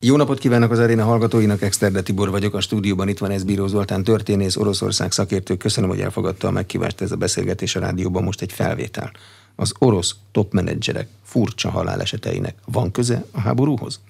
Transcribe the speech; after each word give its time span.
Jó 0.00 0.16
napot 0.16 0.38
kívánok 0.38 0.70
az 0.70 0.78
aréna 0.78 1.04
hallgatóinak, 1.04 1.62
Exterde 1.62 2.02
Tibor 2.02 2.30
vagyok, 2.30 2.54
a 2.54 2.60
stúdióban 2.60 3.08
itt 3.08 3.18
van 3.18 3.30
ez 3.30 3.44
Bíró 3.44 3.66
Zoltán 3.66 4.04
történész, 4.04 4.56
Oroszország 4.56 5.12
szakértő. 5.12 5.56
Köszönöm, 5.56 5.90
hogy 5.90 6.00
elfogadta 6.00 6.48
a 6.48 6.50
meghívást 6.50 7.00
ez 7.00 7.12
a 7.12 7.16
beszélgetés 7.16 7.76
a 7.76 7.80
rádióban, 7.80 8.22
most 8.22 8.40
egy 8.40 8.52
felvétel. 8.52 9.12
Az 9.56 9.72
orosz 9.78 10.14
top 10.32 10.52
menedzserek 10.52 11.08
furcsa 11.24 11.70
haláleseteinek 11.70 12.54
van 12.64 12.90
köze 12.90 13.24
a 13.30 13.40
háborúhoz? 13.40 14.00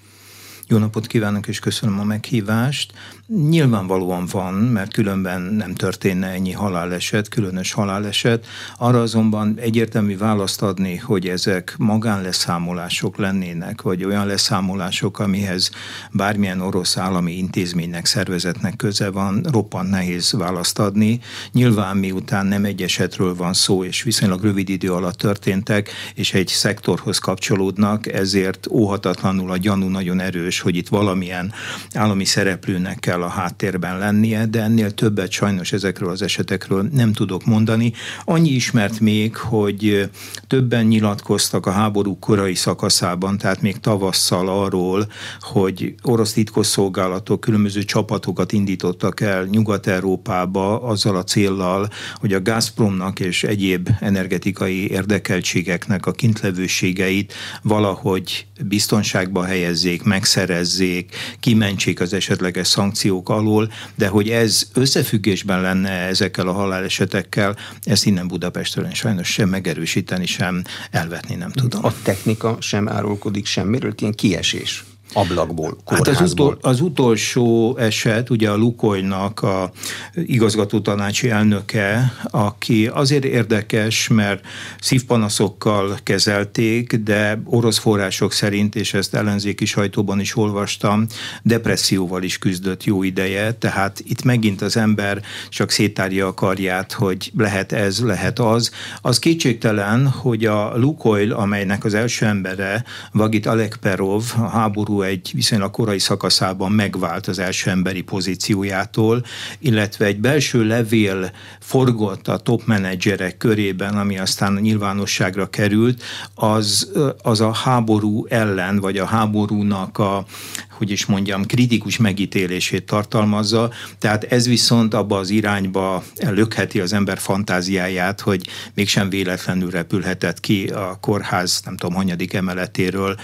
Jó 0.71 0.79
napot 0.79 1.07
kívánok, 1.07 1.49
és 1.49 1.59
köszönöm 1.59 2.01
a 2.01 2.05
meghívást. 2.05 2.93
Nyilvánvalóan 3.27 4.27
van, 4.31 4.55
mert 4.55 4.93
különben 4.93 5.41
nem 5.41 5.75
történne 5.75 6.27
ennyi 6.27 6.53
haláleset, 6.53 7.29
különös 7.29 7.73
haláleset. 7.73 8.47
Arra 8.77 9.01
azonban 9.01 9.55
egyértelmű 9.59 10.17
választ 10.17 10.63
adni, 10.63 10.97
hogy 10.97 11.29
ezek 11.29 11.75
magánleszámolások 11.79 13.17
lennének, 13.17 13.83
vagy 13.83 14.05
olyan 14.05 14.27
leszámolások, 14.27 15.19
amihez 15.19 15.71
bármilyen 16.13 16.61
orosz 16.61 16.97
állami 16.97 17.33
intézménynek, 17.33 18.07
szervezetnek 18.07 18.77
köze 18.77 19.11
van, 19.11 19.47
roppant 19.51 19.91
nehéz 19.91 20.33
választ 20.33 20.79
adni. 20.79 21.21
Nyilván 21.53 21.97
miután 21.97 22.47
nem 22.47 22.65
egy 22.65 22.83
esetről 22.83 23.35
van 23.35 23.53
szó, 23.53 23.85
és 23.85 24.03
viszonylag 24.03 24.43
rövid 24.43 24.69
idő 24.69 24.93
alatt 24.93 25.19
történtek, 25.19 25.91
és 26.15 26.35
egy 26.35 26.49
szektorhoz 26.49 27.19
kapcsolódnak, 27.19 28.13
ezért 28.13 28.67
óhatatlanul 28.71 29.51
a 29.51 29.57
gyanú 29.57 29.89
nagyon 29.89 30.21
erős, 30.21 30.58
hogy 30.61 30.77
itt 30.77 30.89
valamilyen 30.89 31.53
állami 31.95 32.25
szereplőnek 32.25 32.99
kell 32.99 33.23
a 33.23 33.29
háttérben 33.29 33.99
lennie, 33.99 34.47
de 34.47 34.63
ennél 34.63 34.91
többet 34.91 35.31
sajnos 35.31 35.73
ezekről 35.73 36.11
az 36.11 36.23
esetekről 36.23 36.89
nem 36.93 37.13
tudok 37.13 37.45
mondani. 37.45 37.93
Annyi 38.25 38.51
ismert 38.51 39.01
még, 39.01 39.37
hogy 39.37 40.11
többen 40.47 40.85
nyilatkoztak 40.85 41.67
a 41.67 41.71
háború 41.71 42.19
korai 42.19 42.55
szakaszában, 42.55 43.39
tehát 43.39 43.63
még 43.63 43.81
tavasszal 43.81 44.49
arról, 44.49 45.07
hogy 45.41 45.95
orosz 46.03 46.33
titkosszolgálatok 46.33 47.41
különböző 47.41 47.83
csapatokat 47.83 48.53
indítottak 48.53 49.21
el 49.21 49.45
Nyugat-Európába 49.45 50.83
azzal 50.83 51.17
a 51.17 51.25
céllal, 51.25 51.89
hogy 52.15 52.33
a 52.33 52.43
Gazpromnak 52.43 53.21
és 53.21 53.45
egyéb 53.45 53.89
energetikai 54.01 54.91
érdekeltségeknek 54.91 56.07
a 56.07 56.13
kintlevőségeit 56.13 57.35
valahogy 57.63 58.47
biztonságba 58.67 59.45
helyezzék, 59.45 60.03
megszerezzék, 60.03 60.48
megszerezzék, 60.49 61.17
kimentsék 61.41 62.01
az 62.01 62.13
esetleges 62.13 62.67
szankciók 62.67 63.29
alól, 63.29 63.73
de 63.95 64.09
hogy 64.09 64.29
ez 64.29 64.63
összefüggésben 64.75 65.61
lenne 65.61 65.91
ezekkel 65.91 66.49
a 66.49 66.53
halálesetekkel, 66.53 67.57
ezt 67.83 68.07
innen 68.07 68.29
Budapestről 68.29 68.89
sajnos 68.93 69.33
sem 69.33 69.49
megerősíteni, 69.49 70.27
sem 70.27 70.63
elvetni 70.91 71.35
nem 71.35 71.51
tudom. 71.51 71.85
A 71.85 71.93
technika 72.03 72.57
sem 72.61 72.89
árulkodik 72.89 73.47
semmiről, 73.47 73.95
ilyen 73.99 74.15
kiesés 74.15 74.85
ablakból, 75.13 75.77
kórházból. 75.85 76.15
Hát 76.15 76.23
az, 76.23 76.33
utol, 76.33 76.59
az 76.61 76.81
utolsó 76.81 77.77
eset, 77.77 78.31
ugye 78.31 78.51
a 78.51 78.57
Lukolynak 78.57 79.43
a 79.43 79.71
igazgató 80.15 80.81
tanácsi 80.81 81.31
elnöke, 81.31 82.13
aki 82.31 82.87
azért 82.87 83.25
érdekes, 83.25 84.09
mert 84.09 84.45
szívpanaszokkal 84.81 85.99
kezelték, 86.03 86.95
de 86.95 87.43
orosz 87.45 87.79
források 87.79 88.33
szerint, 88.33 88.77
és 88.77 88.95
ezt 88.95 89.15
ellenzéki 89.15 89.65
sajtóban 89.65 90.21
is 90.21 90.37
olvastam, 90.37 91.07
depresszióval 91.43 92.23
is 92.23 92.39
küzdött 92.39 92.85
jó 92.85 93.03
ideje, 93.03 93.53
tehát 93.53 94.03
itt 94.05 94.23
megint 94.23 94.63
az 94.63 94.77
ember 94.77 95.23
csak 95.49 95.71
szétárja 95.71 96.27
a 96.27 96.35
karját, 96.35 96.93
hogy 96.93 97.33
lehet 97.37 97.73
ez, 97.73 98.01
lehet 98.01 98.39
az. 98.39 98.71
Az 99.03 99.19
kétségtelen, 99.19 100.09
hogy 100.09 100.45
a 100.45 100.77
Lukoil, 100.77 101.33
amelynek 101.33 101.85
az 101.85 101.95
első 101.95 102.27
embere, 102.27 102.85
Vagit 103.13 103.47
Alekperov, 103.47 104.23
a 104.37 104.49
háború 104.49 104.98
egy 105.01 105.31
viszonylag 105.35 105.71
korai 105.71 105.99
szakaszában 105.99 106.73
megvált 106.73 107.27
az 107.27 107.39
első 107.39 107.71
emberi 107.71 108.01
pozíciójától, 108.01 109.25
illetve 109.59 110.05
egy 110.05 110.21
belső 110.21 110.67
levél 110.67 111.31
forgott 111.61 112.29
a 112.29 112.37
top 112.37 112.63
menedzserek 112.67 113.37
körében, 113.37 113.97
ami 113.97 114.19
aztán 114.19 114.53
nyilvánosságra 114.53 115.51
került, 115.51 116.03
az, 116.35 116.93
az 117.23 117.41
a 117.41 117.53
háború 117.53 118.27
ellen, 118.29 118.81
vagy 118.81 118.99
a 118.99 119.05
háborúnak 119.05 119.99
a, 119.99 120.25
hogy 120.71 120.91
is 120.91 121.07
mondjam, 121.07 121.47
kritikus 121.47 121.97
megítélését 121.97 122.87
tartalmazza, 122.87 123.71
tehát 123.99 124.25
ez 124.25 124.47
viszont 124.47 124.95
abba 124.95 125.19
az 125.19 125.31
irányba 125.31 126.05
lökheti 126.31 126.81
az 126.81 126.93
ember 126.93 127.19
fantáziáját, 127.19 128.21
hogy 128.21 128.49
mégsem 128.75 129.09
véletlenül 129.09 129.71
repülhetett 129.71 130.41
ki 130.41 130.67
a 130.67 130.99
kórház, 131.01 131.61
nem 131.65 131.77
tudom, 131.77 131.95
hanyadik 131.95 132.33
emeletéről. 132.35 133.17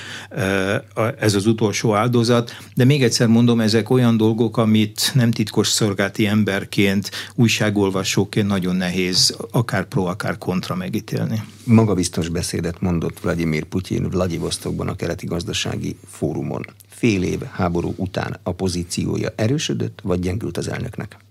Ez 1.18 1.34
az 1.34 1.46
utolsó 1.46 1.63
áldozat, 1.92 2.56
de 2.74 2.84
még 2.84 3.02
egyszer 3.02 3.26
mondom, 3.26 3.60
ezek 3.60 3.90
olyan 3.90 4.16
dolgok, 4.16 4.56
amit 4.56 5.10
nem 5.14 5.30
titkos 5.30 5.68
szolgálti 5.68 6.26
emberként, 6.26 7.10
újságolvasóként 7.34 8.46
nagyon 8.46 8.76
nehéz 8.76 9.36
akár 9.50 9.84
pro, 9.84 10.04
akár 10.04 10.38
kontra 10.38 10.74
megítélni. 10.74 11.42
Magabiztos 11.64 12.28
beszédet 12.28 12.80
mondott 12.80 13.20
Vladimir 13.20 13.64
Putyin 13.64 14.08
Vladivostokban 14.10 14.88
a 14.88 14.96
keleti 14.96 15.26
gazdasági 15.26 15.96
fórumon 16.10 16.66
fél 16.88 17.22
év 17.22 17.42
háború 17.42 17.94
után 17.96 18.38
a 18.42 18.52
pozíciója 18.52 19.32
erősödött, 19.36 20.00
vagy 20.02 20.20
gyengült 20.20 20.56
az 20.56 20.68
elnöknek? 20.68 21.23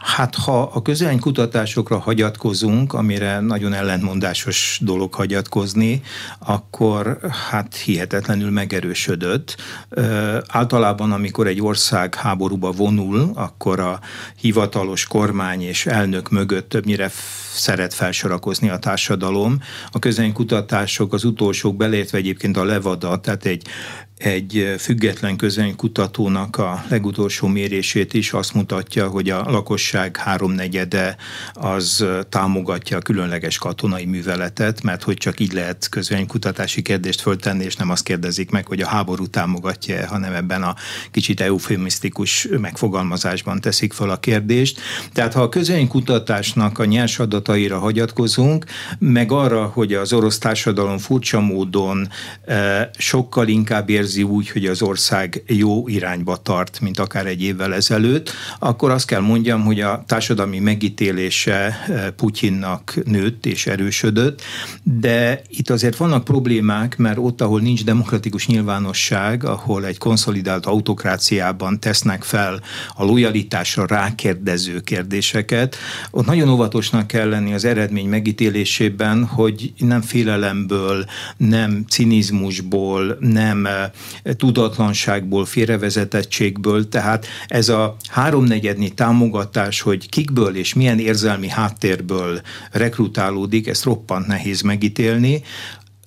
Hát 0.00 0.34
ha 0.34 0.62
a 0.62 0.82
kutatásokra 1.20 1.98
hagyatkozunk, 1.98 2.92
amire 2.92 3.40
nagyon 3.40 3.72
ellentmondásos 3.72 4.78
dolog 4.82 5.14
hagyatkozni, 5.14 6.02
akkor 6.38 7.18
hát 7.50 7.76
hihetetlenül 7.76 8.50
megerősödött. 8.50 9.56
Ö, 9.88 10.38
általában, 10.48 11.12
amikor 11.12 11.46
egy 11.46 11.60
ország 11.60 12.14
háborúba 12.14 12.70
vonul, 12.70 13.30
akkor 13.34 13.80
a 13.80 14.00
hivatalos 14.36 15.06
kormány 15.06 15.62
és 15.62 15.86
elnök 15.86 16.30
mögött 16.30 16.68
többnyire 16.68 17.10
szeret 17.52 17.94
felsorakozni 17.94 18.68
a 18.68 18.78
társadalom. 18.78 19.60
A 19.90 19.98
kutatások, 20.32 21.12
az 21.12 21.24
utolsók 21.24 21.76
belértve 21.76 22.18
egyébként 22.18 22.56
a 22.56 22.64
Levada, 22.64 23.20
tehát 23.20 23.44
egy 23.44 23.66
egy 24.20 24.74
független 24.78 25.36
közönykutatónak 25.36 26.56
a 26.56 26.84
legutolsó 26.88 27.46
mérését 27.46 28.14
is 28.14 28.32
azt 28.32 28.54
mutatja, 28.54 29.08
hogy 29.08 29.30
a 29.30 29.50
lakosság 29.50 30.16
háromnegyede 30.16 31.16
az 31.54 32.06
támogatja 32.28 32.96
a 32.96 33.00
különleges 33.00 33.58
katonai 33.58 34.04
műveletet, 34.04 34.82
mert 34.82 35.02
hogy 35.02 35.16
csak 35.16 35.40
így 35.40 35.52
lehet 35.52 35.88
közönykutatási 35.88 36.82
kérdést 36.82 37.20
föltenni, 37.20 37.64
és 37.64 37.76
nem 37.76 37.90
azt 37.90 38.04
kérdezik 38.04 38.50
meg, 38.50 38.66
hogy 38.66 38.80
a 38.80 38.86
háború 38.86 39.26
támogatja 39.26 40.06
hanem 40.06 40.34
ebben 40.34 40.62
a 40.62 40.74
kicsit 41.10 41.40
eufemisztikus 41.40 42.48
megfogalmazásban 42.60 43.60
teszik 43.60 43.92
fel 43.92 44.10
a 44.10 44.16
kérdést. 44.16 44.80
Tehát 45.12 45.32
ha 45.32 45.42
a 45.42 45.48
közönkutatásnak 45.48 46.78
a 46.78 46.84
nyers 46.84 47.18
adataira 47.18 47.78
hagyatkozunk, 47.78 48.64
meg 48.98 49.32
arra, 49.32 49.64
hogy 49.64 49.94
az 49.94 50.12
orosz 50.12 50.38
társadalom 50.38 50.98
furcsa 50.98 51.40
módon 51.40 52.08
e, 52.44 52.90
sokkal 52.98 53.48
inkább 53.48 53.88
érzi 53.88 54.09
érzi 54.10 54.22
úgy, 54.22 54.48
hogy 54.50 54.66
az 54.66 54.82
ország 54.82 55.42
jó 55.46 55.88
irányba 55.88 56.36
tart, 56.36 56.80
mint 56.80 56.98
akár 56.98 57.26
egy 57.26 57.42
évvel 57.42 57.74
ezelőtt, 57.74 58.30
akkor 58.58 58.90
azt 58.90 59.06
kell 59.06 59.20
mondjam, 59.20 59.64
hogy 59.64 59.80
a 59.80 60.04
társadalmi 60.06 60.58
megítélése 60.58 61.54
eh, 61.54 62.06
Putyinnak 62.16 62.98
nőtt 63.04 63.46
és 63.46 63.66
erősödött, 63.66 64.42
de 64.82 65.42
itt 65.48 65.70
azért 65.70 65.96
vannak 65.96 66.24
problémák, 66.24 66.96
mert 66.96 67.18
ott, 67.18 67.40
ahol 67.40 67.60
nincs 67.60 67.84
demokratikus 67.84 68.46
nyilvánosság, 68.46 69.44
ahol 69.44 69.86
egy 69.86 69.98
konszolidált 69.98 70.66
autokráciában 70.66 71.80
tesznek 71.80 72.22
fel 72.22 72.60
a 72.94 73.04
lojalitásra 73.04 73.86
rákérdező 73.86 74.80
kérdéseket, 74.80 75.76
ott 76.10 76.26
nagyon 76.26 76.48
óvatosnak 76.48 77.06
kell 77.06 77.28
lenni 77.28 77.54
az 77.54 77.64
eredmény 77.64 78.08
megítélésében, 78.08 79.24
hogy 79.24 79.72
nem 79.78 80.00
félelemből, 80.00 81.04
nem 81.36 81.84
cinizmusból, 81.88 83.16
nem 83.20 83.66
eh, 83.66 83.90
tudatlanságból, 84.36 85.44
félrevezetettségből, 85.44 86.88
tehát 86.88 87.26
ez 87.46 87.68
a 87.68 87.96
háromnegyednyi 88.08 88.88
támogatás, 88.88 89.80
hogy 89.80 90.08
kikből 90.08 90.56
és 90.56 90.74
milyen 90.74 90.98
érzelmi 90.98 91.48
háttérből 91.48 92.40
rekrutálódik, 92.70 93.66
ezt 93.66 93.84
roppant 93.84 94.26
nehéz 94.26 94.60
megítélni. 94.60 95.42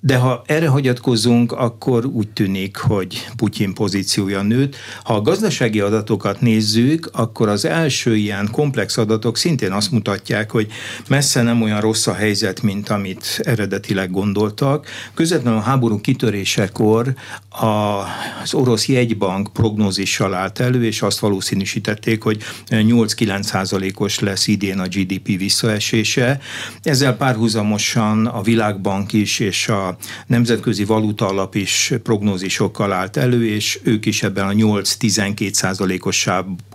De 0.06 0.16
ha 0.16 0.42
erre 0.46 0.68
hagyatkozunk, 0.68 1.52
akkor 1.52 2.04
úgy 2.06 2.28
tűnik, 2.28 2.76
hogy 2.76 3.28
Putyin 3.36 3.74
pozíciója 3.74 4.42
nőtt. 4.42 4.76
Ha 5.02 5.14
a 5.14 5.20
gazdasági 5.20 5.80
adatokat 5.80 6.40
nézzük, 6.40 7.10
akkor 7.12 7.48
az 7.48 7.64
első 7.64 8.16
ilyen 8.16 8.48
komplex 8.50 8.96
adatok 8.96 9.36
szintén 9.36 9.72
azt 9.72 9.90
mutatják, 9.90 10.50
hogy 10.50 10.66
messze 11.08 11.42
nem 11.42 11.62
olyan 11.62 11.80
rossz 11.80 12.06
a 12.06 12.14
helyzet, 12.14 12.62
mint 12.62 12.88
amit 12.88 13.40
eredetileg 13.42 14.10
gondoltak. 14.10 14.86
Közvetlenül 15.14 15.58
a 15.58 15.62
háború 15.62 16.00
kitörésekor 16.00 17.14
az 17.50 18.54
orosz 18.54 18.88
jegybank 18.88 19.52
prognózissal 19.52 20.34
állt 20.34 20.60
elő, 20.60 20.84
és 20.84 21.02
azt 21.02 21.18
valószínűsítették, 21.18 22.22
hogy 22.22 22.42
8-9 22.68 23.42
százalékos 23.42 24.18
lesz 24.18 24.46
idén 24.46 24.78
a 24.78 24.86
GDP 24.86 25.26
visszaesése. 25.26 26.40
Ezzel 26.82 27.16
párhuzamosan 27.16 28.26
a 28.26 28.42
Világbank 28.42 29.12
is 29.12 29.38
és 29.38 29.68
a 29.68 29.93
Nemzetközi 30.26 30.84
Valuta 30.84 31.28
Alap 31.28 31.54
is 31.54 31.92
prognózisokkal 32.02 32.92
állt 32.92 33.16
elő, 33.16 33.46
és 33.48 33.80
ők 33.82 34.06
is 34.06 34.22
ebben 34.22 34.46
a 34.46 34.52
8-12 34.52 35.52
százalékos 35.52 36.26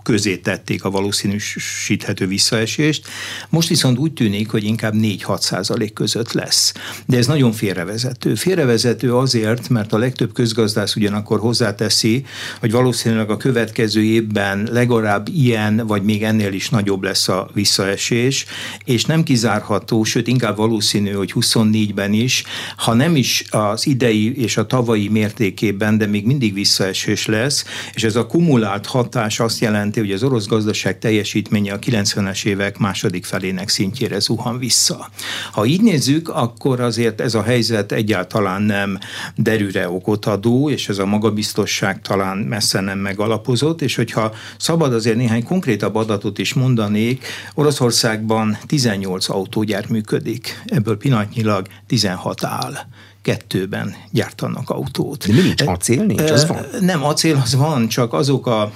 közé 0.02 0.36
tették 0.36 0.84
a 0.84 0.90
valószínűsíthető 0.90 2.26
visszaesést. 2.26 3.08
Most 3.48 3.68
viszont 3.68 3.98
úgy 3.98 4.12
tűnik, 4.12 4.50
hogy 4.50 4.64
inkább 4.64 4.94
4-6 4.96 5.40
százalék 5.40 5.92
között 5.92 6.32
lesz. 6.32 6.72
De 7.06 7.16
ez 7.16 7.26
nagyon 7.26 7.52
félrevezető. 7.52 8.34
Félrevezető 8.34 9.16
azért, 9.16 9.68
mert 9.68 9.92
a 9.92 9.98
legtöbb 9.98 10.32
közgazdász 10.32 10.96
ugyanakkor 10.96 11.38
hozzáteszi, 11.38 12.24
hogy 12.60 12.70
valószínűleg 12.70 13.30
a 13.30 13.36
következő 13.36 14.02
évben 14.02 14.68
legalább 14.72 15.28
ilyen, 15.28 15.86
vagy 15.86 16.02
még 16.02 16.22
ennél 16.22 16.52
is 16.52 16.68
nagyobb 16.70 17.02
lesz 17.02 17.28
a 17.28 17.50
visszaesés, 17.52 18.46
és 18.84 19.04
nem 19.04 19.22
kizárható, 19.22 20.04
sőt 20.04 20.26
inkább 20.26 20.56
valószínű, 20.56 21.10
hogy 21.10 21.32
24-ben 21.34 22.12
is, 22.12 22.44
ha 22.76 22.94
nem 22.94 23.09
is 23.16 23.44
az 23.50 23.86
idei 23.86 24.40
és 24.42 24.56
a 24.56 24.66
tavalyi 24.66 25.08
mértékében, 25.08 25.98
de 25.98 26.06
még 26.06 26.26
mindig 26.26 26.54
visszaesés 26.54 27.26
lesz, 27.26 27.64
és 27.94 28.04
ez 28.04 28.16
a 28.16 28.26
kumulált 28.26 28.86
hatás 28.86 29.40
azt 29.40 29.60
jelenti, 29.60 30.00
hogy 30.00 30.12
az 30.12 30.22
orosz 30.22 30.46
gazdaság 30.46 30.98
teljesítménye 30.98 31.72
a 31.72 31.78
90-es 31.78 32.44
évek 32.44 32.78
második 32.78 33.24
felének 33.24 33.68
szintjére 33.68 34.18
zuhan 34.18 34.58
vissza. 34.58 35.10
Ha 35.52 35.64
így 35.64 35.82
nézzük, 35.82 36.28
akkor 36.28 36.80
azért 36.80 37.20
ez 37.20 37.34
a 37.34 37.42
helyzet 37.42 37.92
egyáltalán 37.92 38.62
nem 38.62 38.98
derűre 39.36 39.88
okot 39.88 40.26
adó, 40.26 40.70
és 40.70 40.88
ez 40.88 40.98
a 40.98 41.06
magabiztosság 41.06 42.00
talán 42.00 42.38
messze 42.38 42.80
nem 42.80 42.98
megalapozott, 42.98 43.82
és 43.82 43.94
hogyha 43.94 44.34
szabad 44.58 44.92
azért 44.92 45.16
néhány 45.16 45.44
konkrétabb 45.44 45.94
adatot 45.94 46.38
is 46.38 46.54
mondanék, 46.54 47.26
Oroszországban 47.54 48.58
18 48.66 49.28
autógyár 49.28 49.88
működik, 49.88 50.62
ebből 50.66 50.96
pillanatnyilag 50.96 51.66
16 51.86 52.44
áll 52.44 52.74
kettőben 53.22 53.94
gyártanak 54.10 54.70
autót. 54.70 55.26
De 55.26 55.32
mi 55.32 55.40
nincs 55.40 55.62
acél? 55.62 56.04
Nincs, 56.04 56.20
az 56.20 56.46
van? 56.46 56.66
Nem, 56.80 57.04
acél 57.04 57.40
az 57.42 57.54
van, 57.54 57.88
csak 57.88 58.12
azok 58.12 58.46
a 58.46 58.72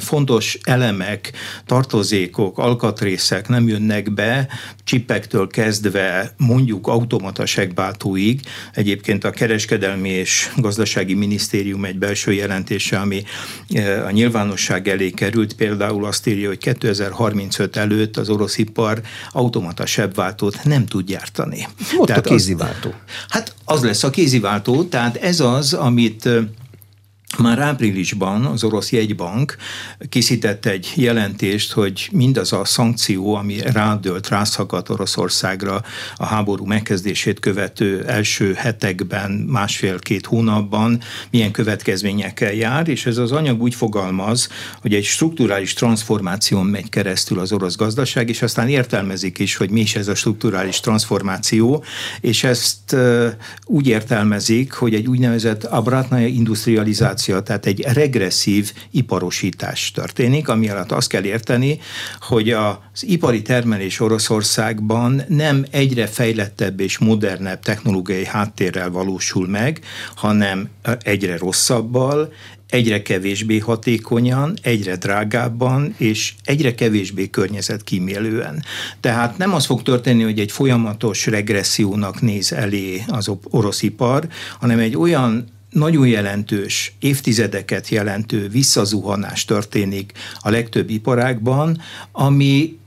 fontos 0.00 0.58
elemek, 0.62 1.32
tartozékok, 1.66 2.58
alkatrészek 2.58 3.48
nem 3.48 3.68
jönnek 3.68 4.12
be, 4.12 4.48
csipektől 4.84 5.46
kezdve 5.46 6.34
mondjuk 6.36 6.86
automata 6.86 7.46
segbáltóig. 7.46 8.40
Egyébként 8.74 9.24
a 9.24 9.30
Kereskedelmi 9.30 10.08
és 10.08 10.50
Gazdasági 10.56 11.14
Minisztérium 11.14 11.84
egy 11.84 11.98
belső 11.98 12.32
jelentése, 12.32 12.98
ami 12.98 13.22
a 14.06 14.10
nyilvánosság 14.10 14.88
elé 14.88 15.10
került, 15.10 15.54
például 15.54 16.04
azt 16.04 16.26
írja, 16.26 16.48
hogy 16.48 16.58
2035 16.58 17.76
előtt 17.76 18.16
az 18.16 18.28
orosz 18.28 18.58
ipar 18.58 19.00
automata 19.32 19.86
sebváltót 19.86 20.64
nem 20.64 20.86
tud 20.86 21.06
gyártani. 21.06 21.66
Ott 21.98 22.06
Tehát 22.06 22.26
a 22.26 22.28
kéziváltó. 22.28 22.88
Az, 22.88 22.94
hát 23.28 23.54
az 23.64 23.84
lesz 23.88 24.02
a 24.02 24.10
kéziváltó, 24.10 24.82
tehát 24.82 25.16
ez 25.16 25.40
az, 25.40 25.72
amit 25.72 26.28
már 27.38 27.58
áprilisban 27.58 28.44
az 28.44 28.64
orosz 28.64 28.92
jegybank 28.92 29.56
készített 30.08 30.66
egy 30.66 30.92
jelentést, 30.94 31.72
hogy 31.72 32.08
mindaz 32.12 32.52
a 32.52 32.64
szankció, 32.64 33.34
ami 33.34 33.60
rádölt, 33.60 34.28
rászakadt 34.28 34.88
Oroszországra 34.88 35.82
a 36.16 36.26
háború 36.26 36.64
megkezdését 36.64 37.40
követő 37.40 38.04
első 38.06 38.52
hetekben, 38.52 39.30
másfél-két 39.30 40.26
hónapban 40.26 41.00
milyen 41.30 41.50
következményekkel 41.50 42.52
jár, 42.52 42.88
és 42.88 43.06
ez 43.06 43.16
az 43.16 43.32
anyag 43.32 43.62
úgy 43.62 43.74
fogalmaz, 43.74 44.48
hogy 44.80 44.94
egy 44.94 45.04
strukturális 45.04 45.72
transformáción 45.72 46.66
megy 46.66 46.88
keresztül 46.88 47.38
az 47.38 47.52
orosz 47.52 47.76
gazdaság, 47.76 48.28
és 48.28 48.42
aztán 48.42 48.68
értelmezik 48.68 49.38
is, 49.38 49.56
hogy 49.56 49.70
mi 49.70 49.80
is 49.80 49.96
ez 49.96 50.08
a 50.08 50.14
strukturális 50.14 50.80
transformáció, 50.80 51.84
és 52.20 52.44
ezt 52.44 52.96
úgy 53.64 53.86
értelmezik, 53.86 54.72
hogy 54.72 54.94
egy 54.94 55.06
úgynevezett 55.06 55.64
abratnaya 55.64 56.26
industrializáció 56.26 57.27
infláció, 57.28 57.40
tehát 57.40 57.66
egy 57.66 57.80
regresszív 57.80 58.72
iparosítás 58.90 59.90
történik, 59.90 60.48
ami 60.48 60.68
alatt 60.68 60.92
azt 60.92 61.08
kell 61.08 61.24
érteni, 61.24 61.78
hogy 62.20 62.50
az 62.50 62.76
ipari 63.00 63.42
termelés 63.42 64.00
Oroszországban 64.00 65.22
nem 65.28 65.64
egyre 65.70 66.06
fejlettebb 66.06 66.80
és 66.80 66.98
modernebb 66.98 67.60
technológiai 67.60 68.24
háttérrel 68.24 68.90
valósul 68.90 69.48
meg, 69.48 69.80
hanem 70.14 70.68
egyre 71.02 71.36
rosszabbal, 71.36 72.32
egyre 72.68 73.02
kevésbé 73.02 73.58
hatékonyan, 73.58 74.56
egyre 74.62 74.96
drágábban, 74.96 75.94
és 75.96 76.34
egyre 76.44 76.74
kevésbé 76.74 77.30
környezetkímélően. 77.30 78.64
Tehát 79.00 79.38
nem 79.38 79.54
az 79.54 79.66
fog 79.66 79.82
történni, 79.82 80.22
hogy 80.22 80.38
egy 80.38 80.52
folyamatos 80.52 81.26
regressziónak 81.26 82.20
néz 82.20 82.52
elé 82.52 83.04
az 83.06 83.30
orosz 83.50 83.82
ipar, 83.82 84.28
hanem 84.58 84.78
egy 84.78 84.96
olyan 84.96 85.57
nagyon 85.70 86.06
jelentős, 86.06 86.92
évtizedeket 86.98 87.88
jelentő 87.88 88.48
visszazuhanás 88.48 89.44
történik 89.44 90.12
a 90.38 90.50
legtöbb 90.50 90.90
iparágban, 90.90 91.80
ami 92.12 92.78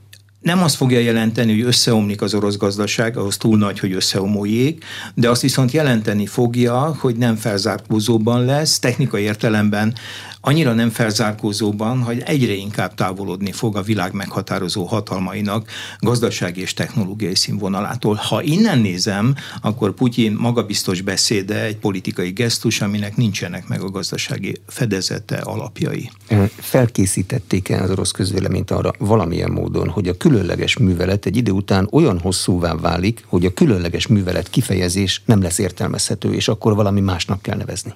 nem 0.41 0.63
azt 0.63 0.75
fogja 0.75 0.99
jelenteni, 0.99 1.51
hogy 1.51 1.67
összeomlik 1.67 2.21
az 2.21 2.33
orosz 2.33 2.57
gazdaság, 2.57 3.17
ahhoz 3.17 3.37
túl 3.37 3.57
nagy, 3.57 3.79
hogy 3.79 3.93
összeomoljék, 3.93 4.83
de 5.13 5.29
azt 5.29 5.41
viszont 5.41 5.71
jelenteni 5.71 6.25
fogja, 6.25 6.95
hogy 6.99 7.15
nem 7.15 7.35
felzárkózóban 7.35 8.45
lesz, 8.45 8.79
technikai 8.79 9.23
értelemben 9.23 9.93
annyira 10.41 10.73
nem 10.73 10.89
felzárkózóban, 10.89 12.01
hogy 12.01 12.21
egyre 12.25 12.53
inkább 12.53 12.93
távolodni 12.93 13.51
fog 13.51 13.75
a 13.75 13.81
világ 13.81 14.13
meghatározó 14.13 14.85
hatalmainak 14.85 15.69
gazdasági 15.99 16.61
és 16.61 16.73
technológiai 16.73 17.35
színvonalától. 17.35 18.15
Ha 18.15 18.41
innen 18.41 18.79
nézem, 18.79 19.35
akkor 19.61 19.93
Putyin 19.93 20.35
magabiztos 20.39 21.01
beszéde 21.01 21.63
egy 21.63 21.77
politikai 21.77 22.29
gesztus, 22.29 22.81
aminek 22.81 23.15
nincsenek 23.15 23.67
meg 23.67 23.81
a 23.81 23.89
gazdasági 23.89 24.61
fedezete 24.67 25.35
alapjai. 25.37 26.11
Felkészítették-e 26.55 27.81
az 27.81 27.89
orosz 27.89 28.11
közvéleményt 28.11 28.71
arra 28.71 28.93
valamilyen 28.97 29.51
módon, 29.51 29.89
hogy 29.89 30.07
a 30.07 30.17
különleges 30.17 30.77
művelet 30.77 31.25
egy 31.25 31.37
idő 31.37 31.51
után 31.51 31.87
olyan 31.91 32.19
hosszúvá 32.19 32.75
válik, 32.75 33.23
hogy 33.27 33.45
a 33.45 33.53
különleges 33.53 34.07
művelet 34.07 34.49
kifejezés 34.49 35.21
nem 35.25 35.41
lesz 35.41 35.57
értelmezhető, 35.57 36.33
és 36.33 36.47
akkor 36.47 36.75
valami 36.75 36.99
másnak 36.99 37.41
kell 37.41 37.57
nevezni? 37.57 37.93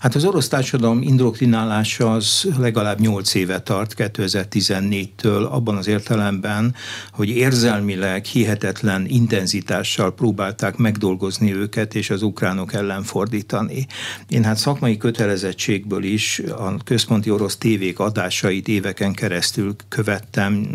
Hát 0.00 0.14
az 0.14 0.24
orosz 0.24 0.48
társadalom 0.48 1.02
indoktrinálása 1.02 1.71
az 1.98 2.48
legalább 2.58 3.00
8 3.00 3.34
éve 3.34 3.60
tart, 3.60 3.94
2014-től, 3.96 5.50
abban 5.50 5.76
az 5.76 5.86
értelemben, 5.86 6.74
hogy 7.12 7.28
érzelmileg 7.28 8.24
hihetetlen 8.24 9.06
intenzitással 9.06 10.14
próbálták 10.14 10.76
megdolgozni 10.76 11.54
őket, 11.54 11.94
és 11.94 12.10
az 12.10 12.22
ukránok 12.22 12.72
ellen 12.72 13.02
fordítani. 13.02 13.86
Én 14.28 14.44
hát 14.44 14.56
szakmai 14.56 14.96
kötelezettségből 14.96 16.02
is 16.02 16.38
a 16.38 16.76
központi 16.84 17.30
orosz 17.30 17.56
tévék 17.56 17.98
adásait 17.98 18.68
éveken 18.68 19.12
keresztül 19.12 19.76
követtem, 19.88 20.66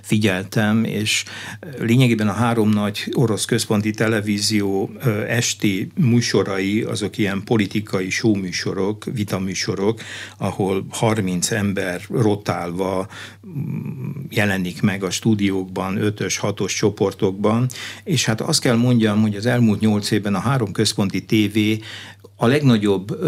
figyeltem, 0.00 0.84
és 0.84 1.24
lényegében 1.78 2.28
a 2.28 2.32
három 2.32 2.68
nagy 2.68 3.12
orosz 3.12 3.44
központi 3.44 3.90
televízió 3.90 4.90
esti 5.28 5.90
műsorai, 5.94 6.82
azok 6.82 7.18
ilyen 7.18 7.42
politikai 7.44 8.10
showműsorok, 8.10 9.04
vitaműsorok, 9.04 10.00
ahol 10.38 10.86
30 10.90 11.50
ember 11.50 12.00
rotálva 12.08 13.08
mm, 13.46 14.10
jelenik 14.28 14.82
meg 14.82 15.02
a 15.02 15.10
stúdiókban, 15.10 15.98
5-ös, 16.00 16.38
6-os 16.42 16.76
csoportokban, 16.76 17.66
és 18.04 18.24
hát 18.24 18.40
azt 18.40 18.60
kell 18.60 18.76
mondjam, 18.76 19.20
hogy 19.20 19.36
az 19.36 19.46
elmúlt 19.46 19.80
8 19.80 20.10
évben 20.10 20.34
a 20.34 20.38
három 20.38 20.72
központi 20.72 21.24
tévé 21.24 21.80
a 22.36 22.46
legnagyobb 22.46 23.18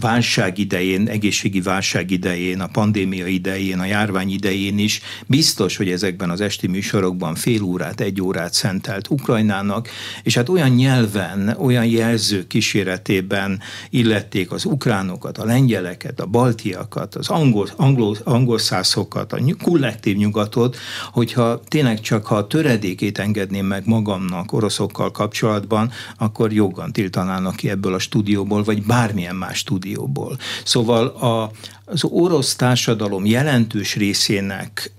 válság 0.00 0.58
idején, 0.58 1.08
egészségi 1.08 1.60
válság 1.60 2.10
idején, 2.10 2.60
a 2.60 2.66
pandémia 2.66 3.26
idején, 3.26 3.78
a 3.78 3.84
járvány 3.84 4.30
idején 4.30 4.78
is 4.78 5.00
biztos, 5.26 5.76
hogy 5.76 5.90
ezekben 5.90 6.30
az 6.30 6.40
esti 6.40 6.66
műsorokban 6.66 7.34
fél 7.34 7.62
órát, 7.62 8.00
egy 8.00 8.22
órát 8.22 8.52
szentelt 8.52 9.10
Ukrajnának, 9.10 9.88
és 10.22 10.34
hát 10.34 10.48
olyan 10.48 10.70
nyelven, 10.70 11.56
olyan 11.58 11.84
jelző 11.84 12.46
kíséretében 12.46 13.60
illették 13.90 14.52
az 14.52 14.64
ukránokat, 14.64 15.38
a 15.38 15.44
lengyeleket, 15.44 16.20
a 16.20 16.26
baltiakat, 16.26 17.14
az 17.14 17.28
angol, 17.28 17.68
angol, 17.76 18.16
angolszászokat, 18.24 19.32
a 19.32 19.40
kollektív 19.62 20.16
nyugatot, 20.16 20.76
hogyha 21.12 21.60
tényleg 21.68 22.00
csak 22.00 22.26
ha 22.26 22.36
a 22.36 22.46
töredékét 22.46 23.18
engedném 23.18 23.66
meg 23.66 23.82
magamnak 23.86 24.52
oroszokkal 24.52 25.10
kapcsolatban, 25.10 25.90
akkor 26.18 26.52
joggan 26.52 26.92
tiltanának 26.92 27.56
ki 27.56 27.70
ebből 27.70 27.94
a 27.94 27.98
stúdióból, 27.98 28.62
vagy 28.62 28.82
bármilyen 28.82 29.25
bármilyen 29.26 29.36
más 29.36 29.58
stúdióból. 29.58 30.38
Szóval 30.64 31.06
a, 31.06 31.50
az 31.84 32.04
orosz 32.04 32.56
társadalom 32.56 33.26
jelentős 33.26 33.96
részének 33.96 34.90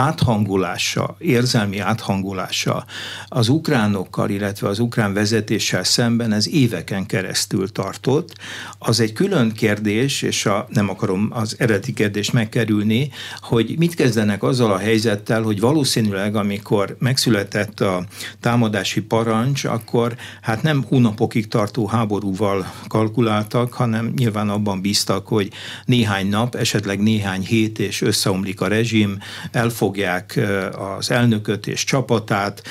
áthangulása, 0.00 1.16
érzelmi 1.18 1.78
áthangulása 1.78 2.84
az 3.28 3.48
ukránokkal, 3.48 4.30
illetve 4.30 4.68
az 4.68 4.78
ukrán 4.78 5.12
vezetéssel 5.12 5.84
szemben 5.84 6.32
ez 6.32 6.48
éveken 6.48 7.06
keresztül 7.06 7.72
tartott. 7.72 8.34
Az 8.78 9.00
egy 9.00 9.12
külön 9.12 9.52
kérdés, 9.52 10.22
és 10.22 10.46
a, 10.46 10.66
nem 10.68 10.88
akarom 10.88 11.28
az 11.32 11.54
eredeti 11.58 11.92
kérdést 11.92 12.32
megkerülni, 12.32 13.10
hogy 13.40 13.74
mit 13.78 13.94
kezdenek 13.94 14.42
azzal 14.42 14.72
a 14.72 14.78
helyzettel, 14.78 15.42
hogy 15.42 15.60
valószínűleg, 15.60 16.36
amikor 16.36 16.96
megszületett 16.98 17.80
a 17.80 18.04
támadási 18.40 19.00
parancs, 19.00 19.64
akkor 19.64 20.16
hát 20.40 20.62
nem 20.62 20.84
hónapokig 20.88 21.48
tartó 21.48 21.86
háborúval 21.86 22.72
kalkuláltak, 22.88 23.72
hanem 23.72 24.12
nyilván 24.16 24.48
abban 24.48 24.80
bíztak, 24.80 25.26
hogy 25.26 25.50
néhány 25.84 26.28
nap, 26.28 26.54
esetleg 26.54 27.00
néhány 27.00 27.42
hét, 27.42 27.78
és 27.78 28.00
összeomlik 28.00 28.60
a 28.60 28.66
rezsim, 28.66 29.18
elfogják 29.98 30.40
az 30.98 31.10
elnököt 31.10 31.66
és 31.66 31.84
csapatát, 31.84 32.62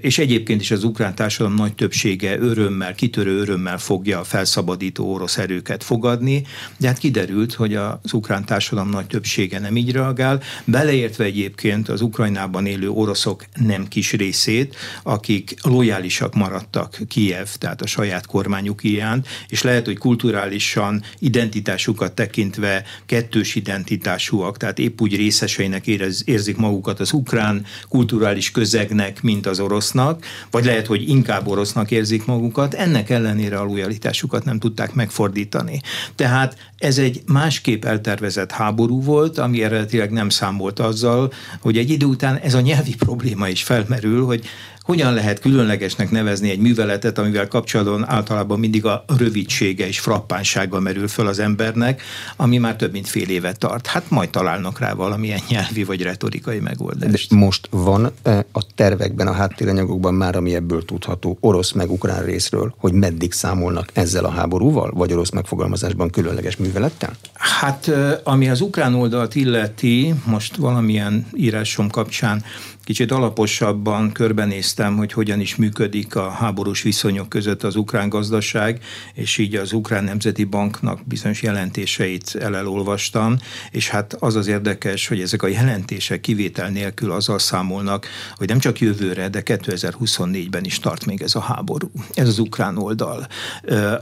és 0.00 0.18
egyébként 0.18 0.60
is 0.60 0.70
az 0.70 0.84
ukrán 0.84 1.14
társadalom 1.14 1.56
nagy 1.56 1.74
többsége 1.74 2.38
örömmel, 2.38 2.94
kitörő 2.94 3.38
örömmel 3.38 3.78
fogja 3.78 4.18
a 4.18 4.24
felszabadító 4.24 5.12
orosz 5.12 5.38
erőket 5.38 5.84
fogadni, 5.84 6.42
de 6.76 6.86
hát 6.86 6.98
kiderült, 6.98 7.54
hogy 7.54 7.74
az 7.74 8.12
ukrán 8.12 8.44
társadalom 8.44 8.90
nagy 8.90 9.06
többsége 9.06 9.58
nem 9.58 9.76
így 9.76 9.92
reagál, 9.92 10.42
beleértve 10.64 11.24
egyébként 11.24 11.88
az 11.88 12.00
Ukrajnában 12.00 12.66
élő 12.66 12.90
oroszok 12.90 13.44
nem 13.54 13.88
kis 13.88 14.12
részét, 14.12 14.76
akik 15.02 15.54
lojálisak 15.62 16.34
maradtak 16.34 16.98
Kiev, 17.08 17.48
tehát 17.58 17.82
a 17.82 17.86
saját 17.86 18.26
kormányuk 18.26 18.84
iránt, 18.84 19.28
és 19.48 19.62
lehet, 19.62 19.84
hogy 19.84 19.98
kulturálisan 19.98 21.02
identitásukat 21.18 22.12
tekintve 22.12 22.84
kettős 23.06 23.54
identitásúak, 23.54 24.56
tehát 24.56 24.78
épp 24.78 25.00
úgy 25.00 25.16
részeseinek 25.16 25.86
érez, 25.86 26.22
érzik 26.24 26.47
magukat 26.56 27.00
az 27.00 27.12
ukrán 27.12 27.64
kulturális 27.88 28.50
közegnek, 28.50 29.22
mint 29.22 29.46
az 29.46 29.60
orosznak, 29.60 30.24
vagy 30.50 30.64
lehet, 30.64 30.86
hogy 30.86 31.08
inkább 31.08 31.46
orosznak 31.46 31.90
érzik 31.90 32.24
magukat, 32.24 32.74
ennek 32.74 33.10
ellenére 33.10 33.58
a 33.58 33.64
lojalitásukat 33.64 34.44
nem 34.44 34.58
tudták 34.58 34.94
megfordítani. 34.94 35.80
Tehát 36.14 36.56
ez 36.78 36.98
egy 36.98 37.22
másképp 37.26 37.84
eltervezett 37.84 38.50
háború 38.50 39.02
volt, 39.02 39.38
ami 39.38 39.62
eredetileg 39.62 40.10
nem 40.10 40.28
számolt 40.28 40.78
azzal, 40.78 41.32
hogy 41.60 41.78
egy 41.78 41.90
idő 41.90 42.06
után 42.06 42.36
ez 42.36 42.54
a 42.54 42.60
nyelvi 42.60 42.94
probléma 42.94 43.48
is 43.48 43.62
felmerül, 43.62 44.24
hogy 44.24 44.44
hogyan 44.88 45.14
lehet 45.14 45.40
különlegesnek 45.40 46.10
nevezni 46.10 46.50
egy 46.50 46.58
műveletet, 46.58 47.18
amivel 47.18 47.48
kapcsolatban 47.48 48.08
általában 48.08 48.58
mindig 48.58 48.84
a 48.84 49.04
rövidsége 49.18 49.86
és 49.86 50.00
frappánsága 50.00 50.80
merül 50.80 51.08
föl 51.08 51.26
az 51.26 51.38
embernek, 51.38 52.02
ami 52.36 52.58
már 52.58 52.76
több 52.76 52.92
mint 52.92 53.08
fél 53.08 53.28
éve 53.28 53.52
tart. 53.52 53.86
Hát 53.86 54.10
majd 54.10 54.30
találnak 54.30 54.78
rá 54.78 54.92
valamilyen 54.92 55.40
nyelvi 55.50 55.84
vagy 55.84 56.02
retorikai 56.02 56.58
megoldást. 56.58 57.28
De 57.30 57.36
most 57.36 57.68
van 57.70 58.12
e, 58.22 58.46
a 58.52 58.66
tervekben, 58.74 59.26
a 59.26 59.32
háttéranyagokban 59.32 60.14
már, 60.14 60.36
ami 60.36 60.54
ebből 60.54 60.84
tudható, 60.84 61.36
orosz 61.40 61.72
meg 61.72 61.90
ukrán 61.90 62.24
részről, 62.24 62.74
hogy 62.78 62.92
meddig 62.92 63.32
számolnak 63.32 63.90
ezzel 63.92 64.24
a 64.24 64.30
háborúval, 64.30 64.90
vagy 64.94 65.12
orosz 65.12 65.30
megfogalmazásban 65.30 66.10
különleges 66.10 66.56
művelettel? 66.56 67.12
Hát 67.32 67.88
e, 67.88 68.20
ami 68.24 68.48
az 68.48 68.60
ukrán 68.60 68.94
oldalt 68.94 69.34
illeti, 69.34 70.14
most 70.24 70.56
valamilyen 70.56 71.26
írásom 71.34 71.90
kapcsán 71.90 72.42
kicsit 72.88 73.10
alaposabban 73.10 74.12
körbenéztem, 74.12 74.96
hogy 74.96 75.12
hogyan 75.12 75.40
is 75.40 75.56
működik 75.56 76.16
a 76.16 76.30
háborús 76.30 76.82
viszonyok 76.82 77.28
között 77.28 77.62
az 77.62 77.76
ukrán 77.76 78.08
gazdaság, 78.08 78.80
és 79.14 79.38
így 79.38 79.54
az 79.54 79.72
Ukrán 79.72 80.04
Nemzeti 80.04 80.44
Banknak 80.44 81.06
bizonyos 81.06 81.42
jelentéseit 81.42 82.36
elolvastam, 82.40 83.36
és 83.70 83.88
hát 83.88 84.16
az 84.18 84.36
az 84.36 84.46
érdekes, 84.46 85.08
hogy 85.08 85.20
ezek 85.20 85.42
a 85.42 85.46
jelentések 85.46 86.20
kivétel 86.20 86.68
nélkül 86.68 87.12
azzal 87.12 87.38
számolnak, 87.38 88.06
hogy 88.36 88.48
nem 88.48 88.58
csak 88.58 88.80
jövőre, 88.80 89.28
de 89.28 89.42
2024-ben 89.44 90.64
is 90.64 90.78
tart 90.78 91.06
még 91.06 91.22
ez 91.22 91.34
a 91.34 91.40
háború. 91.40 91.90
Ez 92.14 92.28
az 92.28 92.38
ukrán 92.38 92.78
oldal. 92.78 93.26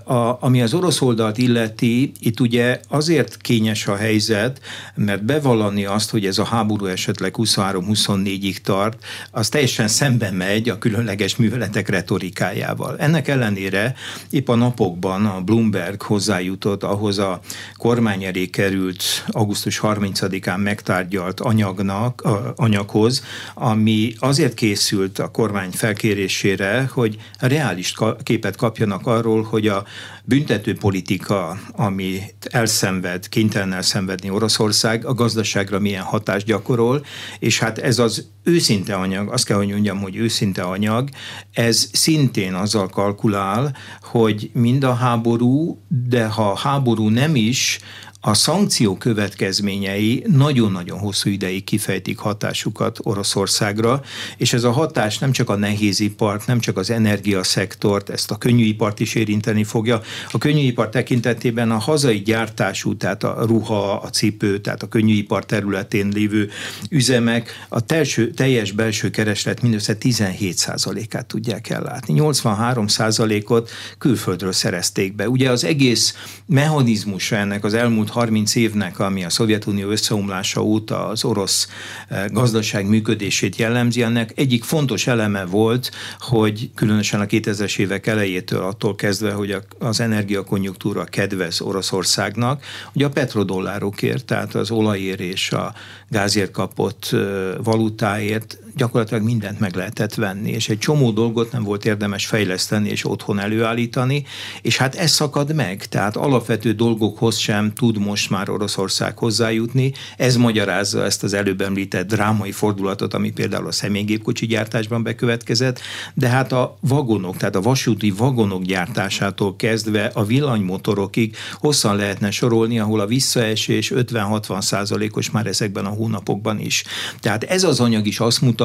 A, 0.05 0.45
ami 0.45 0.63
az 0.63 0.75
orosz 0.75 1.01
oldalt 1.01 1.39
illeti, 1.39 2.13
itt 2.19 2.41
ugye 2.41 2.81
azért 2.89 3.37
kényes 3.37 3.87
a 3.87 3.97
helyzet, 3.97 4.61
mert 4.95 5.25
bevallani 5.25 5.85
azt, 5.85 6.11
hogy 6.11 6.27
ez 6.27 6.39
a 6.39 6.45
háború 6.45 6.85
esetleg 6.87 7.35
23-24-ig 7.39 8.57
tart, 8.57 8.75
tart, 8.77 9.05
az 9.31 9.49
teljesen 9.49 9.89
szemben 9.89 10.35
megy 10.35 10.69
a 10.69 10.79
különleges 10.79 11.37
műveletek 11.37 11.89
retorikájával. 11.89 12.99
Ennek 12.99 13.29
ellenére 13.29 13.95
épp 14.31 14.49
a 14.49 14.55
napokban 14.55 15.27
a 15.27 15.41
Bloomberg 15.41 16.03
hozzájutott 16.03 16.83
ahhoz 16.83 17.19
a 17.19 17.41
kormány 17.77 18.25
elé 18.25 18.47
került 18.47 19.25
augusztus 19.27 19.81
30-án 19.83 20.63
megtárgyalt 20.63 21.41
anyagnak, 21.41 22.23
anyaghoz, 22.57 23.25
ami 23.55 24.15
azért 24.19 24.55
készült 24.55 25.19
a 25.19 25.31
kormány 25.31 25.71
felkérésére, 25.71 26.89
hogy 26.93 27.17
reális 27.39 27.95
képet 28.23 28.57
kapjanak 28.57 29.07
arról, 29.07 29.43
hogy 29.43 29.69
a 29.69 29.85
büntető 30.29 30.75
politika, 30.75 31.59
amit 31.73 32.49
elszenved, 32.51 33.29
kénytelen 33.29 33.73
elszenvedni 33.73 34.31
Oroszország, 34.31 35.05
a 35.05 35.15
gazdaságra 35.15 35.79
milyen 35.79 36.03
hatást 36.03 36.47
gyakorol, 36.47 37.05
és 37.39 37.59
hát 37.59 37.79
ez 37.79 37.99
az 37.99 38.27
őszinte 38.43 38.95
anyag, 38.95 39.33
azt 39.33 39.45
kell, 39.45 39.57
hogy 39.57 39.71
mondjam, 39.71 40.01
hogy 40.01 40.17
őszinte 40.17 40.63
anyag, 40.63 41.09
ez 41.53 41.89
szintén 41.93 42.55
azzal 42.55 42.89
kalkulál, 42.89 43.77
hogy 44.03 44.51
mind 44.53 44.85
a 44.85 44.95
háború, 44.95 45.83
de 46.09 46.27
ha 46.27 46.57
háború 46.57 47.09
nem 47.09 47.37
is, 47.37 47.81
a 48.27 48.35
szankció 48.35 48.97
következményei 48.97 50.25
nagyon-nagyon 50.27 50.99
hosszú 50.99 51.31
ideig 51.31 51.65
kifejtik 51.65 52.19
hatásukat 52.19 52.99
Oroszországra, 53.03 54.03
és 54.37 54.53
ez 54.53 54.65
a 54.65 54.71
hatás 54.71 55.19
nem 55.19 55.33
csak 55.33 55.51
a 55.51 55.57
nehézipart, 55.57 56.47
nem 56.47 56.61
csak 56.61 56.77
az 56.77 56.91
energiaszektort, 56.91 58.11
ezt 58.11 58.31
a 58.31 58.37
könnyűipart 58.37 59.01
is 59.01 59.15
érinteni 59.15 59.65
fogja. 59.65 60.01
A 60.31 60.39
könnyűipar 60.39 60.89
tekintetében 60.89 61.71
a 61.71 61.79
hazai 61.79 62.19
gyártású, 62.23 62.97
tehát 62.97 63.25
a 63.25 63.45
ruha, 63.47 63.93
a 63.93 64.11
cipő, 64.11 64.61
tehát 64.61 64.83
a 64.83 64.89
könnyűipar 64.89 65.45
területén 65.45 66.09
lévő 66.09 66.51
üzemek 66.91 67.67
a 67.69 67.81
telső, 67.81 68.31
teljes 68.31 68.73
belső 68.73 69.11
kereslet 69.11 69.63
mindössze 69.63 69.97
17%-át 70.01 71.27
tudják 71.27 71.71
ellátni. 71.71 72.15
83%-ot 72.19 73.71
külföldről 73.99 74.53
szerezték 74.53 75.15
be. 75.15 75.29
Ugye 75.29 75.51
az 75.51 75.65
egész 75.65 76.15
mechanizmusa 76.47 77.37
ennek 77.37 77.65
az 77.65 77.75
elmúlt 77.75 78.15
30 78.17 78.55
évnek, 78.55 78.99
ami 78.99 79.25
a 79.25 79.31
Szovjetunió 79.31 79.89
összeomlása 79.89 80.63
óta 80.63 81.07
az 81.07 81.25
orosz 81.25 81.69
eh, 82.09 82.25
gazdaság 82.29 82.89
működését 82.89 83.57
jellemzi, 83.57 84.03
ennek 84.03 84.33
egyik 84.35 84.65
fontos 84.65 85.07
eleme 85.07 85.45
volt, 85.45 85.91
hogy 86.19 86.71
különösen 86.75 87.21
a 87.21 87.25
2000-es 87.25 87.79
évek 87.79 88.07
elejétől 88.07 88.63
attól 88.63 88.95
kezdve, 88.95 89.33
hogy 89.33 89.57
az 89.79 90.01
energiakonjunktúra 90.01 91.05
kedvez 91.05 91.61
Oroszországnak, 91.61 92.63
hogy 92.93 93.03
a 93.03 93.11
petrodollárokért, 93.11 94.25
tehát 94.25 94.55
az 94.55 94.71
olajért 94.71 95.21
és 95.21 95.53
a 95.53 95.75
gázért 96.09 96.51
kapott 96.51 97.09
eh, 97.13 97.21
valutáért 97.63 98.59
gyakorlatilag 98.77 99.23
mindent 99.23 99.61
meg 99.61 99.75
lehetett 99.75 100.15
venni, 100.15 100.51
és 100.51 100.69
egy 100.69 100.79
csomó 100.79 101.11
dolgot 101.11 101.53
nem 101.53 101.63
volt 101.63 101.85
érdemes 101.85 102.27
fejleszteni 102.27 102.89
és 102.89 103.05
otthon 103.05 103.39
előállítani, 103.39 104.25
és 104.63 104.77
hát 104.77 104.95
ez 104.95 105.11
szakad 105.11 105.55
meg, 105.55 105.87
tehát 105.87 106.17
alapvető 106.17 106.73
dolgokhoz 106.73 107.37
sem 107.37 107.73
tud 107.73 107.99
most 107.99 108.31
már 108.31 108.51
Oroszország 108.51 109.19
hozzájutni. 109.19 109.93
Ez 110.17 110.37
magyarázza 110.37 111.05
ezt 111.05 111.23
az 111.23 111.35
előbb 111.35 111.61
említett 111.61 112.07
drámai 112.07 112.53
fordulatot, 112.53 113.15
ami 113.15 113.31
például 113.31 113.67
a 113.67 113.73
személygépkocsi 113.73 114.47
gyártásban 114.47 115.03
bekövetkezett, 115.03 115.81
de 116.15 116.29
hát 116.29 116.53
a 116.53 116.77
vagonok, 116.81 117.37
tehát 117.37 117.57
a 117.57 117.61
vasúti 117.61 118.11
vagonok 118.11 118.63
gyártásától 118.63 119.57
kezdve 119.57 120.11
a 120.15 120.25
villanymotorokig 120.25 121.37
hosszan 121.53 121.97
lehetne 121.97 122.31
sorolni, 122.31 122.79
ahol 122.79 123.01
a 123.01 123.07
visszaesés 123.07 123.93
50-60 123.95 124.61
százalékos 124.61 125.31
már 125.31 125.47
ezekben 125.47 125.85
a 125.85 125.89
hónapokban 125.89 126.61
is. 126.61 126.85
Tehát 127.21 127.45
ez 127.45 127.65
az 127.65 127.81
anyag 127.81 128.07
is 128.07 128.21
azt 128.21 128.41
mutatja, 128.41 128.65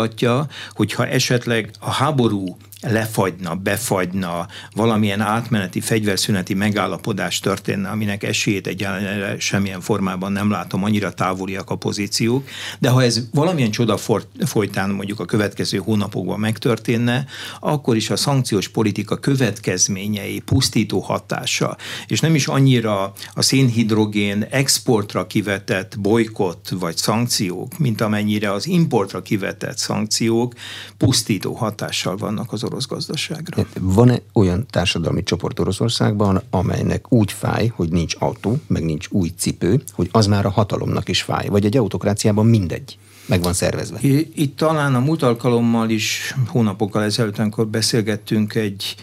hogy 0.73 0.93
ha 0.93 1.07
esetleg 1.07 1.71
a 1.79 1.91
háború 1.91 2.57
lefagyna, 2.81 3.55
befagyna, 3.55 4.47
valamilyen 4.75 5.21
átmeneti 5.21 5.81
fegyverszüneti 5.81 6.53
megállapodás 6.53 7.39
történne, 7.39 7.89
aminek 7.89 8.23
esélyét 8.23 8.67
egyáltalán 8.67 9.39
semmilyen 9.39 9.81
formában 9.81 10.31
nem 10.31 10.49
látom, 10.49 10.83
annyira 10.83 11.13
távoliak 11.13 11.69
a 11.69 11.75
pozíciók, 11.75 12.47
de 12.79 12.89
ha 12.89 13.03
ez 13.03 13.21
valamilyen 13.33 13.71
csoda 13.71 13.97
folytán 14.45 14.89
mondjuk 14.89 15.19
a 15.19 15.25
következő 15.25 15.77
hónapokban 15.77 16.39
megtörténne, 16.39 17.25
akkor 17.59 17.95
is 17.95 18.09
a 18.09 18.15
szankciós 18.15 18.67
politika 18.67 19.17
következményei, 19.17 20.39
pusztító 20.39 20.99
hatása, 20.99 21.77
és 22.07 22.19
nem 22.19 22.35
is 22.35 22.47
annyira 22.47 23.13
a 23.33 23.41
szénhidrogén 23.41 24.45
exportra 24.49 25.27
kivetett 25.27 25.99
bolykott 25.99 26.69
vagy 26.79 26.97
szankciók, 26.97 27.77
mint 27.77 28.01
amennyire 28.01 28.51
az 28.51 28.67
importra 28.67 29.21
kivetett 29.21 29.77
szankciók 29.77 30.53
pusztító 30.97 31.53
hatással 31.53 32.17
vannak 32.17 32.51
az 32.51 32.63
orosz 32.71 32.87
gazdaságra. 32.87 33.65
Van-e 33.79 34.21
olyan 34.33 34.65
társadalmi 34.69 35.23
csoport 35.23 35.59
Oroszországban, 35.59 36.41
amelynek 36.49 37.11
úgy 37.11 37.31
fáj, 37.31 37.67
hogy 37.67 37.89
nincs 37.89 38.15
autó, 38.19 38.57
meg 38.67 38.83
nincs 38.83 39.07
új 39.09 39.31
cipő, 39.37 39.81
hogy 39.93 40.09
az 40.11 40.27
már 40.27 40.45
a 40.45 40.49
hatalomnak 40.49 41.09
is 41.09 41.21
fáj? 41.21 41.47
Vagy 41.47 41.65
egy 41.65 41.77
autokráciában 41.77 42.45
mindegy? 42.45 42.97
meg 43.25 43.41
van 43.41 43.53
szervezve. 43.53 43.99
Itt 44.35 44.57
talán 44.57 44.95
a 44.95 44.99
múlt 44.99 45.23
alkalommal 45.23 45.89
is 45.89 46.35
hónapokkal 46.47 47.03
ezelőtt, 47.03 47.37
amikor 47.37 47.67
beszélgettünk 47.67 48.55
egy 48.55 48.95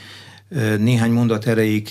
néhány 0.78 1.11
mondat 1.11 1.47
erejéig 1.47 1.88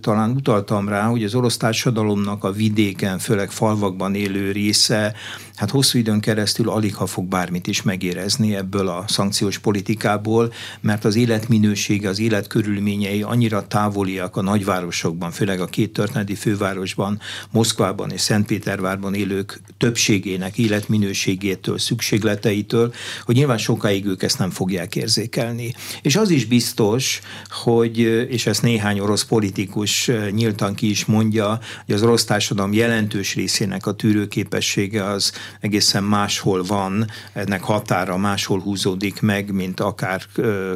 talán 0.00 0.30
utaltam 0.30 0.88
rá, 0.88 1.06
hogy 1.06 1.24
az 1.24 1.34
orosz 1.34 1.56
társadalomnak 1.56 2.44
a 2.44 2.52
vidéken, 2.52 3.18
főleg 3.18 3.50
falvakban 3.50 4.14
élő 4.14 4.52
része 4.52 5.14
hát 5.60 5.70
hosszú 5.70 5.98
időn 5.98 6.20
keresztül 6.20 6.68
alig 6.68 6.94
ha 6.94 7.06
fog 7.06 7.24
bármit 7.24 7.66
is 7.66 7.82
megérezni 7.82 8.56
ebből 8.56 8.88
a 8.88 9.04
szankciós 9.06 9.58
politikából, 9.58 10.52
mert 10.80 11.04
az 11.04 11.16
életminősége, 11.16 12.08
az 12.08 12.20
életkörülményei 12.20 13.22
annyira 13.22 13.66
távoliak 13.66 14.36
a 14.36 14.42
nagyvárosokban, 14.42 15.30
főleg 15.30 15.60
a 15.60 15.66
két 15.66 15.92
történeti 15.92 16.34
fővárosban, 16.34 17.20
Moszkvában 17.50 18.10
és 18.10 18.20
Szentpétervárban 18.20 19.14
élők 19.14 19.60
többségének 19.78 20.58
életminőségétől, 20.58 21.78
szükségleteitől, 21.78 22.92
hogy 23.24 23.34
nyilván 23.34 23.58
sokáig 23.58 24.06
ők 24.06 24.22
ezt 24.22 24.38
nem 24.38 24.50
fogják 24.50 24.96
érzékelni. 24.96 25.74
És 26.02 26.16
az 26.16 26.30
is 26.30 26.44
biztos, 26.44 27.20
hogy, 27.48 27.99
és 28.06 28.46
ezt 28.46 28.62
néhány 28.62 29.00
orosz 29.00 29.24
politikus 29.24 30.10
nyíltan 30.30 30.74
ki 30.74 30.90
is 30.90 31.04
mondja, 31.04 31.58
hogy 31.86 31.94
az 31.94 32.02
orosz 32.02 32.24
társadalom 32.24 32.72
jelentős 32.72 33.34
részének 33.34 33.86
a 33.86 33.92
tűrőképessége 33.92 35.04
az 35.04 35.32
egészen 35.60 36.04
máshol 36.04 36.62
van, 36.62 37.06
ennek 37.32 37.62
határa 37.62 38.16
máshol 38.16 38.60
húzódik 38.60 39.20
meg, 39.20 39.52
mint 39.52 39.80
akár 39.80 40.22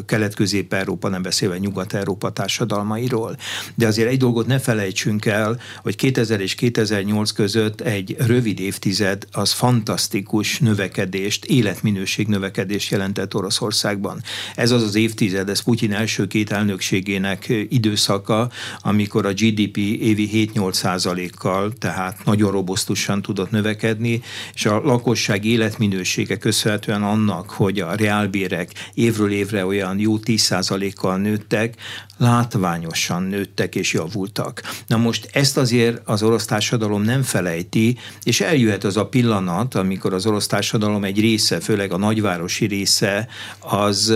Kelet-Közép-Európa, 0.07 1.09
nem 1.09 1.23
beszélve 1.23 1.59
Nyugat-Európa 1.59 2.31
társadalmairól. 2.31 3.37
De 3.75 3.87
azért 3.87 4.09
egy 4.09 4.19
dolgot 4.19 4.47
ne 4.47 4.59
felejtsünk 4.59 5.26
el, 5.26 5.61
hogy 5.83 5.97
2000 5.97 6.40
és 6.40 6.54
2008 6.54 7.31
között 7.31 7.81
egy 7.81 8.16
rövid 8.19 8.61
évtized 8.61 9.26
az 9.33 9.52
fantasztikus 9.52 10.59
növekedést, 10.59 11.45
életminőség 11.45 12.26
növekedést 12.26 12.90
jelentett 12.90 13.35
Oroszországban. 13.35 14.23
Ez 14.54 14.71
az 14.71 14.83
az 14.83 14.95
évtized, 14.95 15.49
ez 15.49 15.61
Putyin 15.61 15.93
első 15.93 16.26
két 16.26 16.52
elnökségének 17.14 17.68
időszaka, 17.75 18.50
amikor 18.80 19.26
a 19.26 19.33
GDP 19.33 19.76
évi 19.76 20.50
7-8 20.54 20.73
százalékkal, 20.73 21.73
tehát 21.73 22.25
nagyon 22.25 22.50
robosztusan 22.50 23.23
tudott 23.23 23.50
növekedni, 23.50 24.23
és 24.54 24.66
a 24.66 24.80
lakosság 24.85 25.44
életminősége 25.44 26.37
köszönhetően 26.37 27.02
annak, 27.02 27.50
hogy 27.50 27.80
a 27.80 27.94
reálbérek 27.94 28.90
évről 28.94 29.30
évre 29.30 29.66
olyan 29.66 29.99
jó 29.99 30.18
10%-kal 30.25 31.16
nőttek, 31.16 31.75
látványosan 32.16 33.23
nőttek 33.23 33.75
és 33.75 33.92
javultak. 33.92 34.62
Na 34.87 34.97
most 34.97 35.28
ezt 35.33 35.56
azért 35.56 36.00
az 36.04 36.23
orosz 36.23 36.44
társadalom 36.44 37.02
nem 37.02 37.23
felejti, 37.23 37.99
és 38.23 38.40
eljöhet 38.40 38.85
az 38.85 38.97
a 38.97 39.06
pillanat, 39.06 39.75
amikor 39.75 40.12
az 40.14 40.26
orosz 40.26 40.47
társadalom 40.47 41.04
egy 41.04 41.21
része, 41.21 41.61
főleg 41.61 41.92
a 41.92 41.97
nagyvárosi 41.97 42.66
része, 42.66 43.28
az 43.59 44.14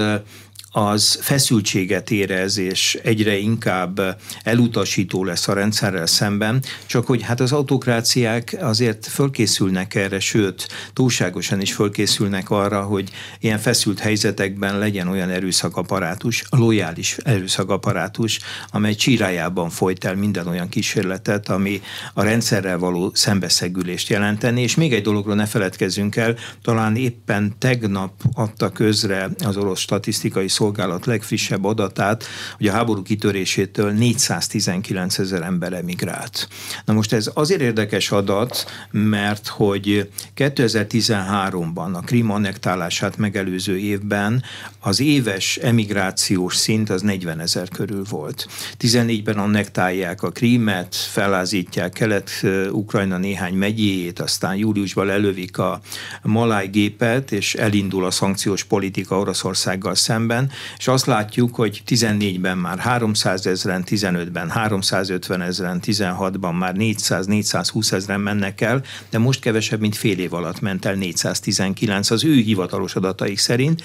az 0.70 1.18
feszültséget 1.20 2.10
érez, 2.10 2.58
és 2.58 2.98
egyre 3.02 3.36
inkább 3.36 4.20
elutasító 4.42 5.24
lesz 5.24 5.48
a 5.48 5.52
rendszerrel 5.52 6.06
szemben, 6.06 6.62
csak 6.86 7.06
hogy 7.06 7.22
hát 7.22 7.40
az 7.40 7.52
autokráciák 7.52 8.56
azért 8.60 9.06
fölkészülnek 9.06 9.94
erre, 9.94 10.20
sőt, 10.20 10.68
túlságosan 10.92 11.60
is 11.60 11.72
fölkészülnek 11.72 12.50
arra, 12.50 12.82
hogy 12.82 13.10
ilyen 13.40 13.58
feszült 13.58 13.98
helyzetekben 13.98 14.78
legyen 14.78 15.08
olyan 15.08 15.30
erőszakaparátus, 15.30 16.44
lojális 16.50 17.16
erőszakaparátus, 17.16 18.38
amely 18.70 18.94
csírájában 18.94 19.70
folyt 19.70 20.04
el 20.04 20.14
minden 20.14 20.46
olyan 20.46 20.68
kísérletet, 20.68 21.48
ami 21.48 21.82
a 22.14 22.22
rendszerrel 22.22 22.78
való 22.78 23.10
szembeszegülést 23.14 24.08
jelenteni, 24.08 24.62
és 24.62 24.74
még 24.74 24.92
egy 24.92 25.02
dologról 25.02 25.34
ne 25.34 25.46
feledkezzünk 25.46 26.16
el, 26.16 26.36
talán 26.62 26.96
éppen 26.96 27.54
tegnap 27.58 28.12
adta 28.32 28.70
közre 28.70 29.30
az 29.44 29.56
orosz 29.56 29.80
statisztikai 29.80 30.48
szolgálat 30.48 30.67
legfrissebb 31.04 31.64
adatát, 31.64 32.24
hogy 32.56 32.66
a 32.66 32.72
háború 32.72 33.02
kitörésétől 33.02 33.90
419 33.90 35.18
ezer 35.18 35.42
ember 35.42 35.72
emigrált. 35.72 36.48
Na 36.84 36.92
most 36.92 37.12
ez 37.12 37.30
azért 37.34 37.60
érdekes 37.60 38.10
adat, 38.10 38.66
mert 38.90 39.46
hogy 39.46 40.10
2013-ban 40.36 41.92
a 41.92 42.00
Krim 42.00 42.30
annektálását 42.30 43.16
megelőző 43.16 43.78
évben 43.78 44.42
az 44.80 45.00
éves 45.00 45.56
emigrációs 45.56 46.56
szint 46.56 46.90
az 46.90 47.02
40 47.02 47.40
ezer 47.40 47.68
körül 47.68 48.04
volt. 48.10 48.46
14-ben 48.80 49.38
annektálják 49.38 50.22
a 50.22 50.30
Krímet, 50.30 50.94
felázítják 50.94 51.92
Kelet-Ukrajna 51.92 53.16
néhány 53.16 53.54
megyéjét, 53.54 54.20
aztán 54.20 54.56
júliusban 54.56 55.06
lelövik 55.06 55.58
a 55.58 55.80
maláj 56.22 56.66
gépet, 56.66 57.32
és 57.32 57.54
elindul 57.54 58.04
a 58.04 58.10
szankciós 58.10 58.64
politika 58.64 59.18
Oroszországgal 59.18 59.94
szemben, 59.94 60.47
és 60.78 60.88
azt 60.88 61.06
látjuk, 61.06 61.54
hogy 61.54 61.82
14-ben 61.88 62.58
már 62.58 62.78
300 62.78 63.46
ezeren, 63.46 63.84
15-ben 63.86 64.50
350 64.50 65.42
ezeren, 65.42 65.80
16-ban 65.84 66.58
már 66.58 66.74
400-420 66.78 67.92
ezeren 67.92 68.20
mennek 68.20 68.60
el, 68.60 68.82
de 69.10 69.18
most 69.18 69.40
kevesebb, 69.40 69.80
mint 69.80 69.96
fél 69.96 70.18
év 70.18 70.34
alatt 70.34 70.60
ment 70.60 70.84
el 70.84 70.94
419 70.94 72.10
az 72.10 72.24
ő 72.24 72.34
hivatalos 72.34 72.94
adataik 72.94 73.38
szerint. 73.38 73.82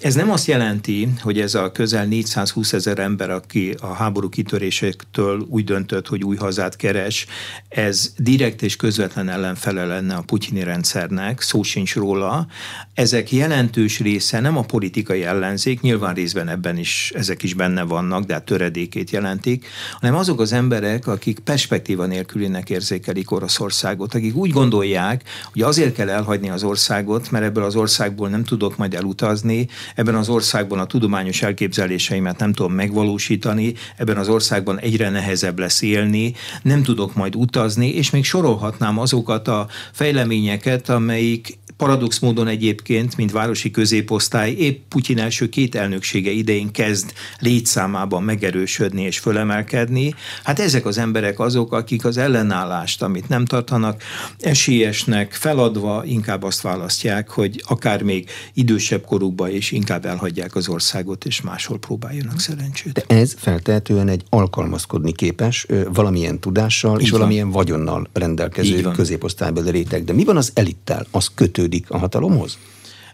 Ez 0.00 0.14
nem 0.14 0.30
azt 0.30 0.46
jelenti, 0.46 1.08
hogy 1.20 1.40
ez 1.40 1.54
a 1.54 1.72
közel 1.72 2.04
420 2.04 2.72
ezer 2.72 2.98
ember, 2.98 3.30
aki 3.30 3.74
a 3.80 3.92
háború 3.94 4.28
kitörésektől 4.28 5.46
úgy 5.48 5.64
döntött, 5.64 6.06
hogy 6.08 6.24
új 6.24 6.36
hazát 6.36 6.76
keres, 6.76 7.26
ez 7.68 8.12
direkt 8.16 8.62
és 8.62 8.76
közvetlen 8.76 9.28
ellenfele 9.28 9.84
lenne 9.84 10.14
a 10.14 10.20
putyini 10.20 10.62
rendszernek, 10.62 11.40
szó 11.40 11.62
sincs 11.62 11.94
róla. 11.94 12.46
Ezek 12.94 13.32
jelentős 13.32 14.00
része 14.00 14.40
nem 14.40 14.56
a 14.56 14.62
politikai 14.62 15.24
ellenzék, 15.24 15.80
nyilván 15.80 16.01
nyilván 16.02 16.22
részben 16.22 16.48
ebben 16.48 16.76
is 16.76 17.12
ezek 17.14 17.42
is 17.42 17.54
benne 17.54 17.82
vannak, 17.82 18.24
de 18.24 18.32
hát 18.32 18.44
töredékét 18.44 19.10
jelentik, 19.10 19.66
hanem 20.00 20.14
azok 20.14 20.40
az 20.40 20.52
emberek, 20.52 21.06
akik 21.06 21.38
perspektíva 21.38 22.06
nélkülinek 22.06 22.70
érzékelik 22.70 23.30
Oroszországot, 23.30 24.14
akik 24.14 24.34
úgy 24.34 24.50
gondolják, 24.50 25.22
hogy 25.52 25.62
azért 25.62 25.94
kell 25.94 26.08
elhagyni 26.08 26.50
az 26.50 26.62
országot, 26.62 27.30
mert 27.30 27.44
ebből 27.44 27.64
az 27.64 27.76
országból 27.76 28.28
nem 28.28 28.44
tudok 28.44 28.76
majd 28.76 28.94
elutazni, 28.94 29.68
ebben 29.94 30.14
az 30.14 30.28
országban 30.28 30.78
a 30.78 30.86
tudományos 30.86 31.42
elképzeléseimet 31.42 32.38
nem 32.38 32.52
tudom 32.52 32.72
megvalósítani, 32.72 33.74
ebben 33.96 34.16
az 34.16 34.28
országban 34.28 34.78
egyre 34.80 35.10
nehezebb 35.10 35.58
lesz 35.58 35.82
élni, 35.82 36.34
nem 36.62 36.82
tudok 36.82 37.14
majd 37.14 37.34
utazni, 37.34 37.88
és 37.88 38.10
még 38.10 38.24
sorolhatnám 38.24 38.98
azokat 38.98 39.48
a 39.48 39.66
fejleményeket, 39.92 40.88
amelyik 40.88 41.58
paradox 41.82 42.18
módon 42.18 42.48
egyébként, 42.48 43.16
mint 43.16 43.32
városi 43.32 43.70
középosztály, 43.70 44.50
épp 44.50 44.80
Putyin 44.88 45.18
első 45.18 45.48
két 45.48 45.74
elnöksége 45.74 46.30
idején 46.30 46.70
kezd 46.70 47.12
létszámában 47.38 48.22
megerősödni 48.22 49.02
és 49.02 49.18
fölemelkedni. 49.18 50.14
Hát 50.44 50.58
ezek 50.58 50.86
az 50.86 50.98
emberek 50.98 51.38
azok, 51.38 51.72
akik 51.72 52.04
az 52.04 52.16
ellenállást, 52.16 53.02
amit 53.02 53.28
nem 53.28 53.44
tartanak 53.44 54.02
esélyesnek, 54.38 55.32
feladva 55.32 56.04
inkább 56.04 56.42
azt 56.42 56.60
választják, 56.60 57.30
hogy 57.30 57.62
akár 57.66 58.02
még 58.02 58.30
idősebb 58.54 59.04
korukban 59.04 59.50
is 59.50 59.70
inkább 59.70 60.04
elhagyják 60.04 60.54
az 60.54 60.68
országot, 60.68 61.24
és 61.24 61.40
máshol 61.40 61.78
próbáljanak 61.78 62.40
szerencsét. 62.40 62.92
De 62.92 63.14
ez 63.14 63.34
feltehetően 63.38 64.08
egy 64.08 64.22
alkalmazkodni 64.28 65.12
képes, 65.12 65.66
valamilyen 65.92 66.38
tudással 66.38 66.96
Így 66.98 67.04
és 67.04 67.10
van. 67.10 67.18
valamilyen 67.18 67.50
vagyonnal 67.50 68.08
rendelkező 68.12 68.80
középosztálybeli 68.80 69.70
réteg. 69.70 70.04
De 70.04 70.12
mi 70.12 70.24
van 70.24 70.36
az 70.36 70.50
elittel? 70.54 71.06
Az 71.10 71.30
kötődik 71.34 71.70
kötődik 71.72 71.90
a 71.90 71.98
hatalomhoz? 71.98 72.58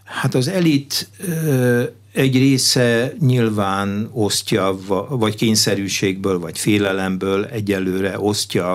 Hát 0.03 0.35
az 0.35 0.47
elit 0.47 1.09
egy 2.13 2.37
része 2.37 3.13
nyilván 3.19 4.09
osztja, 4.13 4.77
vagy 5.09 5.35
kényszerűségből, 5.35 6.39
vagy 6.39 6.57
félelemből 6.57 7.45
egyelőre 7.45 8.19
osztja 8.19 8.73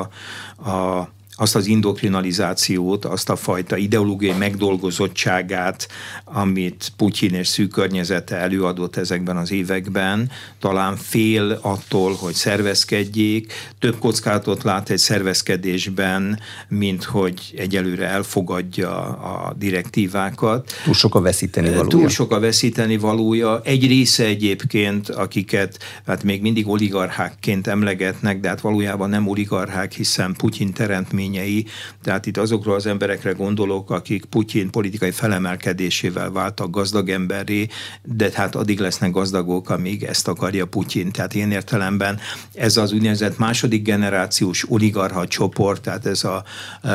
a 0.57 1.09
azt 1.37 1.57
az 1.57 1.67
indokrinalizációt, 1.67 3.05
azt 3.05 3.31
a 3.31 3.37
fajta 3.37 3.77
ideológiai 3.77 4.39
megdolgozottságát, 4.39 5.89
amit 6.25 6.93
Putyin 6.97 7.35
és 7.35 7.49
szűk 7.49 7.71
környezete 7.71 8.37
előadott 8.37 8.97
ezekben 8.97 9.37
az 9.37 9.53
években, 9.53 10.31
talán 10.59 10.97
fél 10.97 11.59
attól, 11.63 12.15
hogy 12.15 12.35
szervezkedjék, 12.35 13.53
több 13.79 13.99
kockázatot 13.99 14.63
lát 14.63 14.91
egy 14.91 14.99
szervezkedésben, 14.99 16.39
mint 16.69 17.05
hogy 17.05 17.55
egyelőre 17.57 18.07
elfogadja 18.07 18.97
a 19.07 19.55
direktívákat. 19.59 20.73
Túl 20.85 20.95
sok 20.95 21.15
a 21.15 21.21
veszíteni 21.21 21.69
valója. 21.69 21.89
Túl 21.89 22.09
sok 22.09 22.33
a 22.33 22.41
veszíteni 22.41 22.97
valója. 22.97 23.61
Egy 23.65 23.87
része 23.87 24.25
egyébként, 24.25 25.09
akiket 25.09 25.79
hát 26.07 26.23
még 26.23 26.43
mindig 26.43 26.69
oligarchákként 26.69 27.67
emlegetnek, 27.67 28.41
de 28.41 28.49
hát 28.49 28.61
valójában 28.61 29.09
nem 29.09 29.29
oligarchák, 29.29 29.93
hiszen 29.93 30.35
Putyin 30.35 30.73
teremt 30.73 31.13
eredményei. 31.25 31.67
Tehát 32.03 32.27
itt 32.27 32.37
azokról 32.37 32.75
az 32.75 32.87
emberekre 32.87 33.33
gondolok, 33.33 33.91
akik 33.91 34.25
Putyin 34.25 34.71
politikai 34.71 35.11
felemelkedésével 35.11 36.31
váltak 36.31 36.71
gazdag 36.71 37.09
emberré, 37.09 37.67
de 38.03 38.31
hát 38.35 38.55
addig 38.55 38.79
lesznek 38.79 39.11
gazdagok, 39.11 39.71
amíg 39.71 40.03
ezt 40.03 40.29
akarja 40.29 40.67
Putyin. 40.67 41.13
Tehát 41.13 41.35
én 41.35 41.51
értelemben 41.51 42.19
ez 42.55 42.77
az 42.77 42.93
úgynevezett 42.93 43.39
második 43.39 43.83
generációs 43.83 44.71
oligarha 44.71 45.27
csoport, 45.27 45.83
tehát 45.83 46.07
ez 46.07 46.25
a 46.25 46.45
uh, 46.83 46.91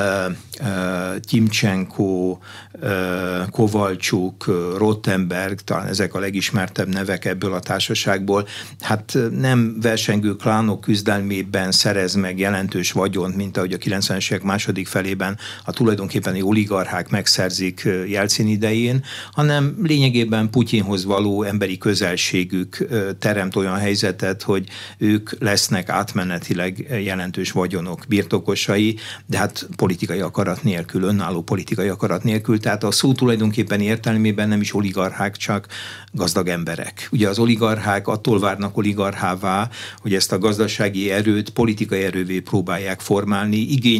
uh, 0.61 1.19
Timchenko, 1.19 2.37
uh, 2.81 3.49
Kovalcsuk, 3.49 4.45
Rottenberg, 4.77 5.59
talán 5.59 5.87
ezek 5.87 6.13
a 6.13 6.19
legismertebb 6.19 6.87
nevek 6.87 7.25
ebből 7.25 7.53
a 7.53 7.59
társaságból, 7.59 8.47
hát 8.79 9.17
nem 9.31 9.77
versengő 9.81 10.35
klánok 10.35 10.81
küzdelmében 10.81 11.71
szerez 11.71 12.13
meg 12.13 12.39
jelentős 12.39 12.91
vagyont, 12.91 13.35
mint 13.35 13.57
ahogy 13.57 13.73
a 13.73 13.77
90-es 14.19 14.31
évek 14.31 14.43
második 14.43 14.87
felében 14.87 15.37
a 15.65 15.71
tulajdonképpeni 15.71 16.41
oligarchák 16.41 17.09
megszerzik 17.09 17.87
Jelcin 18.07 18.47
idején, 18.47 19.03
hanem 19.31 19.75
lényegében 19.83 20.49
Putyinhoz 20.49 21.05
való 21.05 21.43
emberi 21.43 21.77
közelségük 21.77 22.87
teremt 23.19 23.55
olyan 23.55 23.77
helyzetet, 23.77 24.41
hogy 24.41 24.67
ők 24.97 25.29
lesznek 25.39 25.89
átmenetileg 25.89 26.99
jelentős 27.03 27.51
vagyonok 27.51 28.03
birtokosai, 28.07 28.97
de 29.25 29.37
hát 29.37 29.67
politikai 29.75 30.19
akarat 30.19 30.63
nélkül, 30.63 31.03
önálló 31.03 31.41
politikai 31.41 31.87
akarat 31.87 32.23
nélkül, 32.23 32.59
tehát 32.59 32.83
a 32.83 32.91
szó 32.91 33.13
tulajdonképpen 33.13 33.81
értelmében 33.81 34.47
nem 34.47 34.61
is 34.61 34.75
oligarchák, 34.75 35.37
csak 35.37 35.67
gazdag 36.11 36.47
emberek. 36.47 37.07
Ugye 37.11 37.29
az 37.29 37.39
oligarchák 37.39 38.07
attól 38.07 38.39
várnak 38.39 38.77
oligarchává, 38.77 39.69
hogy 40.01 40.13
ezt 40.13 40.31
a 40.31 40.37
gazdasági 40.37 41.11
erőt 41.11 41.49
politikai 41.49 42.03
erővé 42.03 42.39
próbálják 42.39 42.99
formálni, 42.99 43.57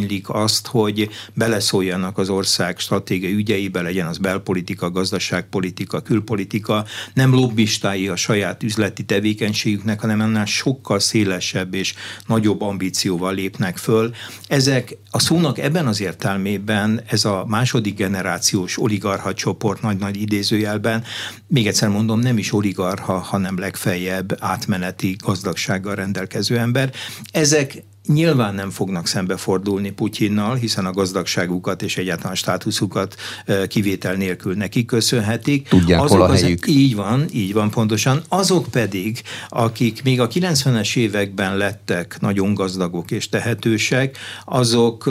igénylik 0.10 0.30
azt, 0.30 0.68
hogy 0.68 1.10
beleszóljanak 1.34 2.18
az 2.18 2.30
ország 2.30 2.80
stratégiai 2.80 3.34
ügyeibe, 3.34 3.82
legyen 3.82 4.08
az 4.08 4.18
belpolitika, 4.18 4.92
gazdaságpolitika, 4.92 6.02
külpolitika, 6.02 6.86
nem 7.14 7.34
lobbistái 7.34 8.08
a 8.08 8.16
saját 8.16 8.64
üzleti 8.64 9.04
tevékenységüknek, 9.04 10.02
hanem 10.02 10.20
annál 10.20 10.46
sokkal 10.46 11.00
szélesebb 11.00 11.74
és 11.74 11.94
nagyobb 12.28 12.62
ambícióval 12.62 13.34
lépnek 13.34 13.78
föl. 13.78 14.14
Ezek 14.48 14.98
a 15.12 15.20
szónak 15.20 15.58
ebben 15.58 15.88
az 15.88 16.02
értelmében 16.02 17.02
ez 17.08 17.26
a 17.26 17.46
második 17.48 17.96
generációs 17.96 18.78
oligarcha 18.78 19.34
csoport 19.34 19.82
nagy-nagy 19.82 20.22
idézőjelben, 20.22 21.04
még 21.48 21.68
egyszer 21.68 21.90
mondom, 21.90 22.20
nem 22.20 22.38
is 22.38 22.54
oligarha, 22.54 23.18
hanem 23.18 23.60
legfeljebb 23.60 24.38
átmeneti 24.40 25.16
gazdagsággal 25.24 25.96
rendelkező 25.96 26.58
ember. 26.58 26.94
Ezek 27.32 27.84
nyilván 28.08 28.56
nem 28.56 28.70
fognak 28.70 29.08
szembefordulni 29.08 29.92
Putyinnal, 29.92 30.56
hiszen 30.56 30.86
a 30.86 30.92
gazdagságukat 30.92 31.82
és 31.82 31.98
egyáltalán 31.98 32.36
státuszukat 32.36 33.16
kivétel 33.68 34.14
nélkül 34.14 34.56
neki 34.56 34.86
köszönhetik. 34.86 35.68
Tudják, 35.68 36.02
Azok 36.02 36.18
hol 36.18 36.30
a 36.30 36.34
helyük. 36.34 36.64
Az, 36.64 36.70
így 36.70 36.96
van, 36.96 37.26
így 37.34 37.54
van 37.54 37.70
pontosan. 37.70 38.22
Azok 38.28 38.68
pedig, 38.72 39.22
akik 39.50 40.04
még 40.04 40.20
a 40.20 40.28
90-es 40.28 40.96
években 40.96 41.58
lettek 41.58 42.18
nagyon 42.22 42.54
gazdagok 42.54 43.12
és 43.12 43.30
tehetősek, 43.30 44.18
azok 44.46 45.10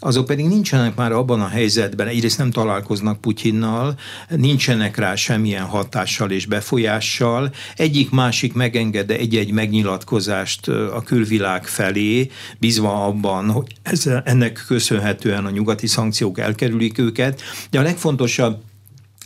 azok 0.00 0.26
pedig 0.26 0.46
nincsenek 0.46 0.94
már 0.94 1.12
abban 1.12 1.40
a 1.40 1.48
helyzetben, 1.48 2.06
egyrészt 2.06 2.38
nem 2.38 2.50
találkoznak 2.50 3.20
Putyinnal, 3.20 3.94
nincsenek 4.28 4.96
rá 4.96 5.14
semmilyen 5.14 5.64
hatással 5.64 6.30
és 6.30 6.46
befolyással, 6.46 7.52
egyik-másik 7.76 8.52
megengede 8.52 9.16
egy-egy 9.16 9.52
megnyilatkozást 9.52 10.68
a 10.68 11.02
külvilág 11.04 11.66
felé, 11.66 12.30
bízva 12.58 13.04
abban, 13.04 13.50
hogy 13.50 13.74
ez, 13.82 14.06
ennek 14.24 14.64
köszönhetően 14.66 15.44
a 15.44 15.50
nyugati 15.50 15.86
szankciók 15.86 16.38
elkerülik 16.38 16.98
őket, 16.98 17.42
de 17.70 17.78
a 17.78 17.82
legfontosabb 17.82 18.62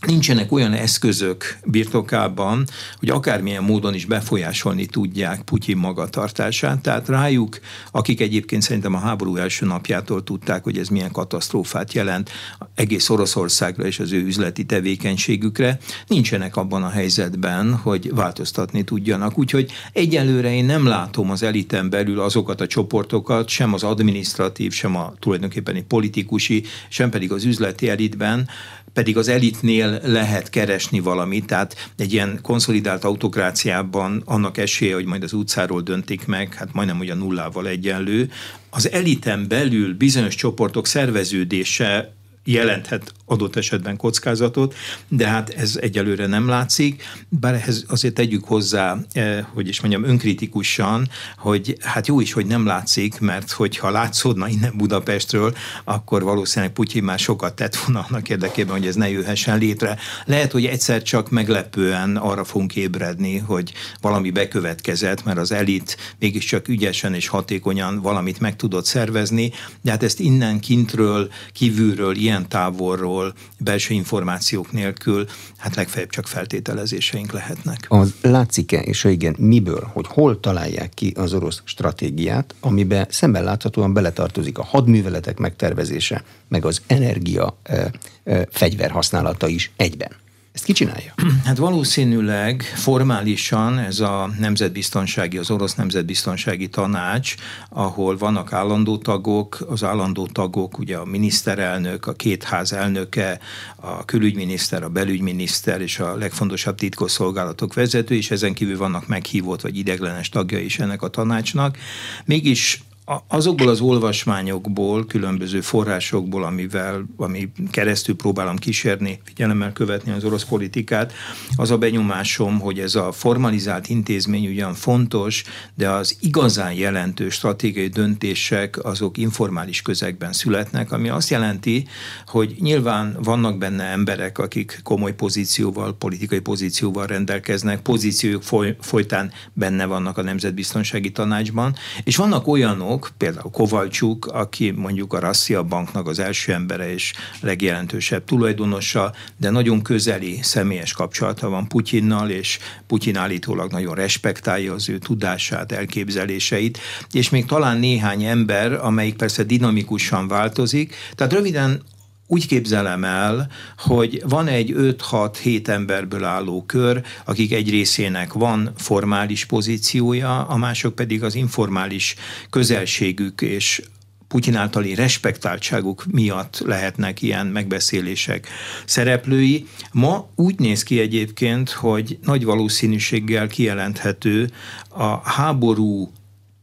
nincsenek 0.07 0.53
olyan 0.53 0.73
eszközök 0.73 1.59
birtokában, 1.65 2.65
hogy 2.99 3.11
akármilyen 3.11 3.63
módon 3.63 3.95
is 3.95 4.05
befolyásolni 4.05 4.87
tudják 4.87 5.43
Putyin 5.43 5.77
magatartását. 5.77 6.79
Tehát 6.79 7.09
rájuk, 7.09 7.59
akik 7.91 8.21
egyébként 8.21 8.63
szerintem 8.63 8.95
a 8.95 8.99
háború 8.99 9.37
első 9.37 9.67
napjától 9.67 10.25
tudták, 10.25 10.65
hogy 10.65 10.79
ez 10.79 10.89
milyen 10.89 11.13
katasztrófát 11.13 11.93
jelent 11.93 12.31
egész 12.75 13.11
Oroszországra 13.11 13.87
és 13.87 13.99
az 13.99 14.13
ő 14.13 14.25
üzleti 14.25 14.65
tevékenységükre, 14.65 15.79
nincsenek 16.07 16.57
abban 16.57 16.83
a 16.83 16.89
helyzetben, 16.89 17.75
hogy 17.75 18.15
változtatni 18.15 18.85
tudjanak. 18.85 19.39
Úgyhogy 19.39 19.71
egyelőre 19.93 20.55
én 20.55 20.65
nem 20.65 20.87
látom 20.87 21.31
az 21.31 21.43
eliten 21.43 21.91
belül 21.91 22.21
azokat 22.21 22.61
a 22.61 22.67
csoportokat, 22.67 23.49
sem 23.49 23.75
az 23.75 23.83
administratív, 23.83 24.73
sem 24.73 24.97
a 24.97 25.13
tulajdonképpeni 25.19 25.83
politikusi, 25.83 26.65
sem 26.89 27.11
pedig 27.11 27.33
az 27.33 27.45
üzleti 27.45 27.89
elitben, 27.89 28.49
pedig 28.95 29.17
az 29.17 29.29
elitnél 29.29 30.01
lehet 30.03 30.51
keresni 30.51 31.01
valamit, 31.01 31.47
tehát 31.47 31.91
egy 31.97 32.13
ilyen 32.13 32.39
konszolidált 32.43 33.05
autokráciában 33.05 34.23
annak 34.25 34.59
esélye, 34.59 34.95
hogy 34.95 35.05
majd 35.05 35.23
az 35.23 35.33
utcáról 35.33 35.81
döntik 35.81 36.27
meg, 36.27 36.55
hát 36.55 36.73
majdnem 36.73 37.01
a 37.11 37.15
nullával 37.15 37.67
egyenlő. 37.67 38.31
Az 38.71 38.91
eliten 38.91 39.49
belül 39.49 39.95
bizonyos 39.95 40.35
csoportok 40.35 40.87
szerveződése 40.87 42.13
jelenthet 42.45 43.13
adott 43.27 43.57
esetben 43.57 43.97
kockázatot, 43.97 44.75
de 45.09 45.29
hát 45.29 45.51
ez 45.51 45.79
egyelőre 45.81 46.27
nem 46.27 46.49
látszik, 46.49 47.03
bár 47.29 47.55
ehhez 47.55 47.85
azért 47.89 48.15
tegyük 48.15 48.45
hozzá, 48.45 48.97
eh, 49.13 49.45
hogy 49.53 49.69
is 49.69 49.81
mondjam, 49.81 50.05
önkritikusan, 50.05 51.09
hogy 51.39 51.77
hát 51.81 52.07
jó 52.07 52.21
is, 52.21 52.33
hogy 52.33 52.47
nem 52.47 52.67
látszik, 52.67 53.21
mert 53.21 53.51
hogyha 53.51 53.91
látszódna 53.91 54.49
innen 54.49 54.73
Budapestről, 54.77 55.55
akkor 55.85 56.23
valószínűleg 56.23 56.75
Putyin 56.75 57.05
már 57.05 57.19
sokat 57.19 57.55
tett 57.55 57.77
volna 57.77 58.07
annak 58.09 58.29
érdekében, 58.29 58.77
hogy 58.77 58.87
ez 58.87 58.95
ne 58.95 59.11
jöhessen 59.11 59.59
létre. 59.59 59.99
Lehet, 60.25 60.53
hogy 60.53 60.67
egyszer 60.67 61.03
csak 61.03 61.31
meglepően 61.31 62.17
arra 62.17 62.45
fogunk 62.45 62.77
ébredni, 62.77 63.39
hogy 63.39 63.73
valami 64.01 64.31
bekövetkezett, 64.31 65.25
mert 65.25 65.39
az 65.39 65.53
elit 65.53 65.97
mégiscsak 66.19 66.69
ügyesen 66.69 67.15
és 67.15 67.29
hatékonyan 67.29 68.01
valamit 68.01 68.41
meg 68.41 68.57
tudott 68.57 68.85
szervezni, 68.85 69.53
de 69.83 69.91
hát 69.91 70.03
ezt 70.03 70.21
innen 70.21 70.61
kintről, 70.61 71.31
kívülről, 71.53 72.17
ilyen 72.17 72.49
távolról 72.49 73.14
információról, 73.15 73.35
belső 73.59 73.95
információk 73.95 74.73
nélkül, 74.73 75.27
hát 75.57 75.75
legfeljebb 75.75 76.11
csak 76.11 76.27
feltételezéseink 76.27 77.33
lehetnek. 77.33 77.87
Az 77.89 78.15
látszik-e, 78.23 78.81
és 78.81 79.03
ha 79.03 79.09
igen, 79.09 79.35
miből, 79.39 79.91
hogy 79.93 80.07
hol 80.07 80.41
találják 80.41 80.95
ki 80.95 81.13
az 81.17 81.33
orosz 81.33 81.63
stratégiát, 81.65 82.55
amiben 82.61 83.07
szemben 83.11 83.45
láthatóan 83.45 83.93
beletartozik 83.93 84.59
a 84.59 84.65
hadműveletek 84.65 85.39
megtervezése, 85.39 86.25
meg 86.49 86.65
az 86.65 86.83
energia 86.87 87.57
e, 87.63 87.91
e, 88.25 88.47
fegyver 88.51 88.91
használata 88.91 89.49
is 89.49 89.73
egyben? 89.77 90.23
Ezt 90.55 90.65
ki 90.65 90.73
csinálja? 90.73 91.15
Hát 91.45 91.57
valószínűleg 91.57 92.63
formálisan 92.63 93.79
ez 93.79 94.01
a 94.01 94.31
nemzetbiztonsági, 94.39 95.39
az 95.39 95.51
orosz 95.51 95.75
nemzetbiztonsági 95.75 96.69
tanács, 96.69 97.35
ahol 97.69 98.17
vannak 98.17 98.53
állandó 98.53 98.99
tagok, 98.99 99.67
az 99.69 99.85
állandó 99.85 100.27
tagok, 100.27 100.79
ugye 100.79 100.97
a 100.97 101.05
miniszterelnök, 101.05 102.07
a 102.07 102.13
két 102.13 102.43
ház 102.43 102.73
elnöke, 102.73 103.41
a 103.77 104.05
külügyminiszter, 104.05 104.83
a 104.83 104.89
belügyminiszter 104.89 105.81
és 105.81 105.99
a 105.99 106.17
legfontosabb 106.17 106.77
titkosszolgálatok 106.77 107.75
vezető, 107.75 108.15
és 108.15 108.31
ezen 108.31 108.55
kívül 108.55 108.77
vannak 108.77 109.07
meghívott 109.07 109.61
vagy 109.61 109.79
ideglenes 109.79 110.29
tagja 110.29 110.59
is 110.59 110.79
ennek 110.79 111.03
a 111.03 111.09
tanácsnak. 111.09 111.79
Mégis 112.25 112.83
azokból 113.29 113.69
az 113.69 113.81
olvasmányokból, 113.81 115.07
különböző 115.07 115.61
forrásokból, 115.61 116.45
amivel, 116.45 117.05
ami 117.17 117.53
keresztül 117.71 118.17
próbálom 118.17 118.57
kísérni, 118.57 119.21
figyelemmel 119.25 119.73
követni 119.73 120.13
az 120.13 120.25
orosz 120.25 120.45
politikát, 120.45 121.13
az 121.57 121.71
a 121.71 121.79
benyomásom, 121.79 122.61
hogy 122.61 122.79
ez 122.79 122.95
a 122.95 123.13
formalizált 123.13 123.89
intézmény 123.89 124.47
ugyan 124.47 124.75
fontos, 124.75 125.45
de 125.75 125.91
az 125.91 126.17
igazán 126.21 126.73
jelentős 126.73 127.35
stratégiai 127.35 127.89
döntések 127.89 128.85
azok 128.85 129.19
informális 129.19 129.83
közegben 129.83 130.33
születnek, 130.33 130.93
ami 130.93 131.09
azt 131.09 131.31
jelenti, 131.31 131.87
hogy 132.27 132.57
nyilván 132.61 133.17
vannak 133.23 133.59
benne 133.59 133.85
emberek, 133.85 134.39
akik 134.39 134.81
komoly 134.83 135.15
pozícióval, 135.15 135.97
politikai 135.97 136.41
pozícióval 136.41 137.07
rendelkeznek, 137.07 137.81
pozíciójuk 137.81 138.43
foly, 138.43 138.77
folytán 138.81 139.33
benne 139.53 139.85
vannak 139.85 140.19
a 140.19 140.23
Nemzetbiztonsági 140.23 141.13
Tanácsban, 141.13 141.75
és 142.05 142.17
vannak 142.17 142.47
olyanok, 142.47 142.94
olyanok, 142.95 143.11
például 143.19 143.51
Kovalcsuk, 143.51 144.27
aki 144.27 144.71
mondjuk 144.71 145.13
a 145.13 145.19
Rassia 145.19 145.63
Banknak 145.63 146.09
az 146.09 146.19
első 146.19 146.53
embere 146.53 146.93
és 146.93 147.13
legjelentősebb 147.41 148.25
tulajdonosa, 148.25 149.13
de 149.37 149.51
nagyon 149.51 149.83
közeli 149.83 150.39
személyes 150.43 150.93
kapcsolata 150.93 151.49
van 151.49 151.69
Putyinnal, 151.69 152.31
és 152.31 152.59
Putyin 152.87 153.17
állítólag 153.17 153.71
nagyon 153.71 153.95
respektálja 153.95 154.73
az 154.73 154.89
ő 154.89 154.99
tudását, 154.99 155.73
elképzeléseit, 155.73 156.79
és 157.13 157.31
még 157.31 157.45
talán 157.45 157.79
néhány 157.79 158.23
ember, 158.23 158.73
amelyik 158.73 159.17
persze 159.17 159.43
dinamikusan 159.43 160.29
változik. 160.29 160.95
Tehát 161.15 161.33
röviden 161.33 161.83
úgy 162.27 162.47
képzelem 162.47 163.05
el, 163.05 163.51
hogy 163.79 164.23
van 164.27 164.47
egy 164.47 164.75
5-6-7 164.77 165.69
emberből 165.69 166.25
álló 166.25 166.65
kör, 166.67 167.03
akik 167.25 167.53
egy 167.53 167.71
részének 167.71 168.33
van 168.33 168.73
formális 168.77 169.45
pozíciója, 169.45 170.47
a 170.47 170.57
mások 170.57 170.95
pedig 170.95 171.23
az 171.23 171.35
informális 171.35 172.15
közelségük 172.51 173.41
és 173.41 173.83
Putyin 174.29 174.55
általi 174.55 174.95
respektáltságuk 174.95 176.05
miatt 176.11 176.63
lehetnek 176.65 177.23
ilyen 177.23 177.47
megbeszélések 177.47 178.49
szereplői. 178.85 179.67
Ma 179.93 180.29
úgy 180.35 180.59
néz 180.59 180.83
ki 180.83 181.01
egyébként, 181.01 181.71
hogy 181.71 182.19
nagy 182.23 182.45
valószínűséggel 182.45 183.47
kijelenthető 183.47 184.51
a 184.89 185.31
háború 185.31 186.13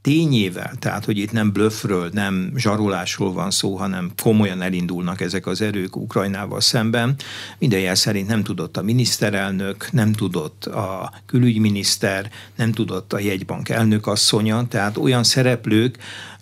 tényével, 0.02 0.72
tehát 0.80 1.06
hogy 1.06 1.18
itt 1.18 1.32
nem 1.32 1.52
blöffről, 1.52 2.10
nem 2.14 2.52
zsarolásról 2.56 3.34
van 3.34 3.52
szó, 3.52 3.76
hanem 3.76 4.12
komolyan 4.22 4.62
elindulnak 4.62 5.22
ezek 5.22 5.46
az 5.46 5.62
erők 5.62 5.96
Ukrajnával 5.96 6.62
szemben. 6.62 7.16
Minden 7.60 7.80
jel 7.80 7.96
szerint 7.96 8.28
nem 8.28 8.44
tudott 8.44 8.78
a 8.78 8.82
miniszterelnök, 8.82 9.92
nem 9.92 10.12
tudott 10.12 10.66
a 10.66 11.14
külügyminiszter, 11.26 12.32
nem 12.56 12.72
tudott 12.72 13.14
a 13.14 13.20
jegybank 13.20 13.70
elnök 13.70 14.08
asszonya, 14.08 14.68
tehát 14.68 14.98
olyan 14.98 15.24
szereplők, 15.24 15.98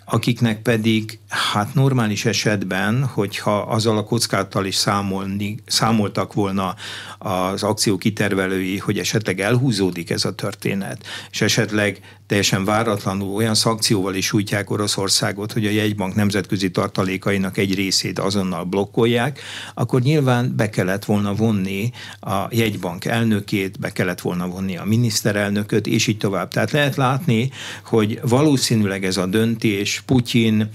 akiknek 0.09 0.61
pedig 0.61 1.19
hát 1.27 1.73
normális 1.73 2.25
esetben, 2.25 3.03
hogyha 3.03 3.61
azzal 3.61 3.97
a 3.97 4.03
kockáttal 4.03 4.65
is 4.65 4.75
számolni, 4.75 5.57
számoltak 5.65 6.33
volna 6.33 6.75
az 7.17 7.63
akció 7.63 7.97
kitervelői, 7.97 8.77
hogy 8.77 8.97
esetleg 8.97 9.39
elhúzódik 9.39 10.09
ez 10.09 10.25
a 10.25 10.35
történet, 10.35 11.05
és 11.31 11.41
esetleg 11.41 12.01
teljesen 12.29 12.65
váratlanul 12.65 13.35
olyan 13.35 13.55
szankcióval 13.55 14.15
is 14.15 14.33
újtják 14.33 14.69
Oroszországot, 14.69 15.51
hogy 15.51 15.65
a 15.65 15.69
jegybank 15.69 16.15
nemzetközi 16.15 16.71
tartalékainak 16.71 17.57
egy 17.57 17.75
részét 17.75 18.19
azonnal 18.19 18.63
blokkolják, 18.63 19.39
akkor 19.73 20.01
nyilván 20.01 20.53
be 20.55 20.69
kellett 20.69 21.05
volna 21.05 21.33
vonni 21.33 21.91
a 22.19 22.47
jegybank 22.49 23.05
elnökét, 23.05 23.79
be 23.79 23.91
kellett 23.91 24.21
volna 24.21 24.47
vonni 24.47 24.77
a 24.77 24.85
miniszterelnököt, 24.85 25.87
és 25.87 26.07
így 26.07 26.17
tovább. 26.17 26.49
Tehát 26.49 26.71
lehet 26.71 26.95
látni, 26.95 27.51
hogy 27.83 28.19
valószínűleg 28.23 29.05
ez 29.05 29.17
a 29.17 29.25
döntés 29.25 29.98
Putyin, 30.07 30.69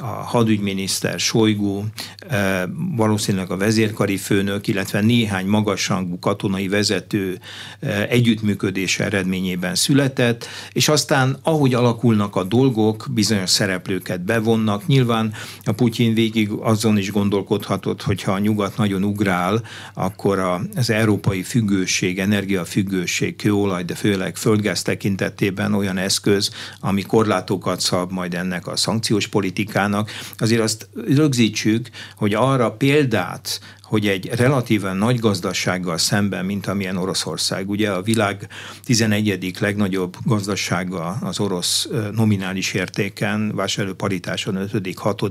a 0.00 0.06
hadügyminiszter 0.06 1.18
Sojgu, 1.20 1.82
eh, 2.28 2.62
valószínűleg 2.96 3.50
a 3.50 3.56
vezérkari 3.56 4.16
főnök, 4.16 4.66
illetve 4.66 5.00
néhány 5.00 5.46
magasrangú 5.46 6.18
katonai 6.18 6.68
vezető 6.68 7.40
eh, 7.80 8.06
együttműködése 8.08 9.04
eredményében 9.04 9.74
született, 9.74 10.46
és 10.72 10.88
aztán 10.88 11.38
ahogy 11.42 11.74
alakulnak 11.74 12.36
a 12.36 12.44
dolgok, 12.44 13.06
bizonyos 13.10 13.50
szereplőket 13.50 14.20
bevonnak. 14.20 14.86
Nyilván 14.86 15.32
a 15.62 15.72
Putyin 15.72 16.14
végig 16.14 16.50
azon 16.50 16.98
is 16.98 17.10
gondolkodhatott, 17.10 18.02
hogyha 18.02 18.32
a 18.32 18.38
nyugat 18.38 18.76
nagyon 18.76 19.02
ugrál, 19.04 19.62
akkor 19.94 20.38
az 20.74 20.90
európai 20.90 21.42
függőség, 21.42 22.18
energiafüggőség, 22.18 23.36
kőolaj, 23.36 23.84
de 23.84 23.94
főleg 23.94 24.36
földgáz 24.36 24.82
tekintetében 24.82 25.74
olyan 25.74 25.96
eszköz, 25.96 26.50
ami 26.80 27.02
korlátokat 27.02 27.80
szab 27.80 28.12
majd 28.12 28.34
ennek 28.34 28.66
a 28.66 28.76
szankciós 28.76 29.26
politikán, 29.26 29.87
politikának, 29.88 30.10
azért 30.38 30.62
azt 30.62 30.88
rögzítsük, 31.06 31.88
hogy 32.16 32.34
arra 32.34 32.70
példát, 32.70 33.60
hogy 33.88 34.06
egy 34.06 34.26
relatíven 34.26 34.96
nagy 34.96 35.18
gazdasággal 35.18 35.98
szemben, 35.98 36.44
mint 36.44 36.66
amilyen 36.66 36.96
Oroszország, 36.96 37.70
ugye 37.70 37.90
a 37.90 38.02
világ 38.02 38.48
11. 38.84 39.56
legnagyobb 39.60 40.16
gazdasága 40.24 41.18
az 41.20 41.40
orosz 41.40 41.88
nominális 42.12 42.72
értéken, 42.72 43.52
vásárlóparitáson 43.54 44.56
5. 44.56 44.98
6. 44.98 45.22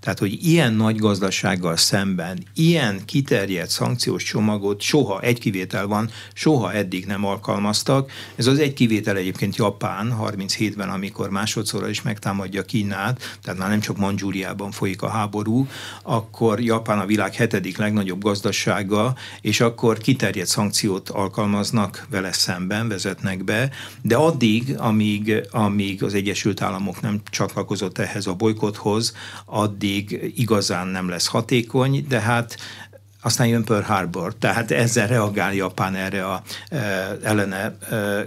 tehát 0.00 0.18
hogy 0.18 0.46
ilyen 0.46 0.72
nagy 0.72 0.96
gazdasággal 0.96 1.76
szemben 1.76 2.38
ilyen 2.54 3.00
kiterjedt 3.04 3.70
szankciós 3.70 4.22
csomagot 4.22 4.80
soha, 4.80 5.20
egy 5.20 5.38
kivétel 5.38 5.86
van, 5.86 6.10
soha 6.32 6.72
eddig 6.72 7.06
nem 7.06 7.24
alkalmaztak. 7.24 8.10
Ez 8.36 8.46
az 8.46 8.58
egy 8.58 8.72
kivétel 8.72 9.16
egyébként 9.16 9.56
Japán 9.56 10.16
37-ben, 10.20 10.88
amikor 10.88 11.30
másodszorra 11.30 11.88
is 11.88 12.02
megtámadja 12.02 12.62
Kínát, 12.62 13.38
tehát 13.42 13.58
már 13.58 13.68
nem 13.68 13.80
csak 13.80 13.96
Manzsúriában 13.96 14.70
folyik 14.70 15.02
a 15.02 15.08
háború, 15.08 15.66
akkor 16.02 16.60
Japán 16.60 16.98
a 16.98 17.06
világ 17.06 17.34
hetedik 17.34 17.76
legnagyobb 17.76 18.02
legnagyobb 18.04 18.22
gazdasága, 18.22 19.14
és 19.40 19.60
akkor 19.60 19.98
kiterjedt 19.98 20.48
szankciót 20.48 21.08
alkalmaznak 21.08 22.06
vele 22.10 22.32
szemben, 22.32 22.88
vezetnek 22.88 23.44
be, 23.44 23.70
de 24.02 24.16
addig, 24.16 24.74
amíg, 24.78 25.46
amíg 25.50 26.02
az 26.02 26.14
Egyesült 26.14 26.62
Államok 26.62 27.00
nem 27.00 27.20
csatlakozott 27.30 27.98
ehhez 27.98 28.26
a 28.26 28.34
bolykothoz, 28.34 29.16
addig 29.44 30.32
igazán 30.36 30.86
nem 30.86 31.08
lesz 31.08 31.26
hatékony, 31.26 32.06
de 32.08 32.20
hát 32.20 32.56
aztán 33.24 33.46
jön 33.46 33.64
Pearl 33.64 33.84
Harbor, 33.84 34.34
tehát 34.34 34.70
ezzel 34.70 35.06
reagál 35.06 35.54
Japán 35.54 35.94
erre 35.94 36.26
a 36.26 36.42
e, 36.68 36.76
ellene 37.22 37.76
e, 37.90 37.94
e, 37.94 38.24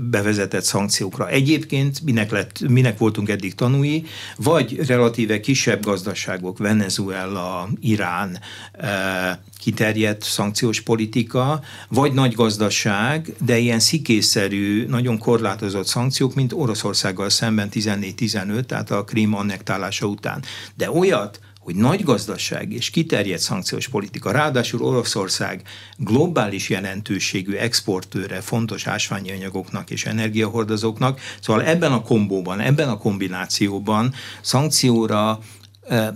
bevezetett 0.00 0.64
szankciókra. 0.64 1.28
Egyébként 1.28 2.02
minek, 2.02 2.30
lett, 2.30 2.68
minek 2.68 2.98
voltunk 2.98 3.28
eddig 3.28 3.54
tanúi, 3.54 4.06
vagy 4.36 4.86
relatíve 4.86 5.40
kisebb 5.40 5.84
gazdaságok, 5.84 6.58
Venezuela, 6.58 7.68
Irán, 7.80 8.38
e, 8.72 9.40
kiterjedt 9.58 10.22
szankciós 10.22 10.80
politika, 10.80 11.60
vagy 11.88 12.12
nagy 12.12 12.34
gazdaság, 12.34 13.32
de 13.40 13.58
ilyen 13.58 13.80
szikészerű, 13.80 14.86
nagyon 14.86 15.18
korlátozott 15.18 15.86
szankciók, 15.86 16.34
mint 16.34 16.52
Oroszországgal 16.52 17.30
szemben 17.30 17.68
14-15, 17.72 18.62
tehát 18.62 18.90
a 18.90 19.04
Krím 19.04 19.34
annektálása 19.34 20.06
után. 20.06 20.42
De 20.74 20.90
olyat, 20.90 21.40
hogy 21.68 21.76
nagy 21.76 22.04
gazdaság 22.04 22.72
és 22.72 22.90
kiterjedt 22.90 23.42
szankciós 23.42 23.88
politika, 23.88 24.30
ráadásul 24.30 24.82
Oroszország 24.82 25.62
globális 25.96 26.68
jelentőségű 26.68 27.54
exportőre 27.54 28.40
fontos 28.40 28.86
ásványi 28.86 29.30
anyagoknak 29.30 29.90
és 29.90 30.04
energiahordozóknak, 30.04 31.20
szóval 31.40 31.64
ebben 31.64 31.92
a 31.92 32.02
kombóban, 32.02 32.60
ebben 32.60 32.88
a 32.88 32.96
kombinációban 32.96 34.14
szankcióra 34.40 35.40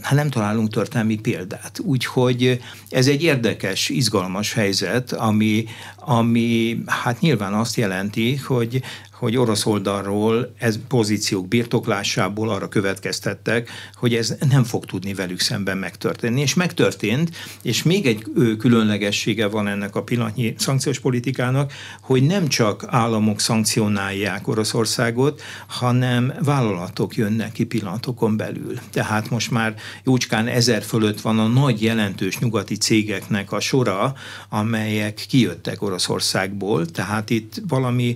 hát 0.00 0.14
nem 0.14 0.30
találunk 0.30 0.70
történelmi 0.70 1.16
példát. 1.16 1.78
Úgyhogy 1.82 2.60
ez 2.88 3.06
egy 3.06 3.22
érdekes, 3.22 3.88
izgalmas 3.88 4.52
helyzet, 4.52 5.12
ami, 5.12 5.64
ami 5.96 6.78
hát 6.86 7.20
nyilván 7.20 7.54
azt 7.54 7.76
jelenti, 7.76 8.36
hogy 8.36 8.82
hogy 9.22 9.36
orosz 9.36 9.66
oldalról 9.66 10.54
ez 10.58 10.78
pozíciók 10.88 11.48
birtoklásából 11.48 12.50
arra 12.50 12.68
következtettek, 12.68 13.70
hogy 13.94 14.14
ez 14.14 14.36
nem 14.50 14.64
fog 14.64 14.84
tudni 14.84 15.14
velük 15.14 15.40
szemben 15.40 15.78
megtörténni. 15.78 16.40
És 16.40 16.54
megtörtént, 16.54 17.30
és 17.62 17.82
még 17.82 18.06
egy 18.06 18.24
különlegessége 18.58 19.46
van 19.46 19.68
ennek 19.68 19.96
a 19.96 20.02
pillanatnyi 20.02 20.54
szankciós 20.58 21.00
politikának, 21.00 21.72
hogy 22.00 22.22
nem 22.22 22.48
csak 22.48 22.84
államok 22.86 23.40
szankcionálják 23.40 24.48
Oroszországot, 24.48 25.42
hanem 25.66 26.32
vállalatok 26.44 27.16
jönnek 27.16 27.52
ki 27.52 27.64
pillanatokon 27.64 28.36
belül. 28.36 28.74
Tehát 28.90 29.30
most 29.30 29.50
már 29.50 29.74
jócskán 30.04 30.46
ezer 30.46 30.82
fölött 30.82 31.20
van 31.20 31.38
a 31.38 31.46
nagy 31.46 31.82
jelentős 31.82 32.38
nyugati 32.38 32.76
cégeknek 32.76 33.52
a 33.52 33.60
sora, 33.60 34.14
amelyek 34.48 35.24
kijöttek 35.28 35.82
Oroszországból, 35.82 36.86
tehát 36.86 37.30
itt 37.30 37.60
valami 37.68 38.14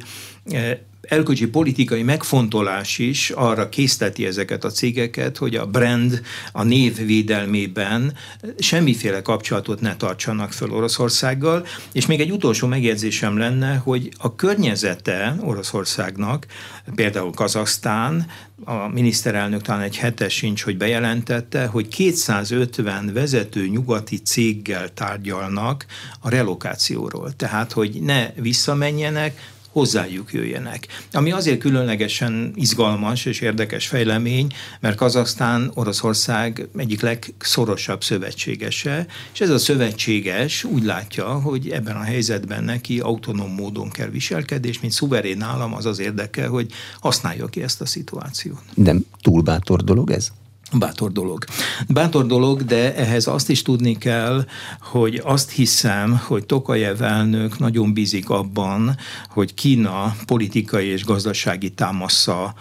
elkölcsi 1.09 1.47
politikai 1.47 2.03
megfontolás 2.03 2.99
is 2.99 3.31
arra 3.31 3.69
készteti 3.69 4.27
ezeket 4.27 4.65
a 4.65 4.71
cégeket, 4.71 5.37
hogy 5.37 5.55
a 5.55 5.67
brand 5.67 6.23
a 6.53 6.63
név 6.63 7.07
védelmében 7.07 8.15
semmiféle 8.59 9.23
kapcsolatot 9.23 9.81
ne 9.81 9.97
tartsanak 9.97 10.53
föl 10.53 10.71
Oroszországgal. 10.71 11.67
És 11.93 12.07
még 12.07 12.21
egy 12.21 12.31
utolsó 12.31 12.67
megjegyzésem 12.67 13.37
lenne, 13.37 13.77
hogy 13.77 14.09
a 14.19 14.35
környezete 14.35 15.37
Oroszországnak, 15.41 16.47
például 16.95 17.33
Kazasztán, 17.33 18.27
a 18.65 18.89
miniszterelnök 18.89 19.63
talán 19.63 19.83
egy 19.83 19.97
hetes 19.97 20.35
sincs, 20.35 20.63
hogy 20.63 20.77
bejelentette, 20.77 21.67
hogy 21.67 21.89
250 21.89 23.13
vezető 23.13 23.67
nyugati 23.67 24.17
céggel 24.17 24.95
tárgyalnak 24.95 25.87
a 26.21 26.29
relokációról. 26.29 27.33
Tehát, 27.37 27.73
hogy 27.73 28.01
ne 28.01 28.31
visszamenjenek, 28.35 29.55
hozzájuk 29.77 30.33
jöjjenek. 30.33 30.87
Ami 31.13 31.33
azért 31.33 31.59
különlegesen 31.59 32.53
izgalmas 32.55 33.25
és 33.25 33.41
érdekes 33.41 33.87
fejlemény, 33.87 34.47
mert 34.81 34.97
Kazasztán 34.97 35.71
Oroszország 35.75 36.69
egyik 36.77 37.01
legszorosabb 37.01 38.03
szövetségese, 38.03 39.07
és 39.33 39.41
ez 39.41 39.51
a 39.51 39.59
szövetséges 39.59 40.65
úgy 40.65 40.85
látja, 40.85 41.27
hogy 41.27 41.69
ebben 41.69 41.97
a 41.97 42.03
helyzetben 42.03 42.65
neki 42.65 43.01
autonóm 43.01 43.51
módon 43.55 43.91
kell 43.91 44.09
viselkedni, 44.09 44.69
és 44.69 44.81
mint 44.81 44.93
szuverén 44.93 45.43
állam 45.43 45.75
az 45.75 45.87
az 45.87 45.99
érdeke, 45.99 46.47
hogy 46.47 46.73
használja 47.01 47.47
ki 47.47 47.63
ezt 47.63 47.81
a 47.81 47.87
szituációt. 47.87 48.63
Nem 48.75 49.05
túl 49.21 49.43
bátor 49.43 49.85
dolog 49.85 50.11
ez? 50.11 50.31
Bátor 50.73 51.13
dolog. 51.13 51.45
Bátor 51.89 52.27
dolog, 52.27 52.65
de 52.65 52.95
ehhez 52.97 53.27
azt 53.27 53.51
is 53.51 53.63
tudni 53.63 53.99
kell, 53.99 54.45
hogy 54.81 55.21
azt 55.25 55.51
hiszem, 55.51 56.21
hogy 56.25 56.47
Tokajev 56.47 57.03
elnök 57.03 57.59
nagyon 57.59 57.93
bízik 57.93 58.31
abban, 58.31 58.97
hogy 59.29 59.55
Kína 59.55 60.17
politikai 60.27 60.87
és 60.87 61.05
gazdasági 61.05 61.71
támasza 61.71 62.55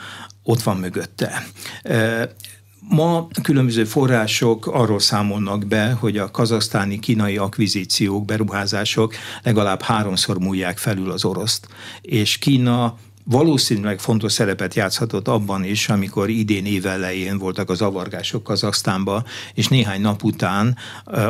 ott 0.44 0.62
van 0.62 0.78
mögötte. 0.78 1.48
Ma 2.90 3.28
különböző 3.42 3.84
források 3.84 4.68
arról 4.68 5.00
számolnak 5.00 5.66
be, 5.66 5.92
hogy 5.92 6.18
a 6.18 6.32
kazasztáni 6.32 7.00
kínai 7.00 7.38
akvizíciók, 7.38 8.26
beruházások 8.26 9.14
legalább 9.44 9.82
háromszor 9.82 10.40
múlják 10.40 10.78
felül 10.78 11.12
az 11.12 11.26
oroszt, 11.26 11.68
és 12.02 12.38
Kína 12.38 12.98
valószínűleg 13.28 14.00
fontos 14.00 14.32
szerepet 14.32 14.74
játszhatott 14.74 15.28
abban 15.28 15.64
is, 15.64 15.90
amikor 15.90 16.30
idén 16.30 16.66
évelején 16.66 17.38
voltak 17.38 17.70
az 17.70 17.82
avargások 17.82 18.44
Kazaksztánba, 18.44 19.24
és 19.54 19.68
néhány 19.68 20.02
nap 20.02 20.24
után 20.24 20.78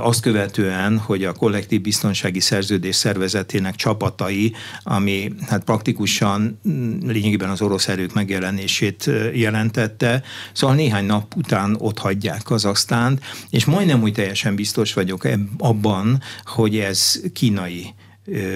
azt 0.01 0.21
követően, 0.21 0.97
hogy 0.97 1.23
a 1.23 1.33
kollektív 1.33 1.81
biztonsági 1.81 2.39
szerződés 2.39 2.95
szervezetének 2.95 3.75
csapatai, 3.75 4.53
ami 4.83 5.33
hát 5.47 5.63
praktikusan 5.63 6.59
mm, 6.67 6.97
lényegében 7.07 7.49
az 7.49 7.61
orosz 7.61 7.87
erők 7.87 8.13
megjelenését 8.13 9.09
jelentette, 9.33 10.23
szóval 10.53 10.75
néhány 10.75 11.05
nap 11.05 11.35
után 11.35 11.75
ott 11.79 11.97
hagyják 11.97 12.43
Kazaksztánt, 12.43 13.21
és 13.49 13.65
majdnem 13.65 14.01
úgy 14.01 14.13
teljesen 14.13 14.55
biztos 14.55 14.93
vagyok 14.93 15.27
abban, 15.57 16.21
hogy 16.43 16.77
ez 16.77 17.21
kínai 17.33 17.93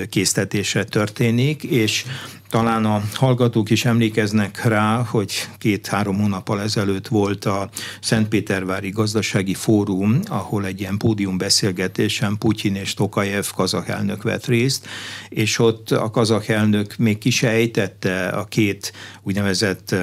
késztetése 0.10 0.84
történik, 0.84 1.63
és 1.63 2.06
talán 2.49 2.85
a 2.85 3.01
hallgatók 3.13 3.69
is 3.69 3.85
emlékeznek 3.85 4.63
rá, 4.63 5.03
hogy 5.03 5.49
két-három 5.57 6.19
hónappal 6.19 6.62
ezelőtt 6.62 7.07
volt 7.07 7.45
a 7.45 7.69
Szentpétervári 8.01 8.89
Gazdasági 8.89 9.53
Fórum, 9.53 10.19
ahol 10.27 10.65
egy 10.65 10.79
ilyen 10.79 10.97
pódiumbeszélgetésen 10.97 12.38
Putyin 12.38 12.75
és 12.75 12.93
Tokajev 12.93 13.45
kazak 13.55 13.88
elnök 13.88 14.23
vett 14.23 14.45
részt, 14.45 14.88
és 15.29 15.59
ott 15.59 15.91
a 15.91 16.09
kazak 16.09 16.47
elnök 16.47 16.95
még 16.97 17.17
kisejtette 17.17 18.27
a 18.27 18.45
két 18.45 18.93
úgynevezett 19.23 19.95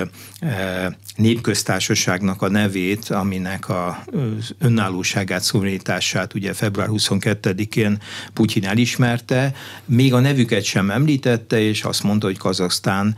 népköztársaságnak 1.16 2.42
a 2.42 2.48
nevét, 2.48 3.08
aminek 3.08 3.68
a 3.68 4.04
önállóságát, 4.58 5.42
szuverenitását 5.42 6.34
ugye 6.34 6.52
február 6.52 6.88
22-én 6.90 7.98
Putyin 8.32 8.66
elismerte, 8.66 9.54
még 9.84 10.14
a 10.14 10.20
nevüket 10.20 10.64
sem 10.64 10.90
említette, 10.90 11.60
és 11.60 11.82
azt 11.82 12.02
mondta, 12.02 12.26
hogy 12.26 12.35
Kazaksztán 12.36 13.16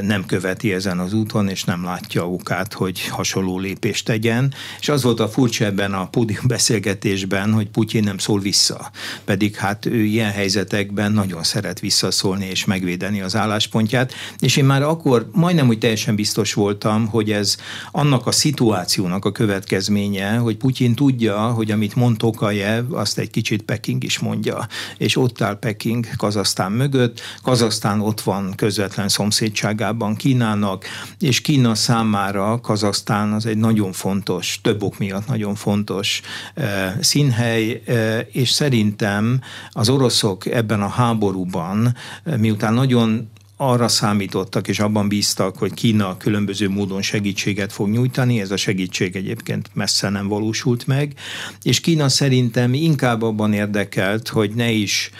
nem 0.00 0.26
követi 0.26 0.72
ezen 0.72 0.98
az 0.98 1.12
úton, 1.12 1.48
és 1.48 1.64
nem 1.64 1.84
látja 1.84 2.30
okát, 2.30 2.72
hogy 2.72 3.08
hasonló 3.08 3.58
lépést 3.58 4.04
tegyen. 4.04 4.54
És 4.80 4.88
az 4.88 5.02
volt 5.02 5.20
a 5.20 5.28
furcsa 5.28 5.64
ebben 5.64 5.92
a 5.92 6.08
pódium 6.08 6.46
beszélgetésben, 6.46 7.52
hogy 7.52 7.68
Putyin 7.68 8.02
nem 8.02 8.18
szól 8.18 8.40
vissza. 8.40 8.90
Pedig 9.24 9.56
hát 9.56 9.86
ő 9.86 10.02
ilyen 10.02 10.30
helyzetekben 10.30 11.12
nagyon 11.12 11.42
szeret 11.42 11.80
visszaszólni 11.80 12.46
és 12.46 12.64
megvédeni 12.64 13.20
az 13.20 13.36
álláspontját. 13.36 14.12
És 14.38 14.56
én 14.56 14.64
már 14.64 14.82
akkor 14.82 15.28
majdnem 15.32 15.68
úgy 15.68 15.78
teljesen 15.78 16.14
biztos 16.14 16.52
voltam, 16.52 17.06
hogy 17.06 17.32
ez 17.32 17.56
annak 17.92 18.26
a 18.26 18.32
szituációnak 18.32 19.24
a 19.24 19.32
következménye, 19.32 20.36
hogy 20.36 20.56
Putyin 20.56 20.94
tudja, 20.94 21.38
hogy 21.38 21.70
amit 21.70 21.94
mond 21.94 22.16
Tokajev, 22.16 22.92
azt 22.92 23.18
egy 23.18 23.30
kicsit 23.30 23.62
Peking 23.62 24.04
is 24.04 24.18
mondja. 24.18 24.66
És 24.98 25.16
ott 25.16 25.40
áll 25.40 25.58
Peking 25.58 26.06
Kazasztán 26.16 26.72
mögött, 26.72 27.20
Kazasztán 27.42 28.00
ott 28.00 28.20
van 28.20 28.53
közvetlen 28.54 29.08
szomszédságában 29.08 30.16
Kínának, 30.16 30.84
és 31.18 31.40
Kína 31.40 31.74
számára 31.74 32.60
Kazasztán 32.60 33.32
az 33.32 33.46
egy 33.46 33.56
nagyon 33.56 33.92
fontos, 33.92 34.58
több 34.62 34.82
ok 34.82 34.98
miatt 34.98 35.26
nagyon 35.26 35.54
fontos 35.54 36.20
e, 36.54 36.96
színhely, 37.00 37.82
e, 37.86 38.20
és 38.20 38.50
szerintem 38.50 39.40
az 39.70 39.88
oroszok 39.88 40.46
ebben 40.46 40.82
a 40.82 40.88
háborúban, 40.88 41.96
e, 42.24 42.36
miután 42.36 42.74
nagyon 42.74 43.28
arra 43.56 43.88
számítottak 43.88 44.68
és 44.68 44.78
abban 44.78 45.08
bíztak, 45.08 45.56
hogy 45.56 45.74
Kína 45.74 46.16
különböző 46.16 46.68
módon 46.68 47.02
segítséget 47.02 47.72
fog 47.72 47.88
nyújtani, 47.88 48.40
ez 48.40 48.50
a 48.50 48.56
segítség 48.56 49.16
egyébként 49.16 49.70
messze 49.72 50.08
nem 50.08 50.28
valósult 50.28 50.86
meg, 50.86 51.14
és 51.62 51.80
Kína 51.80 52.08
szerintem 52.08 52.74
inkább 52.74 53.22
abban 53.22 53.52
érdekelt, 53.52 54.28
hogy 54.28 54.50
ne 54.54 54.70
is 54.70 55.10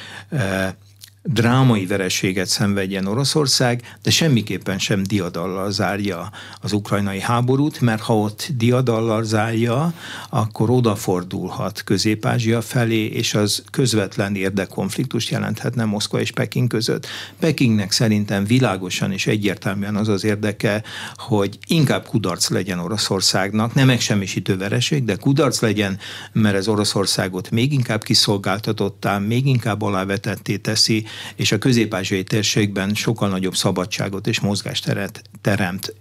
drámai 1.26 1.86
vereséget 1.86 2.46
szenvedjen 2.46 3.06
Oroszország, 3.06 3.96
de 4.02 4.10
semmiképpen 4.10 4.78
sem 4.78 5.02
diadallal 5.02 5.70
zárja 5.70 6.30
az 6.60 6.72
ukrajnai 6.72 7.20
háborút, 7.20 7.80
mert 7.80 8.02
ha 8.02 8.18
ott 8.18 8.48
diadallal 8.56 9.24
zárja, 9.24 9.92
akkor 10.30 10.70
odafordulhat 10.70 11.82
Közép-Ázsia 11.84 12.60
felé, 12.60 13.04
és 13.04 13.34
az 13.34 13.62
közvetlen 13.70 14.34
érdekkonfliktust 14.34 15.30
jelenthetne 15.30 15.84
Moszkva 15.84 16.20
és 16.20 16.30
Peking 16.30 16.68
között. 16.68 17.06
Pekingnek 17.38 17.92
szerintem 17.92 18.44
világosan 18.44 19.12
és 19.12 19.26
egyértelműen 19.26 19.96
az 19.96 20.08
az 20.08 20.24
érdeke, 20.24 20.82
hogy 21.16 21.58
inkább 21.66 22.06
kudarc 22.06 22.48
legyen 22.48 22.78
Oroszországnak, 22.78 23.74
nem 23.74 23.86
megsemmisítő 23.86 24.56
vereség, 24.56 25.04
de 25.04 25.16
kudarc 25.16 25.60
legyen, 25.60 25.98
mert 26.32 26.56
ez 26.56 26.68
Oroszországot 26.68 27.50
még 27.50 27.72
inkább 27.72 28.02
kiszolgáltatottá, 28.02 29.18
még 29.18 29.46
inkább 29.46 29.82
alávetetté 29.82 30.56
teszi, 30.56 31.04
és 31.36 31.52
a 31.52 31.58
közép 31.58 31.96
térségben 32.24 32.94
sokkal 32.94 33.28
nagyobb 33.28 33.54
szabadságot 33.54 34.26
és 34.26 34.40
mozgásteret 34.40 35.22
teremt 35.40 35.94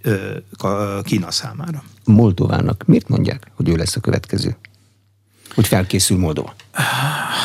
Kína 1.03 1.31
számára. 1.31 1.83
Moldovának 2.05 2.83
miért 2.85 3.07
mondják, 3.07 3.47
hogy 3.53 3.69
ő 3.69 3.75
lesz 3.75 3.95
a 3.95 3.99
következő? 3.99 4.55
Hogy 5.53 5.67
felkészül 5.67 6.17
Moldova? 6.17 6.55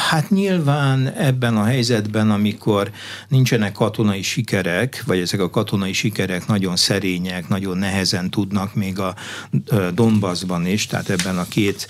Hát 0.09 0.31
nyilván 0.31 1.09
ebben 1.09 1.57
a 1.57 1.64
helyzetben, 1.64 2.31
amikor 2.31 2.90
nincsenek 3.28 3.72
katonai 3.72 4.22
sikerek, 4.22 5.02
vagy 5.07 5.18
ezek 5.18 5.40
a 5.40 5.50
katonai 5.50 5.92
sikerek 5.92 6.46
nagyon 6.46 6.76
szerények, 6.76 7.48
nagyon 7.48 7.78
nehezen 7.78 8.31
tudnak 8.31 8.74
még 8.74 8.98
a 8.98 9.14
Donbassban 9.94 10.66
is, 10.66 10.87
tehát 10.87 11.09
ebben 11.09 11.38
a 11.38 11.48
két 11.48 11.88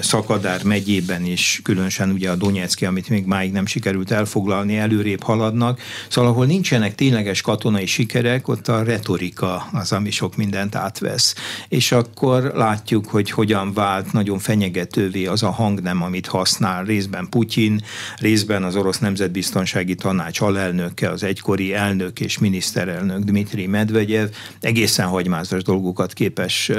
Szakadár 0.00 0.64
megyében 0.64 1.24
is, 1.24 1.60
különösen 1.64 2.10
ugye 2.10 2.30
a 2.30 2.34
Donetszki, 2.34 2.84
amit 2.84 3.08
még 3.08 3.24
máig 3.24 3.52
nem 3.52 3.66
sikerült 3.66 4.10
elfoglalni, 4.10 4.76
előrébb 4.76 5.22
haladnak. 5.22 5.80
Szóval 6.08 6.30
ahol 6.30 6.46
nincsenek 6.46 6.94
tényleges 6.94 7.40
katonai 7.40 7.86
sikerek, 7.86 8.48
ott 8.48 8.68
a 8.68 8.82
retorika 8.82 9.68
az, 9.72 9.92
ami 9.92 10.10
sok 10.10 10.36
mindent 10.36 10.74
átvesz. 10.74 11.34
És 11.68 11.92
akkor 11.92 12.52
látjuk, 12.54 13.06
hogy 13.06 13.30
hogyan 13.30 13.72
vált 13.72 14.12
nagyon 14.12 14.38
fenyegetővé 14.38 15.26
az 15.26 15.42
a 15.42 15.50
hangnem, 15.50 16.02
amit 16.02 16.26
használ 16.26 16.84
részben 16.84 17.28
Putyin, 17.28 17.82
részben 18.16 18.62
az 18.62 18.76
orosz 18.76 18.98
nemzetbiztonsági 18.98 19.94
tanács 19.94 20.40
alelnöke, 20.40 21.10
az 21.10 21.22
egykori 21.22 21.74
elnök 21.74 22.20
és 22.20 22.38
miniszterelnök 22.38 23.18
Dmitri 23.18 23.66
Medvegyev 23.66 24.28
egészen 24.60 25.06
hagymázas 25.06 25.62
dolgokat 25.62 26.12
képes 26.12 26.70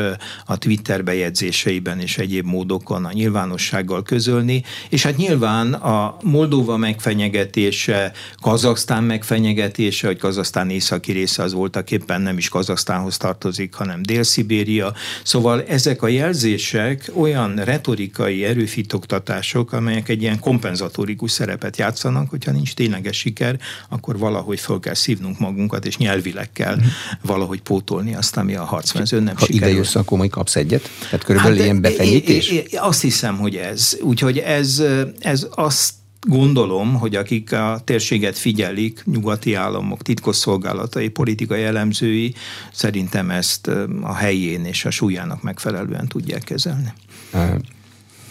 a 0.45 0.57
Twitter 0.57 1.03
bejegyzéseiben 1.03 1.99
és 1.99 2.17
egyéb 2.17 2.45
módon 2.45 2.77
módokon 2.79 3.05
a 3.05 3.11
nyilvánossággal 3.11 4.03
közölni, 4.03 4.63
és 4.89 5.03
hát 5.03 5.17
nyilván 5.17 5.73
a 5.73 6.17
Moldova 6.23 6.77
megfenyegetése, 6.77 8.11
Kazaksztán 8.41 9.03
megfenyegetése, 9.03 10.07
hogy 10.07 10.17
Kazaksztán 10.17 10.69
északi 10.69 11.11
része 11.11 11.43
az 11.43 11.53
voltak 11.53 11.91
éppen 11.91 12.21
nem 12.21 12.37
is 12.37 12.49
Kazaksztánhoz 12.49 13.17
tartozik, 13.17 13.73
hanem 13.73 14.01
Dél-Szibéria. 14.01 14.93
Szóval 15.23 15.63
ezek 15.63 16.01
a 16.01 16.07
jelzések 16.07 17.11
olyan 17.13 17.55
retorikai 17.55 18.45
erőfitoktatások, 18.45 19.73
amelyek 19.73 20.09
egy 20.09 20.21
ilyen 20.21 20.39
kompenzatórikus 20.39 21.31
szerepet 21.31 21.77
játszanak, 21.77 22.29
hogyha 22.29 22.51
nincs 22.51 22.73
tényleges 22.73 23.17
siker, 23.17 23.59
akkor 23.89 24.17
valahogy 24.17 24.59
föl 24.59 24.79
kell 24.79 24.93
szívnunk 24.93 25.39
magunkat, 25.39 25.85
és 25.85 25.97
nyelvileg 25.97 26.51
kell 26.51 26.75
mm. 26.75 26.85
valahogy 27.21 27.61
pótolni 27.61 28.15
azt, 28.15 28.37
ami 28.37 28.55
a 28.55 28.63
harcmezőn 28.63 29.23
nem 29.23 29.35
ha 29.35 29.45
sikerül. 29.45 29.61
Ha 29.61 29.67
ide 29.67 29.77
jössz, 29.77 29.95
akkor 29.95 30.17
majd 30.17 30.29
kapsz 30.29 30.55
egyet? 30.55 30.89
Tehát 31.09 31.25
körülbelül 31.25 31.57
hát, 31.57 31.65
ilyen 31.65 31.81
befenyítés? 31.81 32.53
Azt 32.71 33.01
hiszem, 33.01 33.37
hogy 33.37 33.55
ez. 33.55 33.97
Úgyhogy 34.01 34.37
ez, 34.37 34.83
ez 35.19 35.47
azt 35.51 35.93
gondolom, 36.27 36.93
hogy 36.93 37.15
akik 37.15 37.51
a 37.51 37.81
térséget 37.83 38.37
figyelik, 38.37 39.03
nyugati 39.05 39.53
államok, 39.53 40.01
titkosszolgálatai, 40.01 41.09
politikai 41.09 41.63
elemzői, 41.63 42.33
szerintem 42.71 43.29
ezt 43.29 43.67
a 44.01 44.13
helyén 44.13 44.65
és 44.65 44.85
a 44.85 44.89
súlyának 44.89 45.41
megfelelően 45.41 46.07
tudják 46.07 46.43
kezelni. 46.43 46.93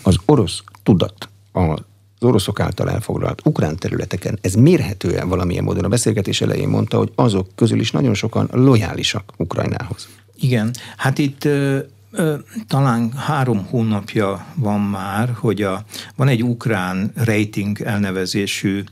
Az 0.03 0.17
orosz 0.25 0.63
tudat, 0.83 1.29
az 1.53 1.81
oroszok 2.21 2.61
által 2.61 2.91
elfoglalt 2.91 3.41
ukrán 3.45 3.77
területeken, 3.77 4.39
ez 4.41 4.55
mérhetően 4.55 5.29
valamilyen 5.29 5.65
módon 5.65 5.85
a 5.85 5.89
beszélgetés 5.89 6.41
elején 6.41 6.69
mondta, 6.69 6.99
hogy 6.99 7.13
azok 7.15 7.49
közül 7.55 7.81
is 7.81 7.91
nagyon 7.91 8.15
sokan 8.15 8.49
lojálisak 8.53 9.33
Ukrajnához. 9.37 10.09
Igen, 10.41 10.75
hát 10.97 11.19
itt 11.19 11.49
talán 12.67 13.13
három 13.13 13.67
hónapja 13.67 14.47
van 14.55 14.81
már, 14.81 15.33
hogy 15.35 15.63
a, 15.63 15.85
van 16.17 16.29
egy 16.29 16.43
ukrán 16.43 17.13
rating 17.15 17.81
elnevezésű 17.81 18.85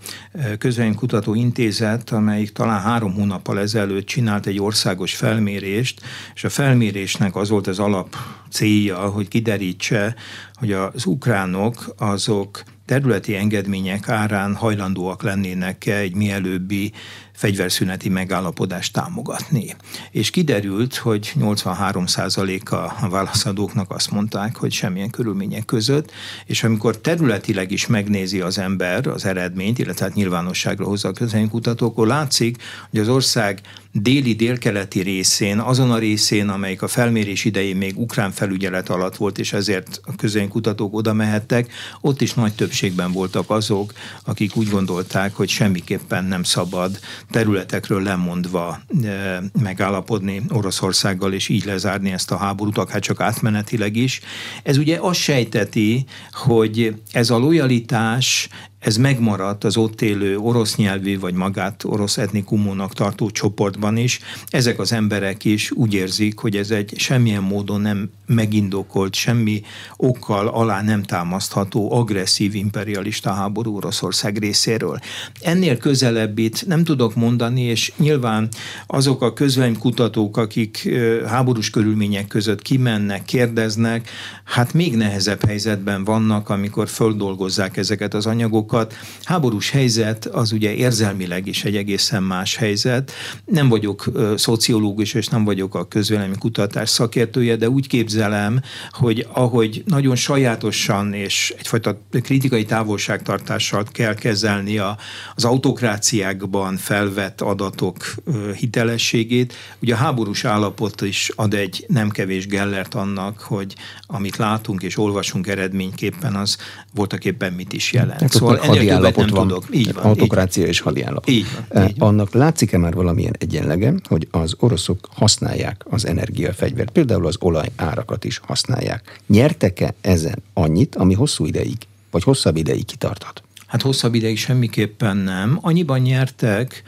közvénykutató 0.58 1.34
intézet, 1.34 2.10
amelyik 2.10 2.52
talán 2.52 2.80
három 2.80 3.14
hónappal 3.14 3.60
ezelőtt 3.60 4.06
csinált 4.06 4.46
egy 4.46 4.60
országos 4.60 5.14
felmérést, 5.14 6.00
és 6.34 6.44
a 6.44 6.48
felmérésnek 6.48 7.36
az 7.36 7.48
volt 7.48 7.66
az 7.66 7.78
alap 7.78 8.16
célja, 8.50 8.96
hogy 8.96 9.28
kiderítse, 9.28 10.14
hogy 10.56 10.72
az 10.72 11.06
ukránok 11.06 11.94
azok 11.96 12.62
területi 12.86 13.36
engedmények 13.36 14.08
árán 14.08 14.54
hajlandóak 14.54 15.22
lennének 15.22 15.86
egy 15.86 16.14
mielőbbi 16.14 16.92
fegyverszüneti 17.32 18.08
megállapodást 18.08 18.92
támogatni. 18.92 19.76
És 20.10 20.30
kiderült, 20.30 20.96
hogy 20.96 21.32
83%-a 21.40 22.74
a 22.74 23.08
válaszadóknak 23.08 23.90
azt 23.90 24.10
mondták, 24.10 24.56
hogy 24.56 24.72
semmilyen 24.72 25.10
körülmények 25.10 25.64
között, 25.64 26.12
és 26.46 26.64
amikor 26.64 26.98
területileg 26.98 27.70
is 27.70 27.86
megnézi 27.86 28.40
az 28.40 28.58
ember 28.58 29.06
az 29.06 29.24
eredményt, 29.24 29.78
illetve 29.78 30.04
hát 30.04 30.14
nyilvánosságra 30.14 30.84
hozza 30.84 31.08
a 31.08 31.12
közönkutató, 31.12 31.86
akkor 31.86 32.06
látszik, 32.06 32.62
hogy 32.90 33.00
az 33.00 33.08
ország 33.08 33.60
déli-délkeleti 33.92 35.00
részén, 35.00 35.58
azon 35.58 35.90
a 35.90 35.98
részén, 35.98 36.48
amelyik 36.48 36.82
a 36.82 36.88
felmérés 36.88 37.44
idején 37.44 37.76
még 37.76 37.98
ukrán 37.98 38.30
felügyelet 38.30 38.88
alatt 38.88 39.16
volt, 39.16 39.38
és 39.38 39.52
ezért 39.52 40.00
a 40.02 40.14
közönkutatók 40.46 40.94
oda 40.94 41.12
mehettek, 41.12 41.72
ott 42.00 42.20
is 42.20 42.34
nagy 42.34 42.54
többségben 42.54 43.12
voltak 43.12 43.50
azok, 43.50 43.92
akik 44.24 44.56
úgy 44.56 44.68
gondolták, 44.68 45.34
hogy 45.34 45.48
semmiképpen 45.48 46.24
nem 46.24 46.42
szabad 46.42 46.98
területekről 47.30 48.02
lemondva 48.02 48.78
e, 49.04 49.42
megállapodni 49.62 50.42
Oroszországgal, 50.48 51.32
és 51.32 51.48
így 51.48 51.64
lezárni 51.64 52.12
ezt 52.12 52.30
a 52.30 52.36
háborút, 52.36 52.78
akár 52.78 53.00
csak 53.00 53.20
átmenetileg 53.20 53.96
is. 53.96 54.20
Ez 54.62 54.76
ugye 54.76 54.98
azt 55.00 55.20
sejteti, 55.20 56.04
hogy 56.32 56.94
ez 57.12 57.30
a 57.30 57.38
lojalitás, 57.38 58.48
ez 58.78 58.96
megmaradt 58.96 59.64
az 59.64 59.76
ott 59.76 60.02
élő 60.02 60.38
orosz 60.38 60.76
nyelvű 60.76 61.18
vagy 61.18 61.34
magát 61.34 61.84
orosz 61.84 62.18
etnikumónak 62.18 62.92
tartó 62.92 63.30
csoportban 63.30 63.96
is. 63.96 64.20
Ezek 64.48 64.78
az 64.78 64.92
emberek 64.92 65.44
is 65.44 65.70
úgy 65.70 65.94
érzik, 65.94 66.38
hogy 66.38 66.56
ez 66.56 66.70
egy 66.70 66.92
semmilyen 66.96 67.42
módon 67.42 67.80
nem 67.80 68.10
megindokolt, 68.26 69.14
semmi 69.14 69.62
okkal 69.96 70.48
alá 70.48 70.82
nem 70.82 71.02
támasztható 71.02 71.92
agresszív 71.92 72.54
imperialista 72.54 73.32
háború 73.32 73.76
Oroszország 73.76 74.38
részéről. 74.38 74.98
Ennél 75.40 75.76
közelebbit 75.76 76.66
nem 76.66 76.84
tudok 76.84 77.14
mondani, 77.14 77.60
és 77.60 77.92
nyilván 77.96 78.48
azok 78.86 79.22
a 79.22 79.32
közvéleménykutatók, 79.32 80.36
akik 80.36 80.88
háborús 81.26 81.70
körülmények 81.70 82.26
között 82.26 82.62
kimennek, 82.62 83.24
kérdeznek, 83.24 84.08
hát 84.44 84.72
még 84.72 84.96
nehezebb 84.96 85.44
helyzetben 85.44 86.04
vannak, 86.04 86.48
amikor 86.48 86.88
földolgozzák 86.88 87.76
ezeket 87.76 88.14
az 88.14 88.26
anyagokat, 88.26 88.64
dolgokat. 88.66 88.94
Háborús 89.24 89.70
helyzet 89.70 90.26
az 90.26 90.52
ugye 90.52 90.74
érzelmileg 90.74 91.46
is 91.46 91.64
egy 91.64 91.76
egészen 91.76 92.22
más 92.22 92.56
helyzet. 92.56 93.12
Nem 93.44 93.68
vagyok 93.68 94.04
szociológus, 94.36 95.14
és 95.14 95.26
nem 95.26 95.44
vagyok 95.44 95.74
a 95.74 95.88
közvélemény 95.88 96.38
kutatás 96.38 96.88
szakértője, 96.88 97.56
de 97.56 97.68
úgy 97.68 97.86
képzelem, 97.86 98.60
hogy 98.90 99.26
ahogy 99.32 99.82
nagyon 99.86 100.16
sajátosan 100.16 101.12
és 101.12 101.54
egyfajta 101.58 102.00
kritikai 102.22 102.64
távolságtartással 102.64 103.84
kell 103.92 104.14
kezelni 104.14 104.78
a, 104.78 104.96
az 105.34 105.44
autokráciákban 105.44 106.76
felvett 106.76 107.40
adatok 107.40 108.14
hitelességét, 108.56 109.54
ugye 109.78 109.94
a 109.94 109.96
háborús 109.96 110.44
állapot 110.44 111.00
is 111.00 111.30
ad 111.36 111.54
egy 111.54 111.84
nem 111.88 112.10
kevés 112.10 112.46
gellert 112.46 112.94
annak, 112.94 113.40
hogy 113.40 113.74
amit 114.06 114.36
látunk 114.36 114.82
és 114.82 114.98
olvasunk 114.98 115.46
eredményképpen, 115.46 116.34
az 116.34 116.56
voltak 116.94 117.24
éppen 117.24 117.52
mit 117.52 117.72
is 117.72 117.92
jelent. 117.92 118.20
Hát 118.20 118.32
szóval 118.32 118.55
hadiállapot 118.60 119.30
van. 119.30 119.48
Tudok. 119.48 119.64
Így 119.72 119.92
van. 119.94 120.04
Autokrácia 120.04 120.62
így. 120.62 120.68
és 120.68 120.80
hadiállapot. 120.80 121.28
Így 121.28 121.46
van, 121.68 121.88
így 121.88 121.98
van. 121.98 122.08
Annak 122.08 122.34
látszik-e 122.34 122.78
már 122.78 122.94
valamilyen 122.94 123.34
egyenlege, 123.38 123.94
hogy 124.04 124.28
az 124.30 124.54
oroszok 124.58 125.08
használják 125.12 125.84
az 125.90 126.06
energiafegyvert, 126.06 126.90
például 126.90 127.26
az 127.26 127.36
olaj 127.38 127.68
árakat 127.76 128.24
is 128.24 128.40
használják. 128.46 129.20
Nyertek-e 129.26 129.94
ezen 130.00 130.42
annyit, 130.52 130.96
ami 130.96 131.14
hosszú 131.14 131.44
ideig, 131.44 131.76
vagy 132.10 132.22
hosszabb 132.22 132.56
ideig 132.56 132.84
kitarthat? 132.84 133.42
Hát 133.66 133.82
hosszabb 133.82 134.14
ideig 134.14 134.38
semmiképpen 134.38 135.16
nem. 135.16 135.58
Annyiban 135.60 136.00
nyertek, 136.00 136.82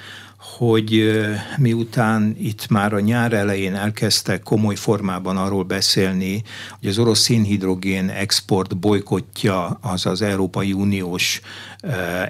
hogy 0.59 1.11
miután 1.57 2.37
itt 2.39 2.69
már 2.69 2.93
a 2.93 3.01
nyár 3.01 3.33
elején 3.33 3.75
elkezdtek 3.75 4.43
komoly 4.43 4.75
formában 4.75 5.37
arról 5.37 5.63
beszélni, 5.63 6.43
hogy 6.81 6.89
az 6.89 6.99
orosz 6.99 7.21
szénhidrogén 7.21 8.09
export 8.09 8.77
bolykotja 8.77 9.67
az 9.67 10.07
az 10.07 10.23
Európai 10.23 10.73
Uniós 10.73 11.41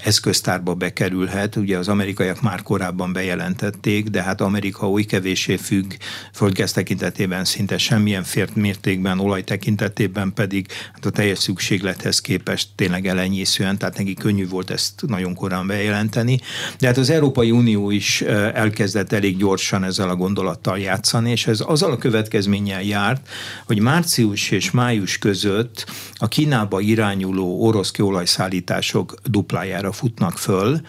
eszköztárba 0.04 0.74
bekerülhet. 0.74 1.56
Ugye 1.56 1.78
az 1.78 1.88
amerikaiak 1.88 2.40
már 2.40 2.62
korábban 2.62 3.12
bejelentették, 3.12 4.08
de 4.08 4.22
hát 4.22 4.40
Amerika 4.40 4.90
oly 4.90 5.02
kevésé 5.02 5.56
függ 5.56 5.92
földgáz 6.32 6.72
tekintetében 6.72 7.44
szinte 7.44 7.78
semmilyen 7.78 8.24
fért 8.24 8.54
mértékben, 8.54 9.18
olaj 9.18 9.44
tekintetében 9.44 10.32
pedig 10.32 10.66
hát 10.92 11.06
a 11.06 11.10
teljes 11.10 11.38
szükséglethez 11.38 12.20
képest 12.20 12.68
tényleg 12.74 13.06
elenyészően, 13.06 13.78
tehát 13.78 13.98
neki 13.98 14.14
könnyű 14.14 14.48
volt 14.48 14.70
ezt 14.70 15.02
nagyon 15.06 15.34
korán 15.34 15.66
bejelenteni. 15.66 16.40
De 16.78 16.86
hát 16.86 16.96
az 16.96 17.10
Európai 17.10 17.50
Unió 17.50 17.90
is 17.90 18.20
elkezdett 18.20 19.12
elég 19.12 19.36
gyorsan 19.36 19.84
ezzel 19.84 20.08
a 20.08 20.16
gondolattal 20.16 20.78
játszani, 20.78 21.30
és 21.30 21.46
ez 21.46 21.60
azzal 21.60 21.90
a 21.90 21.98
következménnyel 21.98 22.82
járt, 22.82 23.28
hogy 23.66 23.80
március 23.80 24.50
és 24.50 24.70
május 24.70 25.18
között 25.18 25.86
a 26.14 26.28
Kínába 26.28 26.80
irányuló 26.80 27.66
orosz 27.66 27.90
kőolajszállítások 27.90 29.14
duplájára 29.38 29.92
futnak 29.92 30.38
föl, 30.38 30.80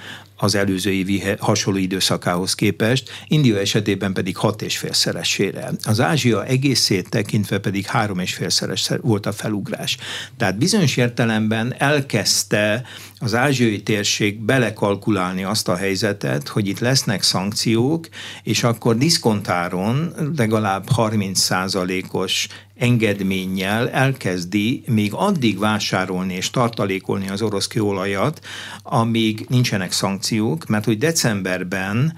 az 0.41 0.55
előző 0.55 0.91
évi 0.91 1.23
hasonló 1.39 1.79
időszakához 1.79 2.55
képest, 2.55 3.09
India 3.27 3.59
esetében 3.59 4.13
pedig 4.13 4.37
hat 4.37 4.61
és 4.61 4.77
félszeresére. 4.77 5.71
Az 5.83 5.99
Ázsia 5.99 6.45
egészét 6.45 7.09
tekintve 7.09 7.59
pedig 7.59 7.85
három 7.85 8.19
és 8.19 8.33
félszeres 8.33 8.89
volt 9.01 9.25
a 9.25 9.31
felugrás. 9.31 9.97
Tehát 10.37 10.57
bizonyos 10.57 10.97
értelemben 10.97 11.75
elkezdte 11.77 12.83
az 13.19 13.35
ázsiai 13.35 13.83
térség 13.83 14.39
belekalkulálni 14.39 15.43
azt 15.43 15.67
a 15.67 15.75
helyzetet, 15.75 16.47
hogy 16.47 16.67
itt 16.67 16.79
lesznek 16.79 17.23
szankciók, 17.23 18.07
és 18.43 18.63
akkor 18.63 18.97
diszkontáron 18.97 20.13
legalább 20.37 20.87
30% 20.95 22.11
os 22.11 22.47
engedménnyel 22.75 23.89
elkezdi 23.89 24.83
még 24.87 25.13
addig 25.13 25.59
vásárolni 25.59 26.33
és 26.33 26.49
tartalékolni 26.49 27.29
az 27.29 27.41
orosz 27.41 27.67
kőolajat, 27.67 28.45
amíg 28.83 29.45
nincsenek 29.49 29.91
szankciók, 29.91 30.67
mert 30.67 30.85
hogy 30.85 30.97
decemberben 30.97 32.13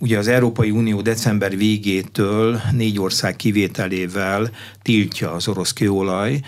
Ugye 0.00 0.18
az 0.18 0.28
Európai 0.28 0.70
Unió 0.70 1.00
december 1.00 1.56
végétől 1.56 2.60
négy 2.72 2.98
ország 2.98 3.36
kivételével 3.36 4.50
tiltja 4.82 5.32
az 5.32 5.48
orosz 5.48 5.72
kőolaj, 5.72 6.40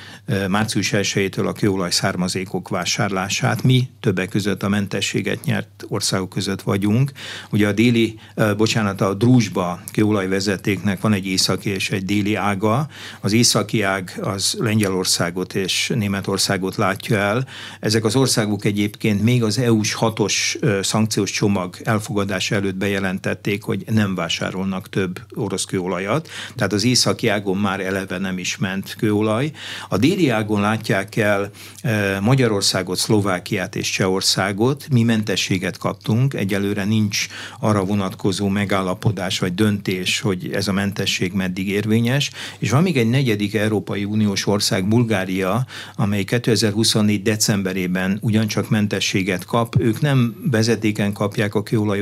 március 0.48 0.90
1-től 0.94 1.46
a 1.46 1.52
kőolaj 1.52 1.90
származékok 1.90 2.68
vásárlását. 2.68 3.62
Mi 3.62 3.88
többek 4.00 4.28
között 4.28 4.62
a 4.62 4.68
mentességet 4.68 5.44
nyert 5.44 5.84
országok 5.88 6.28
között 6.28 6.62
vagyunk. 6.62 7.12
Ugye 7.50 7.68
a 7.68 7.72
déli, 7.72 8.18
bocsánat, 8.56 9.00
a 9.00 9.14
Drúzsba 9.14 9.80
kőolajvezetéknek 9.92 11.00
van 11.00 11.12
egy 11.12 11.26
északi 11.26 11.70
és 11.70 11.90
egy 11.90 12.04
déli 12.04 12.34
ága. 12.34 12.88
Az 13.20 13.32
északi 13.32 13.82
ág 13.82 14.18
az 14.22 14.56
Lengyelországot 14.58 15.54
és 15.54 15.92
Németországot 15.94 16.76
látja 16.76 17.16
el. 17.16 17.46
Ezek 17.80 18.04
az 18.04 18.16
országok 18.16 18.64
egyébként 18.64 19.22
még 19.22 19.42
az 19.42 19.58
EU-s 19.58 19.92
hatos 19.94 20.58
szankciós 20.82 21.30
csomag 21.30 21.76
elfogadása 21.84 22.54
előtt 22.54 22.76
bejelentett 22.76 23.39
bejelentették, 23.40 23.62
hogy 23.62 23.84
nem 23.94 24.14
vásárolnak 24.14 24.88
több 24.88 25.20
orosz 25.34 25.64
kőolajat, 25.64 26.28
tehát 26.54 26.72
az 26.72 26.84
északi 26.84 27.28
ágon 27.28 27.56
már 27.56 27.80
eleve 27.80 28.18
nem 28.18 28.38
is 28.38 28.56
ment 28.56 28.94
kőolaj. 28.98 29.50
A 29.88 29.96
déli 29.96 30.28
ágon 30.28 30.60
látják 30.60 31.16
el 31.16 31.50
e, 31.82 32.20
Magyarországot, 32.20 32.98
Szlovákiát 32.98 33.76
és 33.76 33.90
Csehországot. 33.90 34.86
Mi 34.92 35.02
mentességet 35.02 35.76
kaptunk, 35.76 36.34
egyelőre 36.34 36.84
nincs 36.84 37.26
arra 37.60 37.84
vonatkozó 37.84 38.48
megállapodás 38.48 39.38
vagy 39.38 39.54
döntés, 39.54 40.20
hogy 40.20 40.50
ez 40.52 40.68
a 40.68 40.72
mentesség 40.72 41.32
meddig 41.32 41.68
érvényes, 41.68 42.30
és 42.58 42.70
van 42.70 42.82
még 42.82 42.96
egy 42.96 43.08
negyedik 43.08 43.54
Európai 43.54 44.04
Uniós 44.04 44.46
ország, 44.46 44.88
Bulgária, 44.88 45.66
amely 45.96 46.24
2024. 46.24 47.22
decemberében 47.22 48.18
ugyancsak 48.20 48.70
mentességet 48.70 49.44
kap. 49.44 49.76
Ők 49.78 50.00
nem 50.00 50.34
vezetéken 50.50 51.12
kapják 51.12 51.54
a 51.54 51.62
kőolaj, 51.62 52.00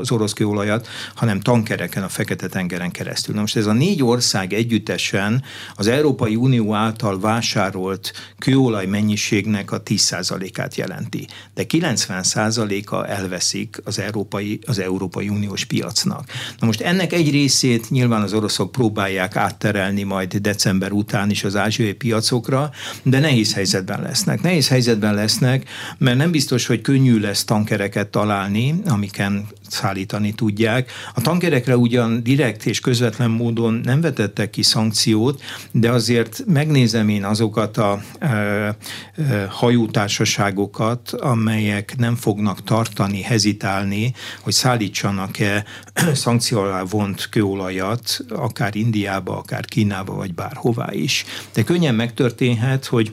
az 0.00 0.10
orosz 0.10 0.32
kőolaj 0.32 0.69
kőolajat, 0.70 0.88
hanem 1.14 1.40
tankereken 1.40 2.02
a 2.02 2.08
Fekete-tengeren 2.08 2.90
keresztül. 2.90 3.34
Na 3.34 3.40
most 3.40 3.56
ez 3.56 3.66
a 3.66 3.72
négy 3.72 4.02
ország 4.02 4.52
együttesen 4.52 5.42
az 5.74 5.86
Európai 5.86 6.36
Unió 6.36 6.74
által 6.74 7.20
vásárolt 7.20 8.12
kőolaj 8.38 8.86
mennyiségnek 8.86 9.72
a 9.72 9.82
10%-át 9.82 10.74
jelenti. 10.74 11.26
De 11.54 11.64
90%-a 11.68 13.06
elveszik 13.06 13.80
az 13.84 13.98
Európai, 13.98 14.58
az 14.66 14.78
Európai 14.78 15.28
Uniós 15.28 15.64
piacnak. 15.64 16.24
Na 16.58 16.66
most 16.66 16.80
ennek 16.80 17.12
egy 17.12 17.30
részét 17.30 17.90
nyilván 17.90 18.22
az 18.22 18.32
oroszok 18.32 18.72
próbálják 18.72 19.36
átterelni 19.36 20.02
majd 20.02 20.36
december 20.36 20.92
után 20.92 21.30
is 21.30 21.44
az 21.44 21.56
ázsiai 21.56 21.92
piacokra, 21.92 22.70
de 23.02 23.18
nehéz 23.18 23.54
helyzetben 23.54 24.02
lesznek. 24.02 24.42
Nehéz 24.42 24.68
helyzetben 24.68 25.14
lesznek, 25.14 25.68
mert 25.98 26.16
nem 26.16 26.30
biztos, 26.30 26.66
hogy 26.66 26.80
könnyű 26.80 27.20
lesz 27.20 27.44
tankereket 27.44 28.08
találni, 28.08 28.74
amiken 28.86 29.46
szállítani 29.70 30.32
tudják. 30.32 30.59
A 31.14 31.20
tankerekre 31.20 31.76
ugyan 31.76 32.22
direkt 32.22 32.66
és 32.66 32.80
közvetlen 32.80 33.30
módon 33.30 33.80
nem 33.84 34.00
vetettek 34.00 34.50
ki 34.50 34.62
szankciót, 34.62 35.42
de 35.70 35.90
azért 35.90 36.44
megnézem 36.46 37.08
én 37.08 37.24
azokat 37.24 37.76
a 37.76 38.02
e, 38.18 38.26
e, 38.26 38.76
hajótársaságokat, 39.48 41.12
amelyek 41.12 41.94
nem 41.96 42.16
fognak 42.16 42.62
tartani, 42.64 43.22
hezitálni, 43.22 44.14
hogy 44.40 44.52
szállítsanak-e 44.52 45.64
szankció 46.14 46.58
alá 46.58 46.82
vont 46.82 47.28
kőolajat, 47.30 48.24
akár 48.28 48.76
Indiába, 48.76 49.36
akár 49.36 49.64
Kínába, 49.64 50.14
vagy 50.14 50.34
bárhová 50.34 50.92
is. 50.92 51.24
De 51.52 51.62
könnyen 51.62 51.94
megtörténhet, 51.94 52.84
hogy 52.84 53.12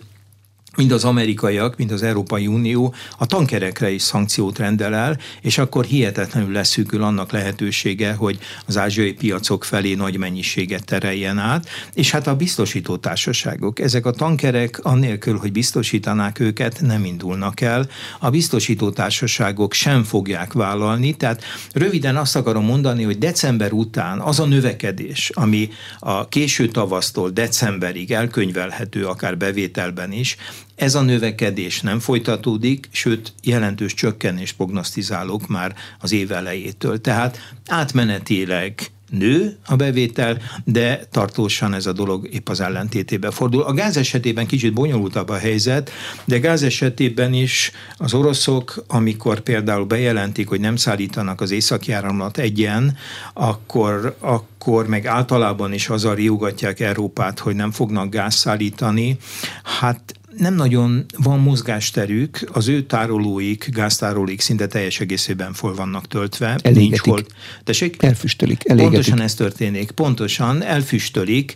mind 0.77 0.91
az 0.91 1.03
amerikaiak, 1.03 1.77
mind 1.77 1.91
az 1.91 2.03
Európai 2.03 2.47
Unió 2.47 2.93
a 3.17 3.25
tankerekre 3.25 3.89
is 3.89 4.01
szankciót 4.01 4.57
rendel 4.57 4.95
el, 4.95 5.17
és 5.41 5.57
akkor 5.57 5.85
hihetetlenül 5.85 6.51
leszűkül 6.51 7.03
annak 7.03 7.31
lehetősége, 7.31 8.13
hogy 8.13 8.39
az 8.65 8.77
ázsiai 8.77 9.13
piacok 9.13 9.63
felé 9.63 9.93
nagy 9.93 10.17
mennyiséget 10.17 10.85
tereljen 10.85 11.37
át, 11.37 11.69
és 11.93 12.11
hát 12.11 12.27
a 12.27 12.35
biztosító 12.35 12.97
társaságok, 12.97 13.79
ezek 13.79 14.05
a 14.05 14.11
tankerek 14.11 14.79
annélkül, 14.83 15.37
hogy 15.37 15.51
biztosítanák 15.51 16.39
őket, 16.39 16.81
nem 16.81 17.05
indulnak 17.05 17.61
el. 17.61 17.89
A 18.19 18.29
biztosító 18.29 18.89
társaságok 18.89 19.73
sem 19.73 20.03
fogják 20.03 20.53
vállalni, 20.53 21.15
tehát 21.15 21.43
röviden 21.73 22.15
azt 22.17 22.35
akarom 22.35 22.65
mondani, 22.65 23.03
hogy 23.03 23.17
december 23.17 23.71
után 23.71 24.19
az 24.19 24.39
a 24.39 24.45
növekedés, 24.45 25.31
ami 25.33 25.69
a 25.99 26.27
késő 26.27 26.67
tavasztól 26.67 27.29
decemberig 27.29 28.11
elkönyvelhető, 28.11 29.05
akár 29.05 29.37
bevételben 29.37 30.11
is, 30.11 30.37
ez 30.77 30.95
a 30.95 31.01
növekedés 31.01 31.81
nem 31.81 31.99
folytatódik, 31.99 32.87
sőt 32.91 33.33
jelentős 33.43 33.93
csökkenést 33.93 34.55
prognosztizálok 34.55 35.47
már 35.47 35.75
az 35.99 36.11
év 36.11 36.31
elejétől. 36.31 37.01
Tehát 37.01 37.53
átmenetileg 37.67 38.91
nő 39.09 39.57
a 39.65 39.75
bevétel, 39.75 40.41
de 40.63 41.05
tartósan 41.11 41.73
ez 41.73 41.85
a 41.85 41.93
dolog 41.93 42.27
épp 42.31 42.49
az 42.49 42.59
ellentétébe 42.59 43.31
fordul. 43.31 43.61
A 43.61 43.73
gáz 43.73 43.97
esetében 43.97 44.45
kicsit 44.45 44.73
bonyolultabb 44.73 45.29
a 45.29 45.37
helyzet, 45.37 45.91
de 46.25 46.39
gáz 46.39 46.63
esetében 46.63 47.33
is 47.33 47.71
az 47.97 48.13
oroszok, 48.13 48.83
amikor 48.87 49.39
például 49.39 49.85
bejelentik, 49.85 50.47
hogy 50.47 50.59
nem 50.59 50.75
szállítanak 50.75 51.41
az 51.41 51.51
északi 51.51 51.91
áramlat 51.91 52.37
egyen, 52.37 52.97
akkor, 53.33 54.15
akkor 54.19 54.87
meg 54.87 55.05
általában 55.05 55.73
is 55.73 55.89
azzal 55.89 56.15
riogatják 56.15 56.79
Európát, 56.79 57.39
hogy 57.39 57.55
nem 57.55 57.71
fognak 57.71 58.09
gáz 58.09 58.35
szállítani. 58.35 59.17
Hát 59.63 60.13
nem 60.37 60.55
nagyon 60.55 61.05
van 61.17 61.39
mozgásterük, 61.39 62.49
az 62.51 62.67
ő 62.67 62.83
tárolóik, 62.83 63.69
gáztárolóik 63.71 64.41
szinte 64.41 64.67
teljes 64.67 64.99
egészében 64.99 65.53
fol 65.53 65.75
vannak 65.75 66.07
töltve. 66.07 66.47
Elégetik. 66.47 66.75
Nincs 66.75 66.99
hol. 66.99 67.25
Tessék? 67.63 68.03
Elfüstölik, 68.03 68.69
elégetik. 68.69 68.93
Pontosan 68.93 69.21
ez 69.21 69.33
történik. 69.33 69.91
Pontosan 69.91 70.63
elfüstölik, 70.63 71.55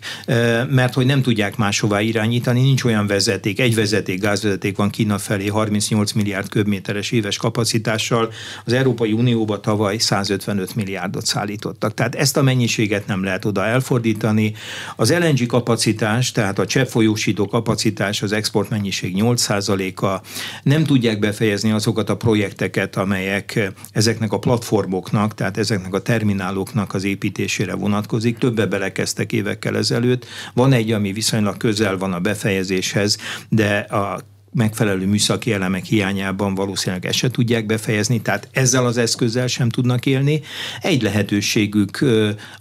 mert 0.69 0.93
hogy 0.93 1.05
nem 1.05 1.21
tudják 1.21 1.57
máshová 1.57 2.01
irányítani, 2.01 2.61
nincs 2.61 2.83
olyan 2.83 3.07
vezeték, 3.07 3.59
egy 3.59 3.75
vezeték, 3.75 4.19
gázvezeték 4.21 4.77
van 4.77 4.89
Kína 4.89 5.17
felé 5.17 5.47
38 5.47 6.11
milliárd 6.11 6.49
köbméteres 6.49 7.11
éves 7.11 7.37
kapacitással, 7.37 8.31
az 8.65 8.73
Európai 8.73 9.11
Unióba 9.11 9.59
tavaly 9.59 9.97
155 9.97 10.75
milliárdot 10.75 11.25
szállítottak. 11.25 11.93
Tehát 11.93 12.15
ezt 12.15 12.37
a 12.37 12.41
mennyiséget 12.41 13.07
nem 13.07 13.23
lehet 13.23 13.45
oda 13.45 13.65
elfordítani. 13.65 14.53
Az 14.95 15.13
LNG 15.13 15.45
kapacitás, 15.45 16.31
tehát 16.31 16.59
a 16.59 16.65
cseppfolyósító 16.65 17.47
kapacitás 17.47 18.21
az 18.21 18.31
export 18.31 18.69
mennyiség 18.71 19.15
8%-a, 19.17 20.27
nem 20.63 20.83
tudják 20.83 21.19
befejezni 21.19 21.71
azokat 21.71 22.09
a 22.09 22.17
projekteket, 22.17 22.95
amelyek 22.95 23.71
ezeknek 23.91 24.31
a 24.31 24.39
platformoknak, 24.39 25.33
tehát 25.33 25.57
ezeknek 25.57 25.93
a 25.93 26.01
termináloknak 26.01 26.93
az 26.93 27.03
építésére 27.03 27.75
vonatkozik. 27.75 28.37
Többe 28.37 28.65
belekezdtek 28.65 29.31
évekkel 29.31 29.77
ezelőtt. 29.77 30.25
Van 30.53 30.73
egy, 30.73 30.91
ami 30.91 31.11
viszonylag 31.11 31.57
közel 31.57 31.97
van 31.97 32.13
a 32.13 32.19
befejezéshez, 32.19 33.17
de 33.49 33.77
a 33.77 34.21
megfelelő 34.53 35.05
műszaki 35.05 35.53
elemek 35.53 35.85
hiányában 35.85 36.55
valószínűleg 36.55 37.05
ezt 37.05 37.17
se 37.17 37.29
tudják 37.29 37.65
befejezni, 37.65 38.21
tehát 38.21 38.47
ezzel 38.51 38.85
az 38.85 38.97
eszközzel 38.97 39.47
sem 39.47 39.69
tudnak 39.69 40.05
élni. 40.05 40.41
Egy 40.81 41.01
lehetőségük 41.01 42.05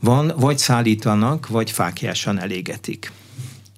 van, 0.01 0.33
vagy 0.37 0.59
szállítanak, 0.59 1.49
vagy 1.49 1.71
fákjásan 1.71 2.41
elégetik 2.41 3.13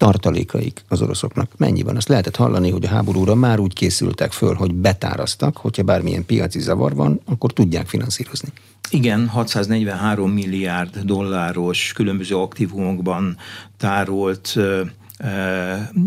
tartalékaik 0.03 0.85
az 0.89 1.03
oroszoknak. 1.03 1.51
Mennyi 1.57 1.83
van? 1.83 1.97
Azt 1.97 2.09
lehetett 2.09 2.37
hallani, 2.37 2.71
hogy 2.71 2.85
a 2.85 2.89
háborúra 2.89 3.35
már 3.35 3.59
úgy 3.59 3.73
készültek 3.73 4.33
föl, 4.33 4.55
hogy 4.55 4.75
betáraztak, 4.75 5.57
hogyha 5.57 5.83
bármilyen 5.83 6.25
piaci 6.25 6.61
zavar 6.61 6.95
van, 6.95 7.21
akkor 7.25 7.53
tudják 7.53 7.87
finanszírozni. 7.87 8.49
Igen, 8.91 9.29
643 9.29 10.31
milliárd 10.31 10.99
dolláros 10.99 11.93
különböző 11.93 12.37
aktívumokban 12.37 13.37
tárolt 13.77 14.57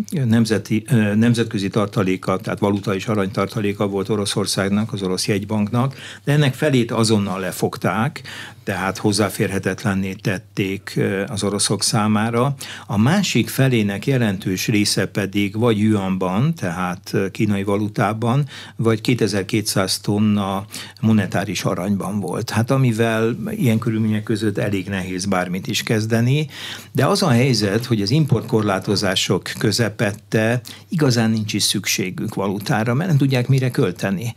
nemzeti, 0.09 0.85
nemzetközi 1.15 1.67
tartaléka, 1.67 2.37
tehát 2.37 2.59
valuta 2.59 2.95
és 2.95 3.07
aranytartaléka 3.07 3.87
volt 3.87 4.09
Oroszországnak, 4.09 4.93
az 4.93 5.01
orosz 5.01 5.27
jegybanknak, 5.27 5.95
de 6.23 6.31
ennek 6.31 6.53
felét 6.53 6.91
azonnal 6.91 7.39
lefogták, 7.39 8.21
tehát 8.65 8.97
hozzáférhetetlenné 8.97 10.13
tették 10.13 10.99
az 11.27 11.43
oroszok 11.43 11.83
számára. 11.83 12.55
A 12.87 12.97
másik 12.97 13.49
felének 13.49 14.07
jelentős 14.07 14.67
része 14.67 15.05
pedig 15.05 15.57
vagy 15.57 15.79
yuanban, 15.79 16.53
tehát 16.53 17.13
kínai 17.31 17.63
valutában, 17.63 18.45
vagy 18.75 19.01
2200 19.01 19.99
tonna 19.99 20.65
monetáris 21.01 21.63
aranyban 21.63 22.19
volt. 22.19 22.49
Hát 22.49 22.71
amivel 22.71 23.37
ilyen 23.49 23.79
körülmények 23.79 24.23
között 24.23 24.57
elég 24.57 24.87
nehéz 24.87 25.25
bármit 25.25 25.67
is 25.67 25.83
kezdeni, 25.83 26.47
de 26.91 27.05
az 27.05 27.23
a 27.23 27.29
helyzet, 27.29 27.85
hogy 27.85 28.01
az 28.01 28.11
importkorlátozások 28.11 29.51
közepette 29.57 30.61
igazán 30.89 31.29
nincs 31.29 31.53
is 31.53 31.63
szükségük 31.63 32.33
valutára, 32.33 32.93
mert 32.93 33.09
nem 33.09 33.17
tudják 33.17 33.47
mire 33.47 33.71
költeni. 33.71 34.33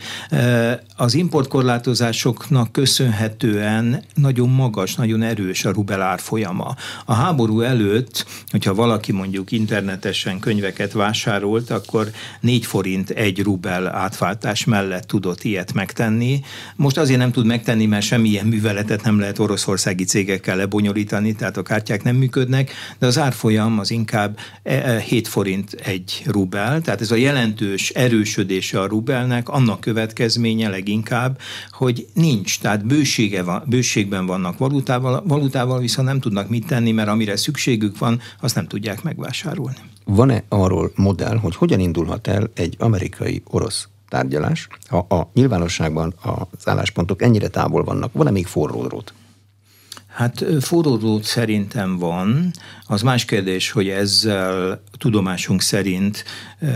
Az 0.96 1.14
importkorlátozásoknak 1.14 2.72
köszönhetően 2.72 4.02
nagyon 4.20 4.48
magas, 4.48 4.94
nagyon 4.94 5.22
erős 5.22 5.64
a 5.64 5.72
rubel 5.72 6.02
árfolyama. 6.02 6.76
A 7.04 7.12
háború 7.12 7.60
előtt, 7.60 8.26
hogyha 8.50 8.74
valaki 8.74 9.12
mondjuk 9.12 9.52
internetesen 9.52 10.38
könyveket 10.38 10.92
vásárolt, 10.92 11.70
akkor 11.70 12.10
4 12.40 12.66
forint 12.66 13.10
egy 13.10 13.42
rubel 13.42 13.86
átváltás 13.86 14.64
mellett 14.64 15.06
tudott 15.06 15.44
ilyet 15.44 15.72
megtenni. 15.72 16.40
Most 16.76 16.98
azért 16.98 17.18
nem 17.18 17.32
tud 17.32 17.46
megtenni, 17.46 17.86
mert 17.86 18.04
semmilyen 18.04 18.46
műveletet 18.46 19.02
nem 19.02 19.18
lehet 19.18 19.38
oroszországi 19.38 20.04
cégekkel 20.04 20.56
lebonyolítani, 20.56 21.34
tehát 21.34 21.56
a 21.56 21.62
kártyák 21.62 22.02
nem 22.02 22.16
működnek, 22.16 22.72
de 22.98 23.06
az 23.06 23.18
árfolyam 23.18 23.78
az 23.78 23.90
inkább 23.90 24.38
7 25.06 25.26
e, 25.26 25.30
forint 25.30 25.72
egy 25.72 26.22
rubel, 26.26 26.80
tehát 26.80 27.00
ez 27.00 27.10
a 27.10 27.16
jelentős 27.16 27.90
erősödése 27.90 28.80
a 28.80 28.86
rubelnek, 28.86 29.48
annak 29.48 29.80
következménye 29.80 30.68
leginkább, 30.68 31.40
hogy 31.70 32.06
nincs, 32.14 32.60
tehát 32.60 32.86
bősége 32.86 33.42
van, 33.42 33.62
bőség 33.66 34.07
szükségben 34.08 34.26
vannak 34.26 34.58
valutával, 34.58 35.22
valutával 35.26 35.78
viszont 35.78 36.08
nem 36.08 36.20
tudnak 36.20 36.48
mit 36.48 36.66
tenni, 36.66 36.92
mert 36.92 37.08
amire 37.08 37.36
szükségük 37.36 37.98
van, 37.98 38.20
azt 38.40 38.54
nem 38.54 38.66
tudják 38.66 39.02
megvásárolni. 39.02 39.76
Van-e 40.04 40.42
arról 40.48 40.90
modell, 40.94 41.36
hogy 41.36 41.56
hogyan 41.56 41.80
indulhat 41.80 42.26
el 42.26 42.50
egy 42.54 42.74
amerikai-orosz 42.78 43.88
tárgyalás, 44.08 44.68
ha 44.88 44.98
a 44.98 45.30
nyilvánosságban 45.34 46.14
az 46.22 46.68
álláspontok 46.68 47.22
ennyire 47.22 47.48
távol 47.48 47.84
vannak, 47.84 48.12
van-e 48.12 48.30
még 48.30 48.46
forró 48.46 48.86
drót? 48.86 49.12
Hát 50.06 50.44
forró 50.60 51.20
szerintem 51.22 51.98
van. 51.98 52.50
Az 52.86 53.02
más 53.02 53.24
kérdés, 53.24 53.70
hogy 53.70 53.88
ezzel 53.88 54.82
tudomásunk 54.98 55.62
szerint, 55.62 56.24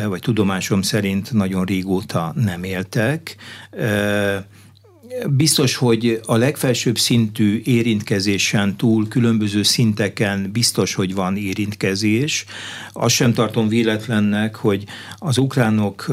vagy 0.08 0.20
tudomásom 0.20 0.82
szerint 0.82 1.32
nagyon 1.32 1.64
régóta 1.64 2.32
nem 2.36 2.64
éltek. 2.64 3.36
Biztos, 5.28 5.76
hogy 5.76 6.20
a 6.26 6.36
legfelsőbb 6.36 6.98
szintű 6.98 7.60
érintkezésen 7.64 8.76
túl 8.76 9.08
különböző 9.08 9.62
szinteken 9.62 10.50
biztos, 10.52 10.94
hogy 10.94 11.14
van 11.14 11.36
érintkezés. 11.36 12.44
Azt 12.92 13.14
sem 13.14 13.32
tartom 13.32 13.68
véletlennek, 13.68 14.54
hogy 14.56 14.84
az 15.16 15.38
ukránok 15.38 16.06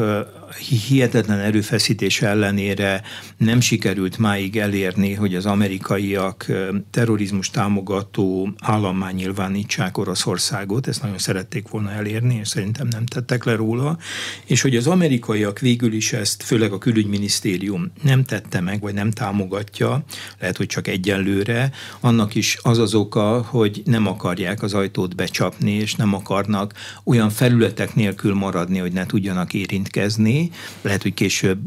hihetetlen 0.60 1.40
erőfeszítés 1.40 2.22
ellenére 2.22 3.02
nem 3.38 3.60
sikerült 3.60 4.18
máig 4.18 4.58
elérni, 4.58 5.14
hogy 5.14 5.36
az 5.36 5.46
amerikaiak 5.46 6.46
terrorizmus 6.92 7.50
támogató 7.50 8.50
állammá 8.62 9.12
nyilvánítsák 9.12 9.98
Oroszországot, 9.98 10.88
ezt 10.88 11.02
nagyon 11.02 11.18
szerették 11.18 11.68
volna 11.68 11.92
elérni, 11.92 12.38
és 12.42 12.48
szerintem 12.48 12.88
nem 12.88 13.06
tettek 13.06 13.44
le 13.44 13.56
róla, 13.56 13.98
és 14.46 14.62
hogy 14.62 14.76
az 14.76 14.88
amerikaiak 14.88 15.60
végül 15.60 15.94
is 15.94 16.14
ezt, 16.14 16.44
főleg 16.44 16.72
a 16.72 16.78
külügyminisztérium 16.78 17.92
nem 18.02 18.24
tette 18.24 18.62
meg, 18.62 18.82
vagy 18.82 18.94
nem 18.94 19.12
támogatja, 19.12 20.04
lehet, 20.40 20.58
hogy 20.58 20.68
csak 20.68 20.88
egyenlőre, 20.88 21.72
annak 22.00 22.36
is 22.36 22.58
az 22.62 22.78
az 22.78 22.94
oka, 22.94 23.42
hogy 23.42 23.82
nem 23.86 24.08
akarják 24.08 24.62
az 24.62 24.74
ajtót 24.74 25.16
becsapni, 25.16 25.72
és 25.72 25.96
nem 25.96 26.14
akarnak 26.14 26.74
olyan 27.04 27.30
felületek 27.30 27.96
nélkül 27.96 28.34
maradni, 28.34 28.78
hogy 28.78 28.92
ne 28.92 29.06
tudjanak 29.06 29.54
érintkezni, 29.54 30.49
Lehet, 30.82 31.02
hogy 31.02 31.14
később 31.14 31.60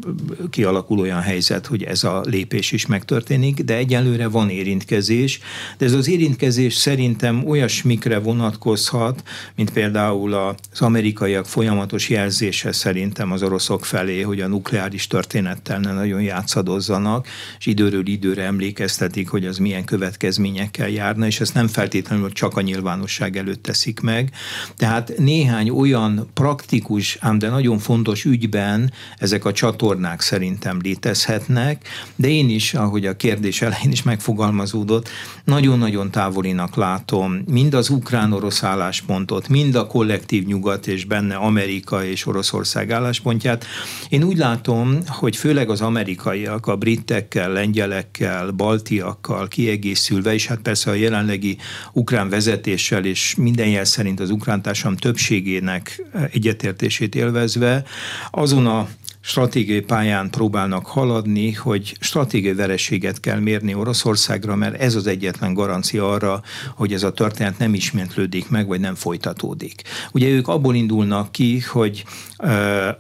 kialakul 0.51 0.99
olyan 0.99 1.21
helyzet, 1.21 1.67
hogy 1.67 1.83
ez 1.83 2.05
a 2.05 2.23
lépés 2.25 2.73
is 2.73 2.87
megtörténik, 2.87 3.61
de 3.61 3.77
egyelőre 3.77 4.27
van 4.27 4.49
érintkezés. 4.49 5.41
De 5.79 5.85
ez 5.85 5.93
az 5.93 6.09
érintkezés 6.09 6.75
szerintem 6.75 7.49
olyasmikre 7.49 8.19
vonatkozhat, 8.19 9.23
mint 9.57 9.71
például 9.71 10.35
az 10.35 10.81
amerikaiak 10.81 11.47
folyamatos 11.47 12.09
jelzése 12.09 12.73
szerintem 12.73 13.33
az 13.33 13.43
oroszok 13.43 13.85
felé, 13.85 14.21
hogy 14.21 14.41
a 14.41 14.47
nukleáris 14.47 15.07
történettel 15.07 15.79
ne 15.79 15.93
nagyon 15.93 16.23
játszadozzanak, 16.23 17.27
és 17.59 17.67
időről 17.67 18.07
időre 18.07 18.43
emlékeztetik, 18.43 19.29
hogy 19.29 19.47
az 19.47 19.59
milyen 19.59 19.85
következményekkel 19.85 20.89
járna, 20.89 21.27
és 21.27 21.41
ezt 21.41 21.55
nem 21.55 21.69
feltétlenül 21.69 22.33
csak 22.33 22.57
a 22.57 22.61
nyilvánosság 22.61 23.37
előtt 23.37 23.63
teszik 23.63 24.01
meg. 24.01 24.31
Tehát 24.77 25.13
néhány 25.19 25.71
olyan 25.71 26.31
praktikus, 26.35 27.17
ám 27.21 27.39
de 27.39 27.49
nagyon 27.49 27.79
fontos 27.79 28.25
ügyben 28.25 28.72
ezek 29.19 29.45
a 29.45 29.53
csatornák 29.53 30.21
szerintem 30.21 30.79
létezhetnek, 30.83 31.89
de 32.17 32.29
én 32.29 32.51
is, 32.51 32.75
ahogy 32.75 33.07
a 33.07 33.17
kérdés 33.17 33.63
elején 33.63 33.91
is 33.91 34.03
megfogalmazódott, 34.03 35.09
nagyon-nagyon 35.45 36.11
távolinak 36.11 36.77
látom 36.77 37.43
mind 37.47 37.75
az 37.75 37.89
ukrán-orosz 37.91 38.63
álláspontot, 38.63 39.49
mind 39.49 39.75
a 39.75 39.87
kollektív 39.87 40.47
nyugat 40.47 40.87
és 40.87 41.05
benne 41.05 41.35
Amerika 41.35 42.05
és 42.05 42.27
Oroszország 42.27 42.91
álláspontját. 42.91 43.65
Én 44.09 44.23
úgy 44.23 44.37
látom, 44.37 44.99
hogy 45.07 45.37
főleg 45.37 45.71
az 45.71 45.81
amerikaiak 45.81 46.67
a 46.67 46.77
britekkel, 46.77 47.53
lengyelekkel, 47.53 48.51
baltiakkal 48.51 49.49
kiegészülve, 49.49 50.35
és 50.35 50.47
hát 50.47 50.59
persze 50.59 50.91
a 50.91 50.95
jelenlegi 50.95 51.57
ukrán 51.93 52.29
vezetéssel 52.29 53.05
és 53.05 53.35
minden 53.35 53.69
jel 53.69 53.85
szerint 53.85 54.21
az 54.21 54.31
ukrán 54.31 54.63
társadalom 54.63 54.97
többségének 54.97 56.03
egyetértését 56.33 57.15
élvezve, 57.15 57.85
azon 58.31 58.62
a 58.67 58.89
stratégiai 59.25 59.81
pályán 59.81 60.31
próbálnak 60.31 60.87
haladni, 60.87 61.53
hogy 61.53 61.97
stratégiai 62.01 62.55
vereséget 62.55 63.21
kell 63.21 63.39
mérni 63.39 63.75
Oroszországra, 63.75 64.57
mert 64.57 64.81
ez 64.81 64.95
az 64.95 65.07
egyetlen 65.07 65.55
garancia 65.55 66.11
arra, 66.11 66.43
hogy 66.75 66.93
ez 66.93 67.03
a 67.03 67.13
történet 67.13 67.59
nem 67.59 67.75
ismétlődik 67.75 68.49
meg, 68.49 68.67
vagy 68.67 68.81
nem 68.81 68.95
folytatódik. 68.95 69.83
Ugye 70.13 70.29
ők 70.29 70.49
abból 70.49 70.75
indulnak 70.75 71.33
ki, 71.33 71.61
hogy 71.61 72.05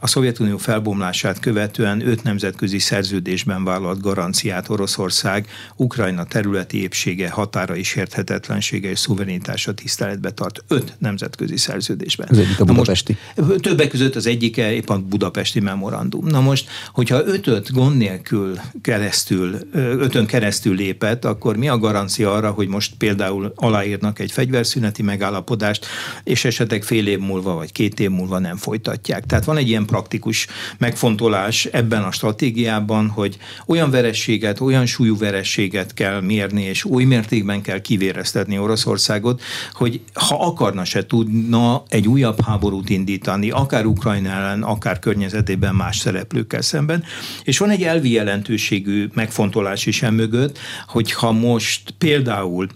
a 0.00 0.06
Szovjetunió 0.06 0.56
felbomlását 0.56 1.38
követően 1.38 2.08
öt 2.08 2.22
nemzetközi 2.22 2.78
szerződésben 2.78 3.64
vállalt 3.64 4.00
garanciát 4.00 4.68
Oroszország 4.68 5.46
Ukrajna 5.76 6.24
területi 6.24 6.82
épsége, 6.82 7.30
határa 7.30 7.74
is 7.76 7.94
érthetetlensége 7.94 8.90
és 8.90 8.98
szuverenitása 8.98 9.74
tiszteletbe 9.74 10.30
tart. 10.30 10.64
Öt 10.68 10.94
nemzetközi 10.98 11.56
szerződésben. 11.56 12.26
Az 12.30 12.38
egyik 12.38 12.60
a 12.60 12.64
budapesti. 12.64 13.16
most, 13.36 13.60
többek 13.60 13.88
között 13.88 14.16
az 14.16 14.26
egyike 14.26 14.72
épp 14.72 14.88
a 14.88 14.98
budapesti 14.98 15.60
memorandum. 15.60 16.26
Na 16.26 16.40
most, 16.40 16.68
hogyha 16.92 17.26
ötöt 17.26 17.72
gond 17.72 17.96
nélkül 17.96 18.58
keresztül, 18.82 19.58
ötön 19.72 20.26
keresztül 20.26 20.74
lépett, 20.74 21.24
akkor 21.24 21.56
mi 21.56 21.68
a 21.68 21.78
garancia 21.78 22.32
arra, 22.32 22.50
hogy 22.50 22.68
most 22.68 22.94
például 22.98 23.52
aláírnak 23.56 24.18
egy 24.18 24.32
fegyverszüneti 24.32 25.02
megállapodást, 25.02 25.86
és 26.24 26.44
esetleg 26.44 26.82
fél 26.82 27.06
év 27.06 27.18
múlva 27.18 27.54
vagy 27.54 27.72
két 27.72 28.00
év 28.00 28.10
múlva 28.10 28.38
nem 28.38 28.56
folytatják. 28.56 29.30
Tehát 29.32 29.46
van 29.46 29.56
egy 29.56 29.68
ilyen 29.68 29.86
praktikus 29.86 30.46
megfontolás 30.78 31.64
ebben 31.64 32.02
a 32.02 32.10
stratégiában, 32.10 33.08
hogy 33.08 33.38
olyan 33.66 33.90
verességet, 33.90 34.60
olyan 34.60 34.86
súlyú 34.86 35.16
verességet 35.18 35.94
kell 35.94 36.20
mérni, 36.20 36.62
és 36.62 36.84
új 36.84 37.04
mértékben 37.04 37.62
kell 37.62 37.80
kivéreztetni 37.80 38.58
Oroszországot, 38.58 39.42
hogy 39.72 40.00
ha 40.14 40.46
akarna 40.46 40.84
se 40.84 41.06
tudna 41.06 41.82
egy 41.88 42.08
újabb 42.08 42.40
háborút 42.40 42.90
indítani, 42.90 43.50
akár 43.50 43.86
Ukrajna 43.86 44.30
ellen, 44.30 44.62
akár 44.62 44.98
környezetében 44.98 45.74
más 45.74 45.96
szereplőkkel 45.98 46.62
szemben. 46.62 47.04
És 47.44 47.58
van 47.58 47.70
egy 47.70 47.82
elvi 47.82 48.10
jelentőségű 48.10 49.08
megfontolás 49.14 49.86
is 49.86 50.02
emögött, 50.02 50.58
hogy 50.86 51.12
ha 51.12 51.32
most 51.32 51.94
például 51.98 52.66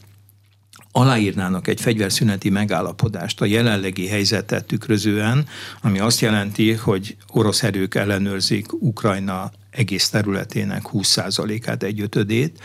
aláírnának 0.97 1.69
egy 1.69 1.81
fegyverszüneti 1.81 2.51
megállapodást 2.51 3.41
a 3.41 3.45
jelenlegi 3.45 4.07
helyzetet 4.09 4.65
tükrözően, 4.65 5.47
ami 5.83 5.99
azt 5.99 6.21
jelenti, 6.21 6.73
hogy 6.73 7.17
orosz 7.33 7.63
erők 7.63 7.95
ellenőrzik 7.95 8.73
Ukrajna 8.73 9.51
egész 9.71 10.09
területének 10.09 10.83
20%-át, 10.93 11.83
egy 11.83 12.01
ötödét, 12.01 12.61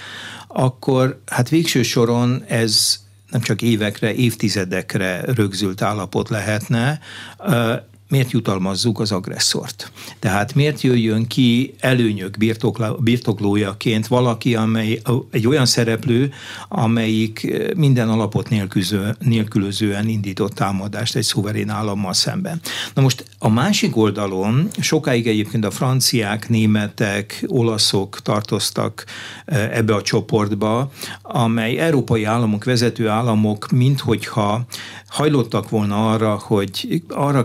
akkor 0.48 1.22
hát 1.26 1.50
végső 1.50 1.84
soron 1.84 2.44
ez 2.48 3.00
nem 3.30 3.42
csak 3.42 3.62
évekre, 3.62 4.14
évtizedekre 4.14 5.22
rögzült 5.22 5.82
állapot 5.82 6.30
lehetne, 6.30 7.00
miért 8.12 8.32
jutalmazzuk 8.32 9.00
az 9.00 9.12
agresszort? 9.12 9.92
Tehát 10.20 10.56
miért 10.56 10.82
jöjjön 10.82 11.28
ki 11.28 11.74
előnyök 11.80 12.38
birtoklójaként 13.00 14.08
valaki, 14.08 14.56
amely 14.56 15.02
egy 15.32 15.48
olyan 15.48 15.66
szereplő, 15.66 16.32
amelyik 16.68 17.54
minden 17.76 18.10
alapot 18.10 18.50
nélkülöző, 18.50 19.16
nélkülözően 19.20 20.08
indított 20.08 20.54
támadást 20.54 21.16
egy 21.16 21.24
szuverén 21.24 21.70
állammal 21.70 22.14
szemben. 22.14 22.62
Na 22.94 23.02
most 23.02 23.26
a 23.40 23.50
másik 23.50 23.98
oldalon 23.98 24.68
sokáig 24.80 25.28
egyébként 25.28 25.66
a 25.66 25.72
franciák, 25.72 26.50
németek, 26.50 27.44
olaszok 27.48 28.22
tartoztak 28.22 29.06
ebbe 29.46 29.96
a 29.96 30.02
csoportba, 30.02 30.92
amely 31.22 31.78
európai 31.78 32.24
államok, 32.24 32.64
vezető 32.64 33.08
államok, 33.08 33.70
minthogyha 33.72 34.66
hajlottak 35.08 35.70
volna 35.70 36.12
arra, 36.12 36.36
hogy 36.44 37.02
arra 37.10 37.44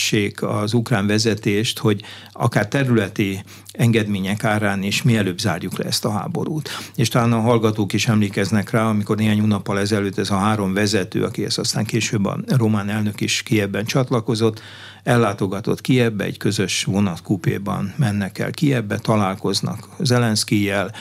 késztessék 0.00 0.42
az 0.42 0.72
ukrán 0.72 1.06
vezetést, 1.06 1.78
hogy 1.78 2.02
akár 2.32 2.68
területi 2.68 3.42
engedmények 3.72 4.44
árán 4.44 4.82
is 4.82 5.02
mielőbb 5.02 5.38
zárjuk 5.38 5.78
le 5.78 5.84
ezt 5.84 6.04
a 6.04 6.10
háborút. 6.10 6.68
És 6.94 7.08
talán 7.08 7.32
a 7.32 7.40
hallgatók 7.40 7.92
is 7.92 8.08
emlékeznek 8.08 8.70
rá, 8.70 8.88
amikor 8.88 9.16
néhány 9.16 9.40
hónappal 9.40 9.78
ezelőtt 9.78 10.18
ez 10.18 10.30
a 10.30 10.36
három 10.36 10.72
vezető, 10.74 11.24
aki 11.24 11.44
ezt 11.44 11.58
aztán 11.58 11.84
később 11.84 12.24
a 12.24 12.38
román 12.46 12.88
elnök 12.88 13.20
is 13.20 13.42
Kiebben 13.42 13.84
csatlakozott, 13.84 14.62
ellátogatott 15.02 15.80
Kiebbe, 15.80 16.24
egy 16.24 16.36
közös 16.36 16.84
vonatkupéban 16.84 17.94
mennek 17.96 18.38
el 18.38 18.50
Kiebbe, 18.50 18.98
találkoznak 18.98 19.88
Zelenszkijel, 19.98 20.92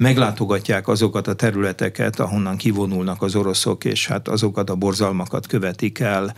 meglátogatják 0.00 0.88
azokat 0.88 1.26
a 1.26 1.34
területeket, 1.34 2.20
ahonnan 2.20 2.56
kivonulnak 2.56 3.22
az 3.22 3.34
oroszok, 3.34 3.84
és 3.84 4.06
hát 4.06 4.28
azokat 4.28 4.70
a 4.70 4.74
borzalmakat 4.74 5.46
követik 5.46 5.98
el, 5.98 6.34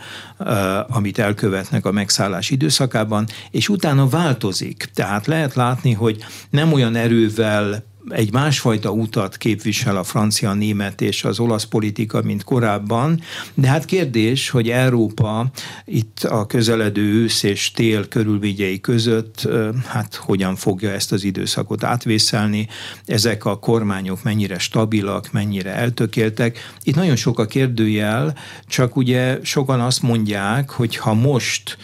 amit 0.87 1.19
elkövetnek 1.19 1.85
a 1.85 1.91
megszállás 1.91 2.49
időszakában, 2.49 3.25
és 3.51 3.69
utána 3.69 4.07
változik. 4.07 4.89
Tehát 4.93 5.27
lehet 5.27 5.53
látni, 5.53 5.93
hogy 5.93 6.17
nem 6.49 6.73
olyan 6.73 6.95
erővel 6.95 7.83
egy 8.09 8.31
másfajta 8.31 8.91
utat 8.91 9.37
képvisel 9.37 9.97
a 9.97 10.03
francia, 10.03 10.49
a 10.49 10.53
német 10.53 11.01
és 11.01 11.23
az 11.23 11.39
olasz 11.39 11.63
politika, 11.63 12.21
mint 12.21 12.43
korábban, 12.43 13.21
de 13.53 13.67
hát 13.67 13.85
kérdés, 13.85 14.49
hogy 14.49 14.69
Európa 14.69 15.51
itt 15.85 16.23
a 16.23 16.45
közeledő 16.45 17.01
ősz 17.01 17.43
és 17.43 17.71
tél 17.71 18.07
körülményei 18.07 18.79
között 18.79 19.47
hát 19.87 20.15
hogyan 20.15 20.55
fogja 20.55 20.91
ezt 20.91 21.11
az 21.11 21.23
időszakot 21.23 21.83
átvészelni, 21.83 22.67
ezek 23.05 23.45
a 23.45 23.59
kormányok 23.59 24.23
mennyire 24.23 24.57
stabilak, 24.57 25.31
mennyire 25.31 25.73
eltökéltek. 25.73 26.57
Itt 26.83 26.95
nagyon 26.95 27.15
sok 27.15 27.39
a 27.39 27.45
kérdőjel, 27.45 28.37
csak 28.67 28.95
ugye 28.95 29.39
sokan 29.41 29.81
azt 29.81 30.01
mondják, 30.01 30.69
hogy 30.69 30.95
ha 30.95 31.13
most 31.13 31.77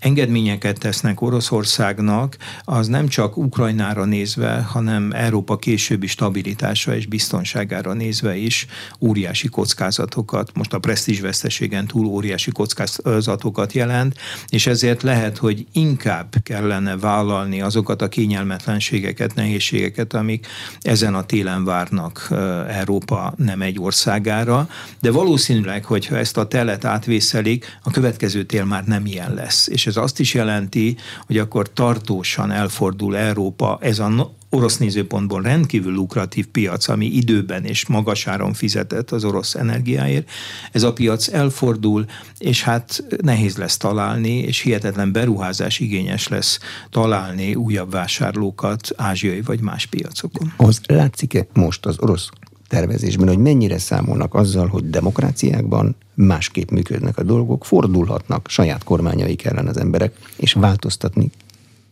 engedményeket 0.00 0.78
tesznek 0.78 1.20
Oroszországnak, 1.20 2.36
az 2.64 2.86
nem 2.86 3.08
csak 3.08 3.36
Ukrajnára 3.36 4.04
nézve, 4.04 4.66
hanem 4.68 5.12
Európa 5.12 5.56
későbbi 5.56 6.06
stabilitása 6.06 6.96
és 6.96 7.06
biztonságára 7.06 7.92
nézve 7.92 8.36
is 8.36 8.66
óriási 9.00 9.48
kockázatokat, 9.48 10.50
most 10.54 10.72
a 10.72 10.78
presztízsveszteségen 10.78 11.86
túl 11.86 12.06
óriási 12.06 12.50
kockázatokat 12.50 13.72
jelent, 13.72 14.18
és 14.48 14.66
ezért 14.66 15.02
lehet, 15.02 15.36
hogy 15.36 15.66
inkább 15.72 16.34
kellene 16.42 16.96
vállalni 16.96 17.60
azokat 17.60 18.02
a 18.02 18.08
kényelmetlenségeket, 18.08 19.34
nehézségeket, 19.34 20.14
amik 20.14 20.46
ezen 20.80 21.14
a 21.14 21.24
télen 21.24 21.64
várnak 21.64 22.28
Európa 22.68 23.34
nem 23.36 23.62
egy 23.62 23.78
országára, 23.80 24.68
de 25.00 25.10
valószínűleg, 25.10 25.84
hogyha 25.84 26.16
ezt 26.16 26.36
a 26.36 26.48
telet 26.48 26.84
átvészelik, 26.84 27.78
a 27.82 27.90
következő 27.90 28.44
tél 28.44 28.64
már 28.64 28.84
nem 28.84 29.06
ilyen 29.06 29.17
lesz. 29.26 29.66
És 29.66 29.86
ez 29.86 29.96
azt 29.96 30.20
is 30.20 30.34
jelenti, 30.34 30.96
hogy 31.26 31.38
akkor 31.38 31.72
tartósan 31.72 32.50
elfordul 32.50 33.16
Európa 33.16 33.78
ez 33.80 33.98
a 33.98 34.36
orosz 34.50 34.78
nézőpontból 34.78 35.42
rendkívül 35.42 35.92
lukratív 35.92 36.46
piac, 36.46 36.88
ami 36.88 37.06
időben 37.06 37.64
és 37.64 37.86
magasáron 37.86 38.52
fizetett 38.52 39.10
az 39.10 39.24
orosz 39.24 39.54
energiáért. 39.54 40.30
Ez 40.72 40.82
a 40.82 40.92
piac 40.92 41.28
elfordul, 41.28 42.04
és 42.38 42.62
hát 42.62 43.04
nehéz 43.22 43.56
lesz 43.56 43.76
találni, 43.76 44.38
és 44.38 44.60
hihetetlen 44.60 45.12
beruházás 45.12 45.78
igényes 45.78 46.28
lesz 46.28 46.58
találni 46.90 47.54
újabb 47.54 47.90
vásárlókat 47.90 48.88
ázsiai 48.96 49.40
vagy 49.40 49.60
más 49.60 49.86
piacokon. 49.86 50.52
Az 50.56 50.80
látszik-e 50.86 51.46
most 51.52 51.86
az 51.86 51.96
orosz 51.98 52.28
tervezésben, 52.68 53.28
hogy 53.28 53.38
mennyire 53.38 53.78
számolnak 53.78 54.34
azzal, 54.34 54.66
hogy 54.66 54.90
demokráciákban 54.90 55.96
másképp 56.18 56.70
működnek 56.70 57.18
a 57.18 57.22
dolgok, 57.22 57.64
fordulhatnak 57.64 58.48
saját 58.48 58.84
kormányaik 58.84 59.44
ellen 59.44 59.66
az 59.66 59.76
emberek, 59.76 60.16
és 60.36 60.52
változtatni 60.52 61.30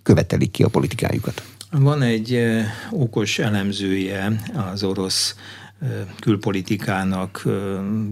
követelik 0.02 0.50
ki 0.50 0.62
a 0.62 0.68
politikájukat. 0.68 1.42
Van 1.70 2.02
egy 2.02 2.40
okos 2.90 3.38
elemzője 3.38 4.42
az 4.72 4.82
orosz 4.82 5.34
külpolitikának, 6.20 7.44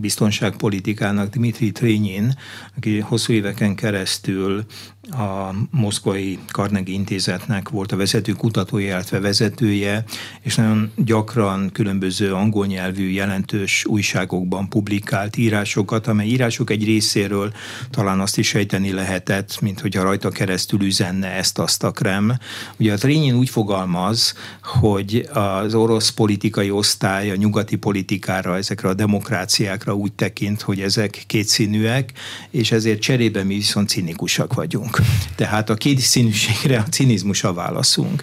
biztonságpolitikának 0.00 1.34
Dmitri 1.34 1.72
Trényin, 1.72 2.34
aki 2.76 2.98
hosszú 2.98 3.32
éveken 3.32 3.74
keresztül 3.74 4.64
a 5.10 5.54
Moszkvai 5.70 6.38
Carnegie 6.52 6.94
Intézetnek 6.94 7.68
volt 7.68 7.92
a 7.92 7.96
vezető 7.96 8.32
kutatója, 8.32 8.86
illetve 8.86 9.20
vezetője, 9.20 10.04
és 10.40 10.54
nagyon 10.54 10.92
gyakran 10.96 11.70
különböző 11.72 12.32
angol 12.32 12.66
nyelvű 12.66 13.08
jelentős 13.08 13.84
újságokban 13.84 14.68
publikált 14.68 15.36
írásokat, 15.36 16.06
amely 16.06 16.26
írások 16.26 16.70
egy 16.70 16.84
részéről 16.84 17.52
talán 17.90 18.20
azt 18.20 18.38
is 18.38 18.48
sejteni 18.48 18.92
lehetett, 18.92 19.60
mint 19.60 19.80
hogyha 19.80 20.02
rajta 20.02 20.30
keresztül 20.30 20.82
üzenne 20.82 21.28
ezt-azt 21.28 21.82
a 21.84 21.90
krem. 21.90 22.38
Ugye 22.76 22.92
a 22.92 22.96
Trényin 22.96 23.34
úgy 23.34 23.48
fogalmaz, 23.48 24.34
hogy 24.62 25.28
az 25.32 25.74
orosz 25.74 26.10
politikai 26.10 26.70
osztály 26.70 27.30
a 27.30 27.34
nyugati 27.54 27.76
politikára, 27.76 28.56
ezekre 28.56 28.88
a 28.88 28.94
demokráciákra 28.94 29.94
úgy 29.94 30.12
tekint, 30.12 30.60
hogy 30.60 30.80
ezek 30.80 31.22
kétszínűek, 31.26 32.12
és 32.50 32.72
ezért 32.72 33.00
cserébe 33.00 33.42
mi 33.42 33.54
viszont 33.54 33.88
cinikusak 33.88 34.54
vagyunk. 34.54 34.98
Tehát 35.34 35.70
a 35.70 35.74
kétszínűségre 35.74 36.78
a 36.78 36.82
cinizmus 36.82 37.44
a 37.44 37.52
válaszunk. 37.52 38.22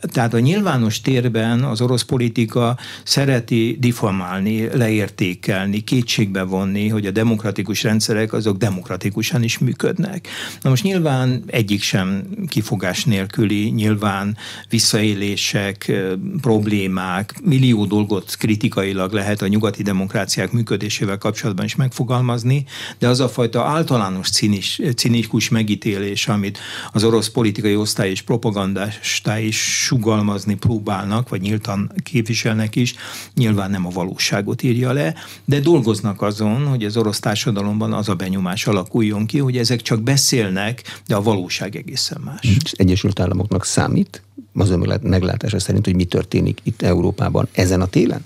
Tehát 0.00 0.34
a 0.34 0.38
nyilvános 0.38 1.00
térben 1.00 1.64
az 1.64 1.80
orosz 1.80 2.02
politika 2.02 2.78
szereti 3.04 3.76
diformálni, 3.80 4.76
leértékelni, 4.76 5.80
kétségbe 5.80 6.42
vonni, 6.42 6.88
hogy 6.88 7.06
a 7.06 7.10
demokratikus 7.10 7.82
rendszerek 7.82 8.32
azok 8.32 8.56
demokratikusan 8.56 9.42
is 9.42 9.58
működnek. 9.58 10.28
Na 10.62 10.70
most 10.70 10.82
nyilván 10.82 11.42
egyik 11.46 11.82
sem 11.82 12.22
kifogás 12.48 13.04
nélküli, 13.04 13.68
nyilván 13.68 14.36
visszaélések, 14.68 15.92
problémák, 16.40 17.34
millió 17.42 17.84
dolgot 17.84 18.36
kritikailag 18.40 19.12
lehet 19.12 19.42
a 19.42 19.46
nyugati 19.46 19.82
demokráciák 19.82 20.52
működésével 20.52 21.18
kapcsolatban 21.18 21.64
is 21.64 21.76
megfogalmazni, 21.76 22.64
de 22.98 23.08
az 23.08 23.20
a 23.20 23.28
fajta 23.28 23.64
általános 23.64 24.30
cinis, 24.30 24.80
cinikus 24.96 25.48
megít 25.48 25.68
megítélés, 25.70 26.28
amit 26.28 26.58
az 26.92 27.04
orosz 27.04 27.28
politikai 27.28 27.76
osztály 27.76 28.10
és 28.10 28.22
propagandástály 28.22 29.44
is 29.44 29.84
sugalmazni 29.84 30.54
próbálnak, 30.54 31.28
vagy 31.28 31.40
nyíltan 31.40 31.92
képviselnek 32.02 32.76
is, 32.76 32.94
nyilván 33.34 33.70
nem 33.70 33.86
a 33.86 33.90
valóságot 33.90 34.62
írja 34.62 34.92
le, 34.92 35.14
de 35.44 35.60
dolgoznak 35.60 36.22
azon, 36.22 36.66
hogy 36.66 36.84
az 36.84 36.96
orosz 36.96 37.20
társadalomban 37.20 37.92
az 37.92 38.08
a 38.08 38.14
benyomás 38.14 38.66
alakuljon 38.66 39.26
ki, 39.26 39.38
hogy 39.38 39.56
ezek 39.56 39.82
csak 39.82 40.02
beszélnek, 40.02 41.00
de 41.06 41.16
a 41.16 41.22
valóság 41.22 41.76
egészen 41.76 42.20
más. 42.24 42.72
Egyesült 42.72 43.20
Államoknak 43.20 43.64
számít 43.64 44.22
az 44.54 44.70
ön 44.70 45.00
meglátása 45.02 45.58
szerint, 45.58 45.84
hogy 45.84 45.94
mi 45.94 46.04
történik 46.04 46.60
itt 46.62 46.82
Európában 46.82 47.48
ezen 47.52 47.80
a 47.80 47.86
télen? 47.86 48.24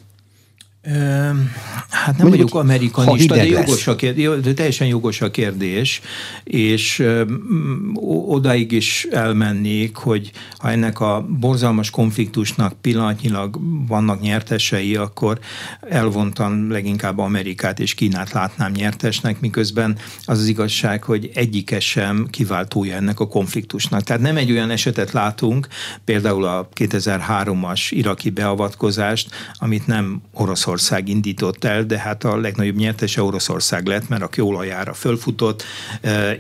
Hát 1.89 2.16
nem 2.18 2.28
vagyok 2.28 2.55
amerikanista, 2.55 3.35
de 3.35 3.47
jogos 3.47 3.87
a 3.87 3.97
kérdés, 3.97 4.28
de 4.43 4.55
teljesen 4.55 4.87
jogos 4.87 5.20
a 5.20 5.30
kérdés, 5.30 6.01
és 6.45 7.05
odaig 8.26 8.72
is 8.72 9.07
elmennék, 9.11 9.97
hogy 9.97 10.30
ha 10.59 10.70
ennek 10.70 11.01
a 11.01 11.26
borzalmas 11.41 11.91
konfliktusnak 11.91 12.72
pillanatnyilag 12.80 13.59
vannak 13.89 14.20
nyertesei, 14.20 14.97
akkor 14.97 15.39
elvontan 15.80 16.66
leginkább 16.68 17.18
Amerikát 17.18 17.80
és 17.80 17.95
Kínát 17.95 18.32
látnám 18.32 18.72
nyertesnek, 18.72 19.41
miközben 19.41 19.97
az 20.24 20.39
az 20.39 20.47
igazság, 20.47 21.03
hogy 21.03 21.30
egyike 21.35 21.80
sem 21.80 22.26
kiváltója 22.30 22.97
ennek 22.97 23.20
a 23.20 23.28
konfliktusnak. 23.28 24.03
Tehát 24.03 24.22
nem 24.22 24.37
egy 24.37 24.51
olyan 24.51 24.70
esetet 24.70 25.12
látunk, 25.12 25.68
például 26.05 26.45
a 26.45 26.68
2003-as 26.74 27.87
iraki 27.91 28.30
beavatkozást, 28.30 29.30
amit 29.59 29.87
nem 29.87 30.22
Oroszország 30.32 30.72
Oroszország 30.75 31.09
indított 31.09 31.64
el, 31.64 31.85
de 31.85 31.99
hát 31.99 32.25
a 32.25 32.37
legnagyobb 32.37 32.77
nyertese 32.77 33.22
Oroszország 33.22 33.87
lett, 33.87 34.09
mert 34.09 34.22
a 34.22 34.29
kőolajára 34.29 34.95
fölfutott, 34.95 35.64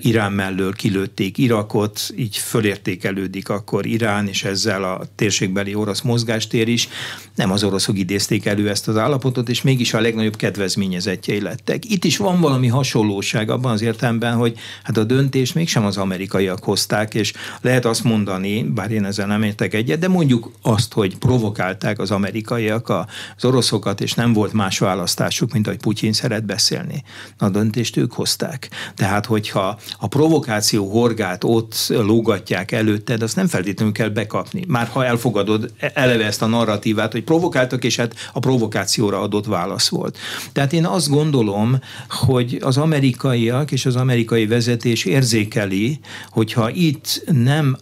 Irán 0.00 0.32
mellől 0.32 0.72
kilőtték 0.72 1.38
Irakot, 1.38 2.00
így 2.16 2.36
fölértékelődik 2.36 3.48
akkor 3.48 3.86
Irán, 3.86 4.28
és 4.28 4.44
ezzel 4.44 4.84
a 4.84 5.00
térségbeli 5.14 5.74
orosz 5.74 6.00
mozgástér 6.00 6.68
is. 6.68 6.88
Nem 7.34 7.50
az 7.50 7.64
oroszok 7.64 7.98
idézték 7.98 8.46
elő 8.46 8.68
ezt 8.68 8.88
az 8.88 8.96
állapotot, 8.96 9.48
és 9.48 9.62
mégis 9.62 9.94
a 9.94 10.00
legnagyobb 10.00 10.36
kedvezményezettjei 10.36 11.40
lettek. 11.40 11.90
Itt 11.90 12.04
is 12.04 12.16
van 12.16 12.40
valami 12.40 12.66
hasonlóság 12.66 13.50
abban 13.50 13.72
az 13.72 13.82
értelemben, 13.82 14.34
hogy 14.34 14.56
hát 14.82 14.96
a 14.96 15.04
döntés 15.04 15.52
mégsem 15.52 15.84
az 15.84 15.96
amerikaiak 15.96 16.64
hozták, 16.64 17.14
és 17.14 17.32
lehet 17.60 17.84
azt 17.84 18.04
mondani, 18.04 18.62
bár 18.62 18.90
én 18.90 19.04
ezzel 19.04 19.26
nem 19.26 19.42
értek 19.42 19.74
egyet, 19.74 19.98
de 19.98 20.08
mondjuk 20.08 20.50
azt, 20.62 20.92
hogy 20.92 21.18
provokálták 21.18 21.98
az 21.98 22.10
amerikaiak 22.10 22.88
az 23.36 23.44
oroszokat, 23.44 24.00
és 24.00 24.12
nem 24.14 24.23
nem 24.24 24.32
volt 24.32 24.52
más 24.52 24.78
választásuk, 24.78 25.52
mint 25.52 25.66
hogy 25.66 25.76
Putyin 25.76 26.12
szeret 26.12 26.44
beszélni. 26.44 27.02
A 27.38 27.48
döntést 27.48 27.96
ők 27.96 28.12
hozták. 28.12 28.68
Tehát, 28.94 29.26
hogyha 29.26 29.78
a 29.98 30.06
provokáció 30.06 30.90
horgát 30.90 31.44
ott 31.44 31.86
lógatják 31.88 32.72
előtted, 32.72 33.22
azt 33.22 33.36
nem 33.36 33.46
feltétlenül 33.46 33.92
kell 33.92 34.08
bekapni. 34.08 34.64
Már 34.68 34.86
ha 34.86 35.04
elfogadod 35.04 35.72
eleve 35.94 36.24
ezt 36.24 36.42
a 36.42 36.46
narratívát, 36.46 37.12
hogy 37.12 37.24
provokáltak, 37.24 37.84
és 37.84 37.96
hát 37.96 38.14
a 38.32 38.38
provokációra 38.38 39.20
adott 39.20 39.46
válasz 39.46 39.88
volt. 39.88 40.18
Tehát 40.52 40.72
én 40.72 40.86
azt 40.86 41.08
gondolom, 41.08 41.78
hogy 42.08 42.58
az 42.60 42.76
amerikaiak 42.76 43.72
és 43.72 43.86
az 43.86 43.96
amerikai 43.96 44.46
vezetés 44.46 45.04
érzékeli, 45.04 46.00
hogyha 46.30 46.70
itt 46.70 47.24
nem 47.26 47.76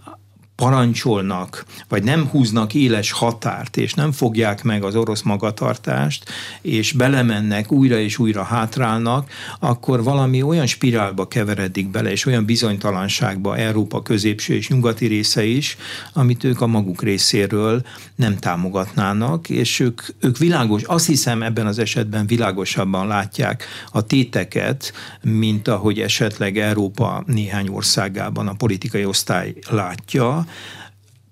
parancsolnak, 0.57 1.65
vagy 1.89 2.03
nem 2.03 2.27
húznak 2.27 2.75
éles 2.75 3.11
határt, 3.11 3.77
és 3.77 3.95
nem 3.95 4.13
fogják 4.13 4.63
meg 4.63 4.85
az 4.85 4.97
orosz 4.97 5.23
magatartást, 5.23 6.25
és 6.61 6.93
belemennek, 6.93 7.73
újra 7.73 7.99
és 7.99 8.19
újra 8.19 8.43
hátrálnak, 8.43 9.31
akkor 9.59 10.03
valami 10.03 10.43
olyan 10.43 10.67
spirálba 10.67 11.29
keveredik 11.29 11.91
bele, 11.91 12.11
és 12.11 12.27
olyan 12.27 12.45
bizonytalanságba 12.45 13.57
Európa 13.57 14.03
középső 14.03 14.55
és 14.55 14.69
nyugati 14.69 15.07
része 15.07 15.45
is, 15.45 15.77
amit 16.13 16.45
ők 16.45 16.61
a 16.61 16.67
maguk 16.67 17.03
részéről 17.03 17.83
nem 18.15 18.39
támogatnának, 18.39 19.49
és 19.49 19.81
ők, 19.81 20.03
ők 20.21 20.39
világos, 20.39 20.83
azt 20.83 21.07
hiszem 21.07 21.43
ebben 21.43 21.67
az 21.67 21.79
esetben 21.79 22.27
világosabban 22.27 23.07
látják 23.07 23.65
a 23.91 24.03
téteket, 24.03 24.93
mint 25.23 25.69
ahogy 25.69 26.01
esetleg 26.01 26.59
Európa 26.59 27.23
néhány 27.27 27.69
országában 27.69 28.49
a 28.49 28.53
politikai 28.53 29.05
osztály 29.05 29.55
látja, 29.71 30.41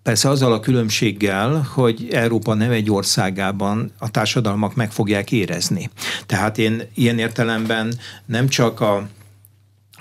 Persze 0.03 0.29
azzal 0.29 0.53
a 0.53 0.61
különbséggel, 0.61 1.69
hogy 1.75 2.09
Európa 2.11 2.55
nem 2.55 2.71
egy 2.71 2.91
országában 2.91 3.93
a 3.99 4.11
társadalmak 4.11 4.75
meg 4.75 4.93
fogják 4.93 5.33
érezni. 5.33 5.91
Tehát 6.27 6.59
én 6.59 6.83
ilyen 6.95 7.19
értelemben 7.19 7.99
nem 8.27 8.49
csak 8.49 8.81
a 8.81 9.09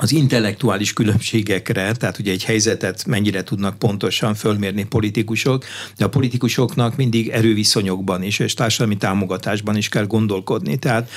az 0.02 0.12
intellektuális 0.12 0.94
különbségekre, 0.94 1.92
tehát 1.92 2.20
ugye 2.20 2.32
egy 2.32 2.44
helyzetet 2.44 3.06
mennyire 3.06 3.44
tudnak 3.44 3.80
pontosan 3.80 4.36
fölmérni 4.36 4.84
politikusok, 4.84 5.66
de 5.98 6.06
a 6.06 6.10
politikusoknak 6.10 6.96
mindig 6.96 7.28
erőviszonyokban 7.28 8.24
is, 8.24 8.40
és 8.40 8.54
társadalmi 8.54 8.98
támogatásban 8.98 9.78
is 9.78 9.90
kell 9.90 10.06
gondolkodni. 10.06 10.78
Tehát 10.78 11.10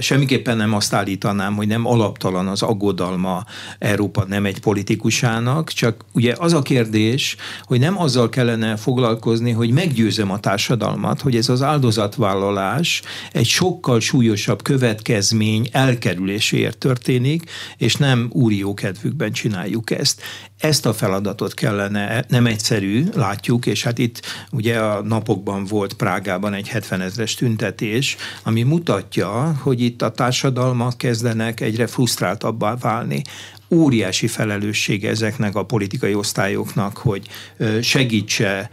semmiképpen 0.00 0.56
nem 0.56 0.74
azt 0.74 0.92
állítanám, 0.92 1.54
hogy 1.54 1.66
nem 1.66 1.86
alaptalan 1.86 2.48
az 2.48 2.62
aggodalma 2.62 3.44
Európa 3.78 4.24
nem 4.24 4.44
egy 4.44 4.60
politikusának, 4.60 5.72
csak 5.72 6.04
ugye 6.12 6.34
az 6.38 6.52
a 6.52 6.62
kérdés, 6.62 7.36
hogy 7.62 7.80
nem 7.80 8.00
azzal 8.00 8.28
kellene 8.28 8.76
foglalkozni, 8.76 9.50
hogy 9.50 9.70
meggyőzem 9.70 10.30
a 10.30 10.40
társadalmat, 10.40 11.20
hogy 11.20 11.36
ez 11.36 11.48
az 11.48 11.62
áldozatvállalás 11.62 13.02
egy 13.32 13.46
sokkal 13.46 14.00
súlyosabb 14.00 14.62
következmény 14.62 15.68
elkerüléséért 15.72 16.78
történik, 16.78 17.50
és 17.76 17.96
nem 17.96 18.08
nem 18.10 18.30
úri 18.32 18.64
kedvükben 18.74 19.32
csináljuk 19.32 19.90
ezt. 19.90 20.22
Ezt 20.58 20.86
a 20.86 20.92
feladatot 20.92 21.54
kellene, 21.54 22.24
nem 22.28 22.46
egyszerű, 22.46 23.04
látjuk, 23.14 23.66
és 23.66 23.82
hát 23.82 23.98
itt 23.98 24.22
ugye 24.50 24.78
a 24.78 25.02
napokban 25.02 25.64
volt 25.64 25.92
Prágában 25.92 26.54
egy 26.54 26.68
70 26.68 27.00
ezres 27.00 27.34
tüntetés, 27.34 28.16
ami 28.42 28.62
mutatja, 28.62 29.58
hogy 29.62 29.80
itt 29.80 30.02
a 30.02 30.10
társadalmak 30.10 30.98
kezdenek 30.98 31.60
egyre 31.60 31.86
frusztráltabbá 31.86 32.76
válni 32.76 33.22
óriási 33.70 34.26
felelőssége 34.26 35.08
ezeknek 35.08 35.54
a 35.54 35.64
politikai 35.64 36.14
osztályoknak, 36.14 36.96
hogy 36.96 37.26
segítse 37.82 38.70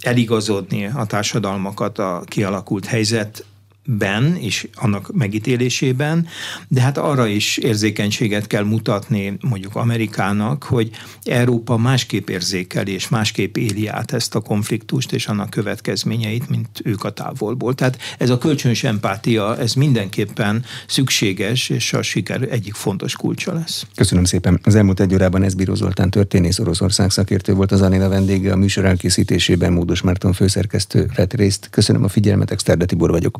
eligazodni 0.00 0.86
a 0.86 1.04
társadalmakat 1.04 1.98
a 1.98 2.22
kialakult 2.26 2.84
helyzet 2.84 3.44
ben 3.86 4.36
és 4.36 4.68
annak 4.74 5.10
megítélésében, 5.12 6.26
de 6.68 6.80
hát 6.80 6.98
arra 6.98 7.26
is 7.26 7.56
érzékenységet 7.56 8.46
kell 8.46 8.64
mutatni 8.64 9.36
mondjuk 9.40 9.74
Amerikának, 9.76 10.62
hogy 10.62 10.90
Európa 11.22 11.76
másképp 11.76 12.28
érzékeli 12.28 12.92
és 12.92 13.08
másképp 13.08 13.56
éli 13.56 13.86
át 13.86 14.12
ezt 14.12 14.34
a 14.34 14.40
konfliktust 14.40 15.12
és 15.12 15.26
annak 15.26 15.50
következményeit, 15.50 16.48
mint 16.48 16.68
ők 16.84 17.04
a 17.04 17.10
távolból. 17.10 17.74
Tehát 17.74 17.98
ez 18.18 18.30
a 18.30 18.38
kölcsönös 18.38 18.84
empátia, 18.84 19.58
ez 19.58 19.74
mindenképpen 19.74 20.64
szükséges, 20.86 21.68
és 21.68 21.92
a 21.92 22.02
siker 22.02 22.42
egyik 22.50 22.74
fontos 22.74 23.16
kulcsa 23.16 23.52
lesz. 23.52 23.86
Köszönöm 23.94 24.24
szépen. 24.24 24.60
Az 24.62 24.74
elmúlt 24.74 25.00
egy 25.00 25.14
órában 25.14 25.42
Eszbíró 25.42 25.74
Zoltán 25.74 26.10
történész 26.10 26.58
Oroszország 26.58 27.10
szakértő 27.10 27.52
volt 27.52 27.72
az 27.72 27.82
Anéna 27.82 28.08
vendége 28.08 28.52
a 28.52 28.56
műsor 28.56 28.84
elkészítésében 28.84 29.72
Módos 29.72 30.00
Márton 30.00 30.32
főszerkesztő 30.32 31.10
vett 31.14 31.34
részt. 31.34 31.68
Köszönöm 31.70 32.04
a 32.04 32.08
figyelmet, 32.08 32.50
Exterde 32.50 32.84
Tibor 32.84 33.10
vagyok. 33.10 33.36